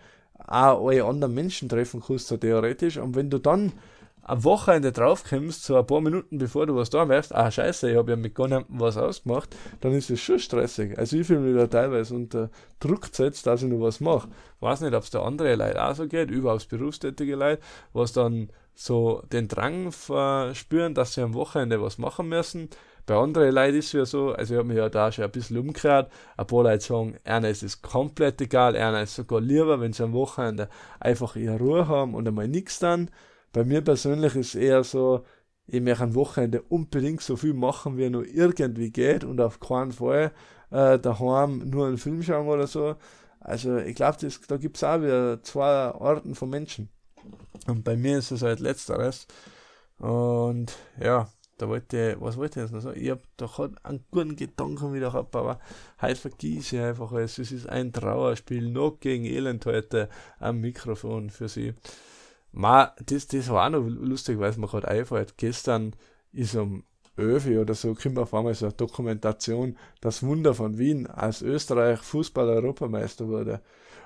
auch 0.46 0.86
alle 0.86 1.04
anderen 1.04 1.34
Menschen 1.34 1.68
treffen 1.68 2.02
kannst, 2.06 2.28
so 2.28 2.36
theoretisch. 2.36 2.98
Und 2.98 3.14
wenn 3.14 3.30
du 3.30 3.38
dann 3.38 3.72
am 4.22 4.44
Wochenende 4.44 4.92
draufkommst, 4.92 5.64
so 5.64 5.76
ein 5.76 5.86
paar 5.86 6.00
Minuten 6.00 6.38
bevor 6.38 6.66
du 6.66 6.76
was 6.76 6.90
da 6.90 7.04
machst, 7.04 7.34
ah 7.34 7.50
scheiße, 7.50 7.90
ich 7.90 7.96
habe 7.96 8.12
ja 8.12 8.16
mit 8.16 8.34
gar 8.34 8.64
was 8.68 8.96
ausgemacht, 8.96 9.54
dann 9.80 9.92
ist 9.92 10.10
es 10.10 10.20
schon 10.20 10.38
stressig. 10.38 10.96
Also 10.96 11.16
ich 11.16 11.26
fühle 11.26 11.40
mich 11.40 11.56
da 11.56 11.66
teilweise 11.66 12.14
unter 12.14 12.50
Druck 12.78 13.10
gesetzt, 13.10 13.46
dass 13.46 13.62
ich 13.62 13.68
noch 13.68 13.80
was 13.80 14.00
mache. 14.00 14.28
Weiß 14.60 14.80
nicht, 14.80 14.94
ob 14.94 15.02
es 15.02 15.10
der 15.10 15.22
andere 15.22 15.54
Leute 15.56 15.84
auch 15.84 15.94
so 15.94 16.06
geht, 16.06 16.30
überhaupt 16.30 16.68
berufstätige 16.68 17.34
Leute, 17.34 17.62
was 17.92 18.12
dann 18.12 18.50
so 18.74 19.22
den 19.32 19.48
Drang 19.48 19.92
verspüren, 19.92 20.94
dass 20.94 21.14
sie 21.14 21.22
am 21.22 21.34
Wochenende 21.34 21.82
was 21.82 21.98
machen 21.98 22.28
müssen. 22.28 22.70
Bei 23.04 23.16
anderen 23.16 23.52
Leuten 23.52 23.78
ist 23.78 23.86
es 23.86 23.92
ja 23.92 24.04
so, 24.04 24.32
also 24.32 24.54
ich 24.54 24.58
habe 24.58 24.68
mich 24.68 24.76
ja 24.76 24.88
da 24.88 25.10
schon 25.10 25.24
ein 25.24 25.30
bisschen 25.32 25.58
umgekehrt. 25.58 26.10
Ein 26.36 26.46
paar 26.46 26.62
Leute 26.62 26.84
sagen, 26.84 27.16
einer 27.24 27.48
ist 27.48 27.64
es 27.64 27.82
komplett 27.82 28.40
egal, 28.40 28.76
einer 28.76 29.02
ist 29.02 29.16
sogar 29.16 29.40
lieber, 29.40 29.80
wenn 29.80 29.92
sie 29.92 30.04
am 30.04 30.12
Wochenende 30.12 30.68
einfach 31.00 31.34
ihre 31.34 31.58
Ruhe 31.58 31.88
haben 31.88 32.14
und 32.14 32.28
einmal 32.28 32.46
nichts 32.46 32.78
dann. 32.78 33.10
Bei 33.52 33.64
mir 33.64 33.82
persönlich 33.82 34.34
ist 34.34 34.54
eher 34.54 34.82
so, 34.84 35.24
ich 35.66 35.80
möchte 35.80 36.04
am 36.04 36.14
Wochenende 36.14 36.62
unbedingt 36.62 37.22
so 37.22 37.36
viel 37.36 37.54
machen, 37.54 37.96
wie 37.96 38.10
nur 38.10 38.26
irgendwie 38.26 38.90
geht 38.90 39.24
und 39.24 39.40
auf 39.40 39.60
keinen 39.60 39.92
Fall 39.92 40.32
äh, 40.70 40.98
daheim 40.98 41.58
nur 41.70 41.86
einen 41.86 41.98
Film 41.98 42.22
schauen 42.22 42.48
oder 42.48 42.66
so. 42.66 42.96
Also 43.40 43.78
ich 43.78 43.96
glaube, 43.96 44.18
da 44.48 44.56
gibt 44.56 44.76
es 44.76 44.84
auch 44.84 45.00
wieder 45.00 45.42
zwei 45.42 45.66
Arten 45.66 46.34
von 46.34 46.50
Menschen. 46.50 46.88
Und 47.66 47.84
bei 47.84 47.96
mir 47.96 48.18
ist 48.18 48.30
es 48.30 48.42
halt 48.42 48.60
letzteres. 48.60 49.26
Und 49.98 50.76
ja, 51.00 51.28
da 51.58 51.68
wollte 51.68 52.14
ich, 52.14 52.20
was 52.20 52.36
wollte 52.36 52.58
ich 52.58 52.64
jetzt 52.64 52.72
noch 52.72 52.80
sagen? 52.80 53.00
Ich 53.00 53.10
habe 53.10 53.22
doch 53.36 53.58
einen 53.82 54.04
guten 54.10 54.36
Gedanken 54.36 54.92
wieder 54.92 55.10
gehabt, 55.10 55.36
aber 55.36 55.60
heute 56.00 56.16
vergieße 56.16 56.76
ich 56.76 56.82
einfach 56.82 57.12
alles. 57.12 57.38
Es 57.38 57.52
ist 57.52 57.68
ein 57.68 57.92
Trauerspiel, 57.92 58.68
noch 58.68 58.98
gegen 58.98 59.24
Elend 59.24 59.66
heute 59.66 60.08
am 60.40 60.60
Mikrofon 60.60 61.30
für 61.30 61.48
sie. 61.48 61.74
Ma, 62.52 62.94
das, 63.04 63.26
das 63.26 63.48
war 63.48 63.66
auch 63.66 63.70
noch 63.70 63.86
lustig, 63.86 64.38
weil 64.38 64.50
es 64.50 64.56
mir 64.56 64.68
gerade 64.68 64.88
einfällt. 64.88 65.36
Gestern 65.38 65.94
ist 66.32 66.54
um 66.54 66.84
Öfi 67.16 67.58
oder 67.58 67.74
so, 67.74 67.94
kommt 67.94 68.18
auf 68.18 68.32
einmal 68.34 68.54
so 68.54 68.66
eine 68.66 68.74
Dokumentation, 68.74 69.76
das 70.00 70.22
Wunder 70.22 70.54
von 70.54 70.78
Wien, 70.78 71.06
als 71.06 71.42
Österreich 71.42 72.00
Fußball-Europameister 72.00 73.28
wurde. 73.28 73.60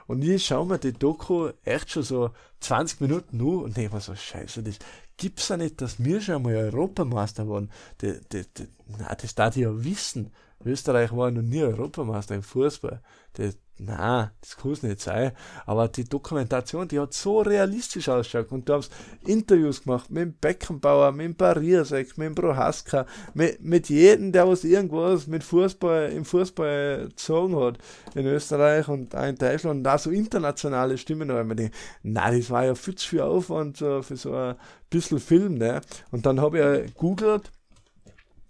Und 0.06 0.22
ich 0.22 0.46
schaue 0.46 0.66
mir 0.66 0.78
die 0.78 0.92
Doku 0.92 1.50
echt 1.64 1.90
schon 1.90 2.02
so 2.02 2.30
20 2.60 3.00
Minuten 3.00 3.40
an 3.40 3.64
und 3.64 3.76
denke 3.76 3.94
mir 3.94 4.00
so, 4.00 4.14
scheiße, 4.14 4.62
das 4.62 4.78
gibt's 5.16 5.48
ja 5.48 5.56
nicht, 5.56 5.80
dass 5.80 6.02
wir 6.02 6.20
schon 6.20 6.42
mal 6.42 6.54
Europameister 6.54 7.48
waren. 7.48 7.70
Das, 7.98 8.20
das, 8.28 8.46
das, 8.54 8.66
na, 8.86 9.14
das 9.14 9.34
darf 9.34 9.56
ich 9.56 9.62
ja 9.62 9.84
wissen. 9.84 10.32
Österreich 10.64 11.14
war 11.14 11.30
noch 11.30 11.42
nie 11.42 11.62
Europameister 11.62 12.34
im 12.34 12.42
Fußball. 12.42 13.02
Das, 13.34 13.56
na, 13.78 14.32
das 14.40 14.56
kann 14.56 14.72
es 14.72 14.82
nicht 14.82 15.00
sein. 15.00 15.32
Aber 15.66 15.88
die 15.88 16.04
Dokumentation, 16.04 16.88
die 16.88 16.98
hat 16.98 17.12
so 17.12 17.40
realistisch 17.40 18.08
ausgeschaut. 18.08 18.50
Und 18.50 18.68
du 18.68 18.74
hast 18.74 18.90
Interviews 19.26 19.82
gemacht 19.82 20.10
mit 20.10 20.22
dem 20.22 20.32
Beckenbauer, 20.34 21.12
mit 21.12 21.26
dem 21.26 21.36
Bariersek, 21.36 22.16
mit 22.16 22.28
dem 22.28 22.34
Prohaska, 22.34 23.04
mit, 23.34 23.62
mit 23.62 23.88
jedem, 23.90 24.32
der 24.32 24.48
was 24.48 24.64
irgendwas 24.64 25.26
mit 25.26 25.44
Fußball, 25.44 26.10
im 26.10 26.24
Fußball 26.24 27.08
gezogen 27.08 27.56
hat 27.60 27.78
in 28.14 28.26
Österreich 28.26 28.88
und 28.88 29.14
auch 29.14 29.24
in 29.26 29.36
Deutschland. 29.36 29.78
Und 29.78 29.84
da 29.84 29.98
so 29.98 30.10
internationale 30.10 30.96
Stimmen. 30.96 31.28
Da 31.28 31.42
ich 31.42 31.70
na, 32.02 32.30
das 32.30 32.50
war 32.50 32.64
ja 32.64 32.74
viel 32.74 32.94
zu 32.94 33.08
viel 33.08 33.20
Aufwand 33.20 33.78
für 33.78 34.02
so 34.02 34.34
ein 34.34 34.56
bisschen 34.88 35.20
Film. 35.20 35.54
Ne? 35.54 35.82
Und 36.10 36.24
dann 36.24 36.40
habe 36.40 36.84
ich 36.86 36.94
googelt 36.94 37.52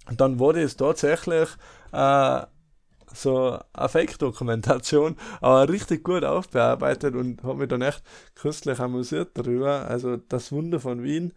und 0.09 0.21
dann 0.21 0.39
wurde 0.39 0.63
es 0.63 0.77
tatsächlich 0.77 1.49
äh, 1.93 2.43
so 3.17 3.59
eine 3.73 3.89
Fake-Dokumentation, 3.89 5.17
aber 5.41 5.69
richtig 5.69 6.05
gut 6.05 6.25
aufbearbeitet 6.25 7.15
und 7.15 7.43
habe 7.43 7.61
mich 7.61 7.69
dann 7.69 7.83
echt 7.83 8.03
köstlich 8.35 8.79
amüsiert 8.79 9.31
darüber. 9.35 9.89
Also 9.89 10.17
das 10.17 10.53
Wunder 10.53 10.81
von 10.81 11.03
Wien, 11.03 11.33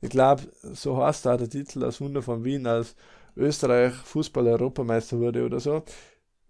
ich 0.00 0.10
glaube, 0.10 0.42
so 0.62 1.02
heißt 1.02 1.26
da 1.26 1.36
der 1.36 1.48
Titel, 1.48 1.80
das 1.80 2.00
Wunder 2.00 2.22
von 2.22 2.44
Wien, 2.44 2.66
als 2.66 2.94
Österreich 3.36 3.94
Fußball-Europameister 3.94 5.18
wurde 5.18 5.44
oder 5.44 5.60
so. 5.60 5.82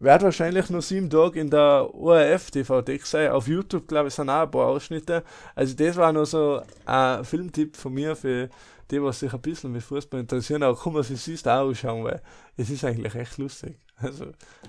Wird 0.01 0.22
wahrscheinlich 0.22 0.68
nur 0.70 0.82
sieben 0.82 1.09
Tage 1.09 1.41
in 1.41 1.51
der 1.51 1.89
ORF-DVD 1.95 2.99
sein. 3.05 3.30
Auf 3.30 3.47
YouTube, 3.47 3.87
glaube 3.87 4.09
ich, 4.09 4.14
sind 4.14 4.28
auch 4.28 4.43
ein 4.43 4.51
paar 4.51 4.66
Ausschnitte. 4.66 5.22
Also, 5.55 5.74
das 5.76 5.97
war 5.97 6.12
nur 6.12 6.26
so 6.26 6.61
ein 6.85 7.24
Filmtipp 7.24 7.76
von 7.76 7.95
mir 7.95 8.16
für 8.16 8.51
die, 8.91 9.03
was 9.03 9.20
sich 9.20 9.32
ein 9.32 9.41
bisschen 9.41 9.72
mit 9.72 9.82
Fußball 9.82 10.20
interessieren. 10.20 10.62
Aber 10.62 10.78
kann 10.78 10.93
man 10.93 11.03
sich 11.03 11.47
auch 11.47 11.68
anschauen, 11.68 12.05
weil 12.05 12.22
es 12.57 12.70
ist 12.70 12.85
eigentlich 12.85 13.14
echt 13.14 13.39
lustig. 13.39 13.78
Also, 13.97 14.26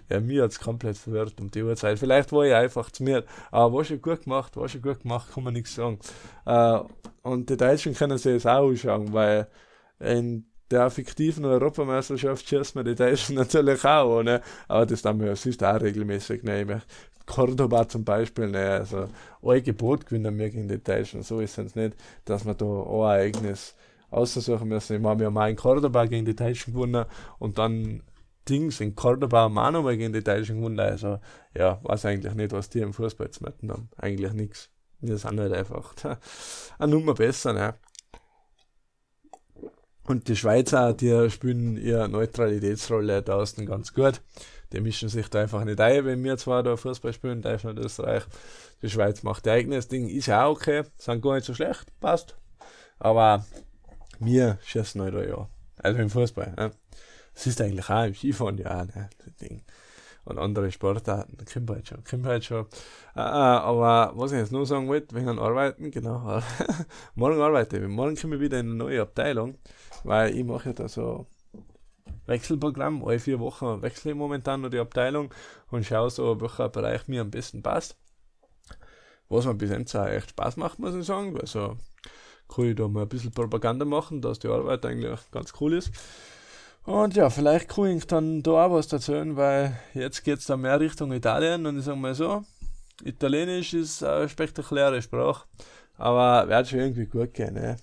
ja, 0.09 0.19
mir 0.19 0.43
hat 0.43 0.51
es 0.51 0.59
komplett 0.59 0.97
verwirrt 0.97 1.39
um 1.41 1.49
die 1.49 1.63
Uhrzeit. 1.63 1.97
Vielleicht 1.97 2.31
war 2.31 2.45
ich 2.45 2.53
einfach 2.53 2.91
zu 2.91 3.03
mir, 3.03 3.23
aber 3.51 3.73
war 3.73 3.83
schon 3.83 4.01
gut 4.01 4.23
gemacht, 4.23 4.55
war 4.55 4.69
schon 4.69 4.81
gut 4.81 5.01
gemacht, 5.01 5.33
kann 5.33 5.43
man 5.43 5.53
nichts 5.53 5.75
sagen. 5.75 5.99
Äh, 6.45 6.79
und 7.23 7.49
die 7.49 7.57
Deutschen 7.57 7.95
können 7.95 8.17
sich 8.17 8.43
das 8.43 8.45
auch 8.45 8.69
anschauen, 8.69 9.13
weil 9.13 9.47
in 9.99 10.45
der 10.69 10.89
fiktiven 10.89 11.45
Europameisterschaft 11.45 12.47
schießt 12.47 12.75
man 12.75 12.85
die 12.85 12.95
Deutschen 12.95 13.35
natürlich 13.35 13.83
auch, 13.83 14.21
ne? 14.23 14.41
Aber 14.67 14.85
das 14.85 15.01
dann 15.01 15.19
wir 15.19 15.35
sonst 15.35 15.63
auch 15.63 15.81
regelmäßig, 15.81 16.43
ne? 16.43 16.81
Cordoba 17.25 17.87
zum 17.87 18.03
Beispiel, 18.03 18.49
ne? 18.49 18.71
Also, 18.71 19.07
ein 19.43 19.63
Gebot 19.63 20.05
gewinnen 20.05 20.37
wir 20.37 20.49
gegen 20.49 20.67
die 20.67 20.83
Deutschen, 20.83 21.23
so 21.23 21.39
ist 21.39 21.57
es 21.57 21.75
nicht, 21.75 21.95
dass 22.25 22.45
wir 22.45 22.53
da 22.53 22.65
ein 22.65 23.01
Ereignis 23.01 23.75
aussuchen 24.15 24.67
müssen. 24.67 24.95
Ich 24.95 25.01
meine, 25.01 25.19
wir 25.19 25.27
haben 25.27 25.37
auch 25.37 25.47
in 25.47 25.55
Cordoba 25.55 26.05
gegen 26.05 26.25
die 26.25 26.35
Deutschen 26.35 26.73
gewonnen 26.73 27.05
und 27.39 27.57
dann 27.57 28.01
Dings 28.47 28.79
in 28.79 28.95
Cordoba 28.95 29.41
haben 29.41 29.57
auch 29.57 29.71
nochmal 29.71 29.97
gegen 29.97 30.13
die 30.13 30.23
Deutschen 30.23 30.57
gewonnen. 30.57 30.79
Also, 30.79 31.19
ja, 31.55 31.79
weiß 31.83 32.05
eigentlich 32.05 32.33
nicht, 32.33 32.51
was 32.51 32.69
die 32.69 32.79
im 32.79 32.93
Fußball 32.93 33.31
zu 33.31 33.43
machen 33.43 33.71
haben. 33.71 33.89
Eigentlich 33.97 34.33
nichts. 34.33 34.69
Wir 35.01 35.17
sind 35.17 35.39
halt 35.39 35.53
einfach 35.53 35.93
eine 36.79 36.91
Nummer 36.91 37.13
besser, 37.13 37.53
ne? 37.53 37.75
Und 40.07 40.27
die 40.27 40.35
Schweizer, 40.35 40.93
die 40.93 41.29
spielen 41.31 41.77
ihre 41.77 42.07
Neutralitätsrolle 42.07 43.23
da 43.23 43.37
außen 43.37 43.65
ganz 43.65 43.93
gut. 43.93 44.21
Die 44.71 44.79
mischen 44.79 45.09
sich 45.09 45.29
da 45.29 45.41
einfach 45.41 45.63
nicht 45.63 45.79
ein, 45.79 46.05
wenn 46.05 46.23
wir 46.23 46.37
zwar 46.37 46.61
da 46.61 46.77
Fußball 46.77 47.13
spielen, 47.13 47.41
Deutschland, 47.41 47.79
Österreich. 47.79 48.23
Die 48.83 48.89
Schweiz 48.89 49.23
macht 49.23 49.47
ihr 49.47 49.53
eigenes 49.53 49.87
Ding, 49.87 50.07
ist 50.07 50.27
ja 50.27 50.45
auch 50.45 50.57
okay, 50.57 50.83
sind 50.97 51.21
gar 51.21 51.35
nicht 51.35 51.45
so 51.45 51.55
schlecht, 51.55 51.87
passt. 51.99 52.35
Aber 52.99 53.45
wir 54.19 54.59
schießen 54.63 55.01
halt 55.01 55.13
da 55.13 55.23
ja. 55.23 55.49
Also 55.77 55.99
im 55.99 56.09
Fußball. 56.09 56.53
Ne? 56.57 56.71
Das 57.33 57.47
ist 57.47 57.61
eigentlich 57.61 57.89
auch 57.89 58.05
im 58.05 58.15
Skifahren 58.15 58.57
ja 58.57 58.85
ne? 58.85 59.09
das 59.17 59.35
Ding. 59.35 59.63
Und 60.23 60.39
andere 60.39 60.71
Sportarten, 60.71 61.37
kommt 61.51 61.69
halt 61.69 61.87
schon, 61.87 62.03
kommt 62.03 62.25
halt 62.25 62.43
schon. 62.43 62.65
Äh, 63.15 63.19
aber 63.19 64.11
was 64.15 64.31
ich 64.31 64.39
jetzt 64.39 64.51
nur 64.51 64.65
sagen 64.65 64.87
wollte, 64.87 65.15
wegen 65.15 65.37
Arbeiten, 65.37 65.91
genau. 65.91 66.41
morgen 67.15 67.39
arbeite 67.39 67.77
ich. 67.77 67.87
Morgen 67.87 68.15
komme 68.15 68.35
ich 68.35 68.41
wieder 68.41 68.59
in 68.59 68.67
eine 68.67 68.75
neue 68.75 69.01
Abteilung, 69.03 69.59
weil 70.03 70.35
ich 70.35 70.43
mache 70.43 70.69
ja 70.69 70.73
da 70.73 70.87
so 70.87 71.27
Wechselprogramm. 72.25 73.03
Alle 73.05 73.19
vier 73.19 73.39
Wochen 73.39 73.81
wechsle 73.81 74.11
ich 74.11 74.17
momentan 74.17 74.61
nur 74.61 74.69
die 74.69 74.79
Abteilung 74.79 75.33
und 75.69 75.85
schaue 75.85 76.09
so, 76.09 76.39
welcher 76.41 76.69
Bereich 76.69 77.07
mir 77.07 77.21
am 77.21 77.31
besten 77.31 77.61
passt. 77.61 77.95
Was 79.29 79.45
mir 79.45 79.53
bis 79.53 79.69
jetzt 79.69 79.95
auch 79.95 80.07
echt 80.07 80.31
Spaß 80.31 80.57
macht, 80.57 80.79
muss 80.79 80.95
ich 80.95 81.05
sagen. 81.05 81.39
Also 81.39 81.77
kann 82.47 82.65
ich 82.65 82.75
da 82.75 82.87
mal 82.87 83.03
ein 83.03 83.09
bisschen 83.09 83.31
Propaganda 83.31 83.85
machen, 83.85 84.21
dass 84.21 84.39
die 84.39 84.47
Arbeit 84.47 84.85
eigentlich 84.85 85.19
ganz 85.31 85.53
cool 85.59 85.73
ist. 85.73 85.91
Und 86.83 87.15
ja, 87.15 87.29
vielleicht 87.29 87.69
kann 87.69 87.97
ich 87.97 88.05
dann 88.05 88.43
da 88.43 88.65
auch 88.65 88.71
was 88.71 88.91
erzählen, 88.93 89.35
weil 89.35 89.75
jetzt 89.93 90.23
geht 90.23 90.39
es 90.39 90.45
da 90.45 90.55
mehr 90.55 90.79
Richtung 90.79 91.11
Italien 91.11 91.65
und 91.65 91.79
ich 91.79 91.85
sage 91.85 91.97
mal 91.97 92.13
so, 92.13 92.43
Italienisch 93.03 93.73
ist 93.73 94.03
eine 94.03 94.29
spektakuläre 94.29 95.01
Sprache, 95.01 95.45
aber 95.97 96.47
wird 96.47 96.67
schon 96.67 96.79
irgendwie 96.79 97.07
gut 97.07 97.33
gehen. 97.33 97.55
Ne? 97.55 97.77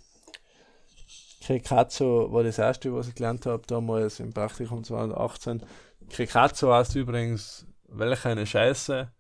Krekazzo 1.43 2.33
war 2.33 2.45
das 2.45 2.59
erste, 2.59 2.95
was 2.95 3.09
ich 3.09 3.15
gelernt 3.15 3.47
habe 3.47 3.63
damals 3.67 4.21
im 4.21 4.33
Praktikum 4.33 4.85
2018. 4.85 5.63
Krekazzo 6.09 6.73
heißt 6.73 6.95
übrigens, 6.95 7.67
welche 7.89 8.29
eine 8.29 8.47
Scheiße. 8.47 9.11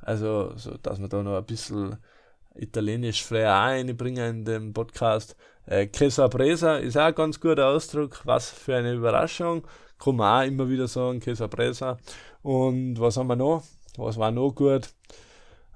Also, 0.00 0.52
so, 0.56 0.76
dass 0.78 0.98
man 0.98 1.08
da 1.08 1.22
noch 1.22 1.36
ein 1.36 1.46
bisschen 1.46 1.96
italienisch 2.54 3.24
frei 3.24 3.52
einbringen 3.52 4.38
in 4.38 4.44
dem 4.44 4.72
Podcast. 4.72 5.36
Äh, 5.66 5.86
Presa 6.28 6.76
ist 6.76 6.96
auch 6.96 7.02
ein 7.06 7.14
ganz 7.14 7.40
guter 7.40 7.68
Ausdruck. 7.68 8.20
Was 8.24 8.50
für 8.50 8.76
eine 8.76 8.94
Überraschung. 8.94 9.66
Kann 9.98 10.16
man 10.16 10.42
auch 10.42 10.46
immer 10.46 10.68
wieder 10.68 10.88
sagen, 10.88 11.20
Presa. 11.48 11.98
Und 12.42 13.00
was 13.00 13.16
haben 13.16 13.28
wir 13.28 13.36
noch? 13.36 13.62
Was 13.96 14.18
war 14.18 14.30
noch 14.30 14.52
gut? 14.52 14.88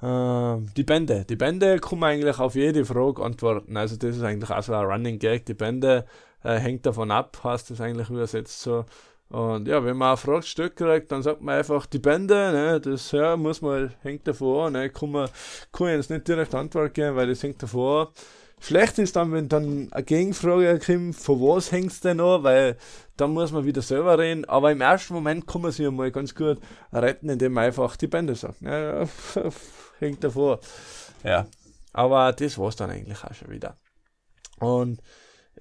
Äh, 0.02 0.56
die 0.76 0.84
Bände. 0.84 1.24
Die 1.24 1.36
Bände 1.36 1.80
man 1.98 2.10
eigentlich 2.10 2.38
auf 2.38 2.54
jede 2.54 2.84
Frage 2.84 3.22
antworten. 3.22 3.76
Also 3.76 3.96
das 3.96 4.16
ist 4.16 4.22
eigentlich 4.22 4.50
auch 4.50 4.62
so 4.62 4.74
ein 4.74 4.84
Running 4.84 5.18
Gag. 5.18 5.46
Die 5.46 5.54
Bände 5.54 6.04
äh, 6.44 6.58
hängt 6.58 6.86
davon 6.86 7.10
ab, 7.10 7.38
heißt 7.42 7.70
das 7.70 7.80
eigentlich 7.80 8.10
übersetzt 8.10 8.60
so. 8.60 8.84
Und 9.30 9.68
ja, 9.68 9.84
wenn 9.84 9.96
man 9.96 10.08
eine 10.08 10.16
Frage 10.16 10.40
gestellt 10.40 10.76
kriegt, 10.76 11.12
dann 11.12 11.22
sagt 11.22 11.42
man 11.42 11.56
einfach 11.56 11.84
die 11.84 11.98
Bände, 11.98 12.34
ne, 12.34 12.80
das 12.80 13.12
ja, 13.12 13.36
muss 13.36 13.60
man, 13.60 13.92
hängt 14.02 14.26
davor, 14.26 14.70
ne, 14.70 14.88
kann 14.88 15.10
man, 15.10 15.28
kann 15.70 15.88
jetzt 15.88 16.08
nicht 16.08 16.26
direkt 16.26 16.54
Antwort 16.54 16.94
geben, 16.94 17.14
weil 17.14 17.26
das 17.26 17.42
hängt 17.42 17.62
davor. 17.62 18.12
Schlecht 18.60 18.98
ist 18.98 19.16
dann, 19.16 19.30
wenn 19.32 19.48
dann 19.48 19.88
eine 19.92 20.04
Gegenfrage 20.04 20.78
kommt, 20.78 21.14
von 21.14 21.40
was 21.40 21.70
hängt 21.70 21.92
es 21.92 22.00
denn 22.00 22.20
an, 22.20 22.42
weil 22.42 22.76
dann 23.16 23.32
muss 23.32 23.52
man 23.52 23.64
wieder 23.66 23.82
selber 23.82 24.18
reden, 24.18 24.46
aber 24.46 24.72
im 24.72 24.80
ersten 24.80 25.14
Moment 25.14 25.46
kann 25.46 25.60
man 25.60 25.72
sich 25.72 25.86
einmal 25.86 26.10
ganz 26.10 26.34
gut 26.34 26.58
retten, 26.92 27.28
indem 27.28 27.52
man 27.52 27.64
einfach 27.64 27.96
die 27.96 28.06
Bände 28.06 28.34
sagt. 28.34 28.62
Ja, 28.62 29.04
hängt 29.98 30.24
davor. 30.24 30.60
Ja, 31.22 31.46
aber 31.92 32.32
das 32.32 32.58
war's 32.58 32.76
dann 32.76 32.90
eigentlich 32.90 33.22
auch 33.22 33.34
schon 33.34 33.50
wieder. 33.50 33.76
Und 34.58 35.00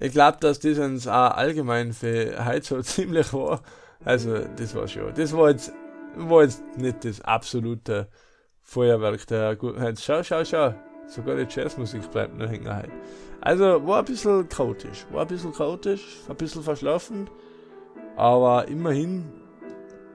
ich 0.00 0.12
glaube, 0.12 0.38
dass 0.40 0.60
das 0.60 0.78
uns 0.78 1.06
auch 1.08 1.32
allgemein 1.32 1.92
für 1.92 2.44
heute 2.44 2.66
so 2.66 2.82
ziemlich 2.82 3.32
war. 3.32 3.62
Also, 4.04 4.38
das 4.56 4.74
war 4.74 4.86
schon. 4.86 5.12
Das 5.14 5.36
war 5.36 5.50
jetzt, 5.50 5.72
war 6.16 6.42
jetzt 6.42 6.62
nicht 6.76 7.04
das 7.04 7.20
absolute 7.20 8.08
Feuerwerk 8.62 9.26
der 9.26 9.56
Gutheit. 9.56 9.98
Schau, 10.00 10.22
schau, 10.22 10.44
schau. 10.44 10.74
Sogar 11.08 11.36
die 11.36 11.46
Jazzmusik 11.48 12.10
bleibt 12.10 12.36
noch 12.36 12.48
hängen 12.48 12.74
heute. 12.74 12.92
Also, 13.40 13.86
war 13.86 14.00
ein 14.00 14.04
bisschen 14.04 14.48
chaotisch. 14.48 15.06
War 15.10 15.22
ein 15.22 15.28
bisschen 15.28 15.52
chaotisch, 15.52 16.20
ein 16.28 16.36
bisschen 16.36 16.62
verschlafen. 16.62 17.28
Aber 18.14 18.68
immerhin, 18.68 19.32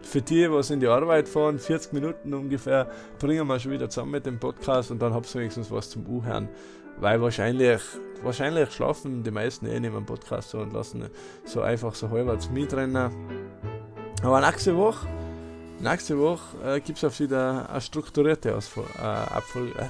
für 0.01 0.21
die, 0.21 0.49
was 0.51 0.69
in 0.69 0.79
die 0.79 0.87
Arbeit 0.87 1.27
fahren, 1.27 1.59
40 1.59 1.93
Minuten 1.93 2.33
ungefähr, 2.33 2.89
bringen 3.19 3.47
wir 3.47 3.59
schon 3.59 3.71
wieder 3.71 3.89
zusammen 3.89 4.11
mit 4.11 4.25
dem 4.25 4.39
Podcast 4.39 4.91
und 4.91 5.01
dann 5.01 5.13
habt 5.13 5.33
ihr 5.33 5.39
wenigstens 5.39 5.71
was 5.71 5.89
zum 5.89 6.05
U-Hören. 6.07 6.47
Weil 6.97 7.21
wahrscheinlich, 7.21 7.81
wahrscheinlich 8.23 8.71
schlafen 8.71 9.23
die 9.23 9.31
meisten 9.31 9.67
eh 9.67 9.79
nicht 9.79 9.93
im 9.93 10.05
Podcast 10.05 10.51
so 10.51 10.59
und 10.59 10.73
lassen 10.73 11.09
so 11.45 11.61
einfach 11.61 11.93
so 11.95 12.09
halbwegs 12.09 12.49
mitrennen. 12.49 13.11
Aber 14.21 14.41
nächste 14.41 14.75
Woche, 14.75 15.07
nächste 15.79 16.17
Woche 16.17 16.57
äh, 16.65 16.79
gibt 16.79 16.97
es 16.97 17.03
auf 17.03 17.19
wieder 17.19 17.69
eine 17.69 17.81
strukturierte 17.81 18.55
Ausfol 18.55 18.85
äh, 18.97 19.01
Abfolge. 19.01 19.73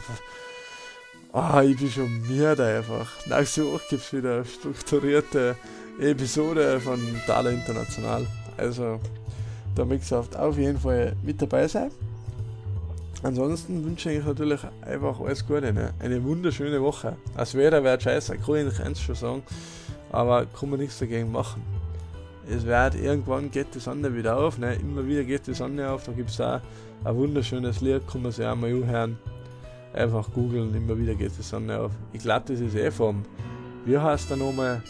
Ah, 1.35 1.57
oh, 1.57 1.61
ich 1.61 1.75
bin 1.75 1.89
schon 1.89 2.21
müde 2.27 2.63
einfach. 2.63 3.09
Nächste 3.25 3.65
Woche 3.65 3.81
gibt 3.89 4.03
es 4.03 4.13
wieder 4.13 4.35
eine 4.35 4.45
strukturierte 4.45 5.55
Episode 5.99 6.79
von 6.79 6.99
Thaler 7.25 7.49
International. 7.49 8.27
Also, 8.55 8.99
da 9.73 9.83
möchte 9.83 10.05
ich 10.05 10.37
auf 10.37 10.57
jeden 10.59 10.79
Fall 10.79 11.15
mit 11.23 11.41
dabei 11.41 11.67
sein. 11.67 11.89
Ansonsten 13.23 13.85
wünsche 13.85 14.11
ich 14.11 14.25
natürlich 14.25 14.59
einfach 14.81 15.19
alles 15.21 15.47
Gute. 15.47 15.71
Ne? 15.71 15.93
Eine 15.99 16.21
wunderschöne 16.23 16.81
Woche. 16.81 17.15
Das 17.37 17.55
Wetter 17.55 17.81
wird 17.81 18.03
scheiße, 18.03 18.37
kann 18.37 18.67
ich 18.67 18.79
eins 18.81 18.99
schon 18.99 19.15
sagen. 19.15 19.43
Aber 20.11 20.45
kann 20.45 20.69
man 20.69 20.79
nichts 20.79 20.99
dagegen 20.99 21.31
machen. 21.31 21.63
Es 22.49 22.65
wird 22.65 22.95
irgendwann 22.95 23.49
geht 23.49 23.73
die 23.73 23.79
Sonne 23.79 24.13
wieder 24.13 24.37
auf. 24.37 24.57
Ne? 24.57 24.75
Immer 24.75 25.07
wieder 25.07 25.23
geht 25.23 25.47
die 25.47 25.53
Sonne 25.53 25.89
auf. 25.89 26.03
Da 26.03 26.11
gibt 26.11 26.31
es 26.31 26.41
auch 26.41 26.59
ein 27.05 27.15
wunderschönes 27.15 27.79
Lied, 27.79 28.05
kann 28.11 28.23
man 28.23 28.33
sich 28.33 28.45
auch 28.45 28.55
mal 28.55 28.69
hören. 28.69 29.17
Einfach 29.93 30.29
googeln, 30.33 30.75
immer 30.75 30.97
wieder 30.97 31.15
geht 31.15 31.31
die 31.37 31.43
Sonne 31.43 31.79
auf. 31.79 31.91
Ich 32.11 32.21
glaube, 32.21 32.43
das 32.47 32.59
ist 32.59 32.75
eh 32.75 32.91
vom. 32.91 33.23
Wie 33.85 33.97
heißt 33.97 34.29
der 34.29 34.37
nochmal? 34.37 34.81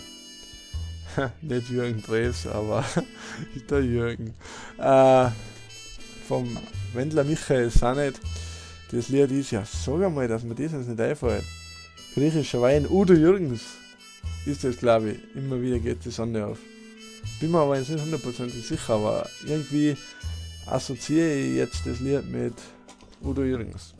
nicht 1.42 1.70
Jürgen 1.70 2.02
Drees, 2.02 2.48
aber 2.48 2.84
der 3.70 3.84
Jürgen. 3.84 4.34
Äh, 4.80 5.28
vom 6.28 6.58
Wendler 6.94 7.24
Michael 7.24 7.70
Sanet. 7.70 8.20
Das 8.92 9.10
Lied 9.10 9.32
ist 9.32 9.52
ja, 9.52 9.64
sag 9.66 10.04
einmal, 10.04 10.28
dass 10.28 10.44
mir 10.44 10.56
das 10.56 10.72
jetzt 10.72 10.88
nicht 10.88 11.02
einfällt. 11.02 11.44
Griechischer 12.14 12.62
Wein, 12.62 12.88
Udo 12.88 13.14
Jürgens 13.14 13.62
ist 14.46 14.64
das, 14.64 14.78
glaube 14.78 15.12
ich. 15.12 15.36
Immer 15.36 15.60
wieder 15.60 15.80
geht 15.80 16.06
die 16.06 16.12
Sonne 16.12 16.46
auf. 16.46 16.60
Bin 17.40 17.52
mir 17.52 17.60
aber 17.60 17.78
jetzt 17.78 17.90
nicht 17.90 18.04
hundertprozentig 18.04 18.68
sicher, 18.68 18.94
aber 18.94 19.28
irgendwie 19.46 19.98
assoziiere 20.68 21.34
ich 21.34 21.56
jetzt 21.56 21.86
das 21.86 22.00
Lied 22.00 22.30
mit 22.30 22.54
Udo 23.24 23.44
Jürgens. 23.44 23.96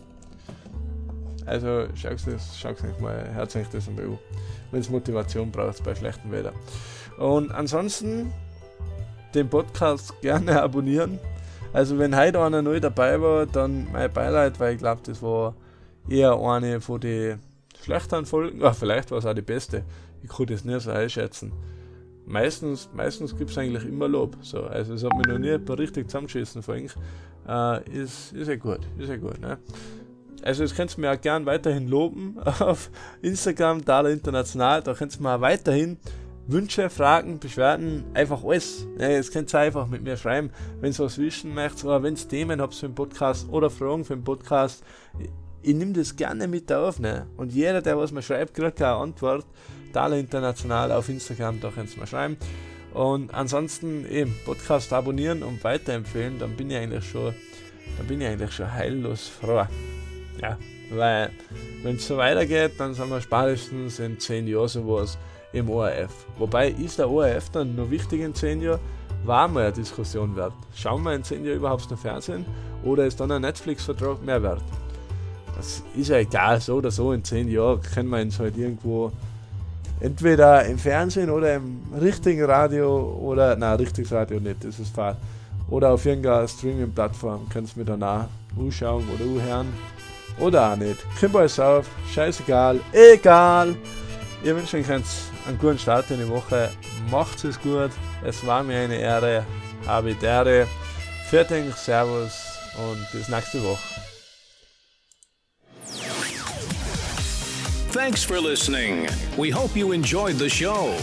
Also 1.46 1.88
schaut 1.96 2.28
das, 2.28 2.60
schaut 2.60 2.84
nicht 2.84 3.02
mal, 3.02 3.34
hört 3.34 3.56
euch 3.56 3.68
das 3.70 3.88
einmal 3.88 4.06
an. 4.06 4.20
Wenn 4.72 4.82
es 4.82 4.90
Motivation 4.90 5.52
braucht 5.52 5.84
bei 5.84 5.96
schlechtem 5.96 6.32
Wetter. 6.32 6.54
Und 7.18 7.52
ansonsten 7.52 8.32
den 9.34 9.50
Podcast 9.50 10.14
gerne 10.22 10.62
abonnieren. 10.62 11.20
Also 11.74 11.98
wenn 11.98 12.16
heute 12.16 12.40
einer 12.40 12.62
neu 12.62 12.80
dabei 12.80 13.20
war, 13.20 13.48
dann 13.48 13.88
mein 13.92 14.14
Beileid, 14.14 14.60
weil 14.60 14.74
ich 14.74 14.80
glaube, 14.80 15.02
das 15.04 15.22
war 15.24 15.56
eher 16.08 16.40
eine 16.40 16.80
von 16.80 17.02
den 17.02 17.40
schlechteren 17.84 18.26
Folgen. 18.26 18.64
Ah, 18.64 18.74
vielleicht 18.74 19.10
war 19.10 19.18
es 19.18 19.26
auch 19.26 19.34
die 19.34 19.42
beste. 19.42 19.84
Ich 20.22 20.30
konnte 20.30 20.54
das 20.54 20.64
nicht 20.64 20.82
so 20.82 20.92
einschätzen. 20.92 21.52
Meistens, 22.26 22.90
meistens 22.94 23.36
gibt 23.36 23.50
es 23.50 23.58
eigentlich 23.58 23.86
immer 23.86 24.08
Lob. 24.08 24.38
So, 24.42 24.64
also 24.64 24.94
es 24.94 25.04
hat 25.04 25.14
mir 25.14 25.34
noch 25.34 25.40
nie 25.40 25.50
richtig 25.50 26.10
zusammengeschissen 26.10 26.62
von 26.62 26.76
euch. 26.76 26.96
Äh, 27.48 27.90
ist, 27.92 28.32
ist 28.34 28.48
ja 28.48 28.56
gut, 28.56 28.80
ist 28.98 29.10
ja 29.10 29.18
gut. 29.18 29.42
Ne? 29.42 29.58
Also 30.44 30.64
das 30.64 30.76
könnt 30.76 30.96
ihr 30.98 31.02
mir 31.02 31.12
auch 31.12 31.20
gern 31.20 31.46
weiterhin 31.46 31.88
loben 31.88 32.38
auf 32.60 32.92
Instagram, 33.22 33.84
Dala 33.84 34.10
International. 34.10 34.82
Da 34.82 34.94
könnt 34.94 35.16
ihr 35.16 35.22
mir 35.22 35.36
auch 35.36 35.42
weiterhin 35.42 35.98
Wünsche, 36.46 36.90
Fragen, 36.90 37.40
Beschwerden, 37.40 38.04
einfach 38.14 38.44
alles. 38.44 38.86
Ja, 39.00 39.10
jetzt 39.10 39.32
könnt 39.32 39.54
ihr 39.54 39.60
einfach 39.60 39.88
mit 39.88 40.04
mir 40.04 40.18
schreiben, 40.18 40.52
wenn 40.82 40.92
ihr 40.92 41.00
was 41.00 41.18
wissen 41.18 41.54
möchtet 41.54 41.86
oder 41.86 42.04
wenn 42.04 42.16
ihr 42.16 42.28
Themen 42.28 42.60
habt 42.60 42.76
für 42.76 42.88
den 42.88 42.96
Podcast 42.96 43.48
oder 43.50 43.70
Fragen 43.70 44.04
für 44.04 44.16
den 44.16 44.26
Podcast. 44.26 44.84
Ich, 45.20 45.30
ich 45.62 45.74
nehme 45.74 45.94
das 45.94 46.16
gerne 46.18 46.50
mit 46.50 46.72
auf. 46.72 47.00
Ne? 47.00 47.28
Und 47.38 47.54
jeder, 47.54 47.82
der 47.82 47.98
was 47.98 48.12
mir 48.12 48.22
schreibt, 48.22 48.54
kriegt 48.54 48.82
eine 48.82 48.94
Antwort. 48.94 49.46
Thaler 49.94 50.18
International 50.18 50.92
auf 50.92 51.08
Instagram, 51.08 51.62
da 51.62 51.70
könnt 51.70 51.94
ihr 51.94 52.02
mir 52.02 52.08
schreiben. 52.08 52.38
Und 52.94 53.34
ansonsten 53.34 54.06
eben 54.10 54.36
Podcast 54.44 54.92
abonnieren 54.92 55.44
und 55.44 55.64
weiterempfehlen, 55.64 56.40
dann 56.40 56.58
bin 56.58 56.70
ich 56.70 56.78
eigentlich 56.78 57.06
schon, 57.10 57.34
dann 57.98 58.08
bin 58.08 58.20
ich 58.20 58.28
eigentlich 58.28 58.52
schon 58.52 58.72
heillos 58.72 59.30
froh. 59.30 59.66
Ja, 60.42 60.58
weil 60.92 61.32
wenn 61.84 61.96
es 61.96 62.08
so 62.08 62.18
weitergeht, 62.18 62.74
dann 62.80 62.94
sind 62.94 63.10
wir 63.10 63.22
spätestens 63.22 64.00
in 64.00 64.20
10 64.20 64.48
Jahren 64.48 64.68
sowas 64.68 65.18
im 65.54 65.70
ORF. 65.70 66.26
Wobei 66.38 66.70
ist 66.70 67.00
der 67.00 67.10
ORF 67.10 67.50
dann 67.52 67.76
noch 67.76 67.90
wichtig 67.90 68.22
in 68.22 68.34
10 68.34 68.62
Jahren? 68.62 68.80
War 69.24 69.48
mal 69.48 69.64
eine 69.64 69.72
Diskussion 69.72 70.36
wert. 70.36 70.54
Schauen 70.76 71.04
wir 71.04 71.14
in 71.14 71.24
10 71.24 71.46
Jahren 71.46 71.58
überhaupt 71.58 71.90
noch 71.90 71.98
Fernsehen 71.98 72.46
oder 72.84 73.06
ist 73.06 73.20
dann 73.20 73.32
ein 73.32 73.42
Netflix-Vertrag 73.42 74.22
mehr 74.24 74.44
wert? 74.44 74.64
Das 75.56 75.84
ist 75.96 76.10
ja 76.10 76.18
egal, 76.18 76.60
so 76.60 76.76
oder 76.76 76.92
so, 76.92 77.14
in 77.14 77.24
10 77.24 77.50
Jahren 77.50 77.80
können 77.82 78.10
wir 78.10 78.20
uns 78.22 78.40
halt 78.40 78.58
irgendwo 78.58 79.12
entweder 80.02 80.66
im 80.66 80.78
Fernsehen 80.78 81.30
oder 81.30 81.56
im 81.56 81.82
richtigen 82.00 82.44
Radio 82.44 83.18
oder, 83.22 83.56
na, 83.56 83.76
richtiges 83.76 84.12
Radio 84.12 84.40
nicht, 84.40 84.64
das 84.66 84.80
ist 84.80 84.94
falsch. 84.94 85.18
Oder 85.70 85.92
auf 85.92 86.06
irgendeiner 86.06 86.48
Streaming-Plattform 86.48 87.48
kannst 87.50 87.76
du 87.76 87.80
mir 87.80 87.86
danach 87.86 88.28
anschauen 88.60 89.06
oder 89.14 89.24
anhören. 89.24 89.74
Oder 90.40 90.72
auch 90.72 90.76
nicht. 90.76 90.98
Kommt 91.20 91.36
alles 91.36 91.60
auf, 91.60 91.88
scheißegal, 92.12 92.80
egal. 92.92 93.76
Ich 94.44 94.54
wünsche 94.54 94.78
euch 94.78 95.33
einen 95.46 95.58
guten 95.58 95.80
Start 95.80 96.10
in 96.12 96.20
die 96.20 96.28
Woche. 96.28 96.72
Macht 97.10 97.44
es 97.44 97.60
gut. 97.60 97.92
Es 98.24 98.46
war 98.46 98.64
mir 98.64 98.80
eine 98.80 98.96
Ehre. 98.96 99.46
Ehre. 100.22 100.68
Fertig, 101.30 101.74
Servus 101.76 102.34
und 102.78 103.12
bis 103.12 103.28
nächste 103.28 103.64
Woche. 103.64 103.82
Thanks 107.92 108.24
for 108.24 108.42
listening. 108.42 109.08
We 109.38 109.52
hope 109.52 109.76
you 109.76 109.92
enjoyed 109.92 110.38
the 110.40 110.50
show. 110.50 110.96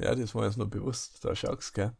Ja, 0.00 0.14
das 0.14 0.34
war 0.34 0.46
jetzt 0.46 0.56
noch 0.56 0.68
bewusst. 0.68 1.24
Da 1.24 1.34
schaust 1.34 1.74
gell? 1.74 1.92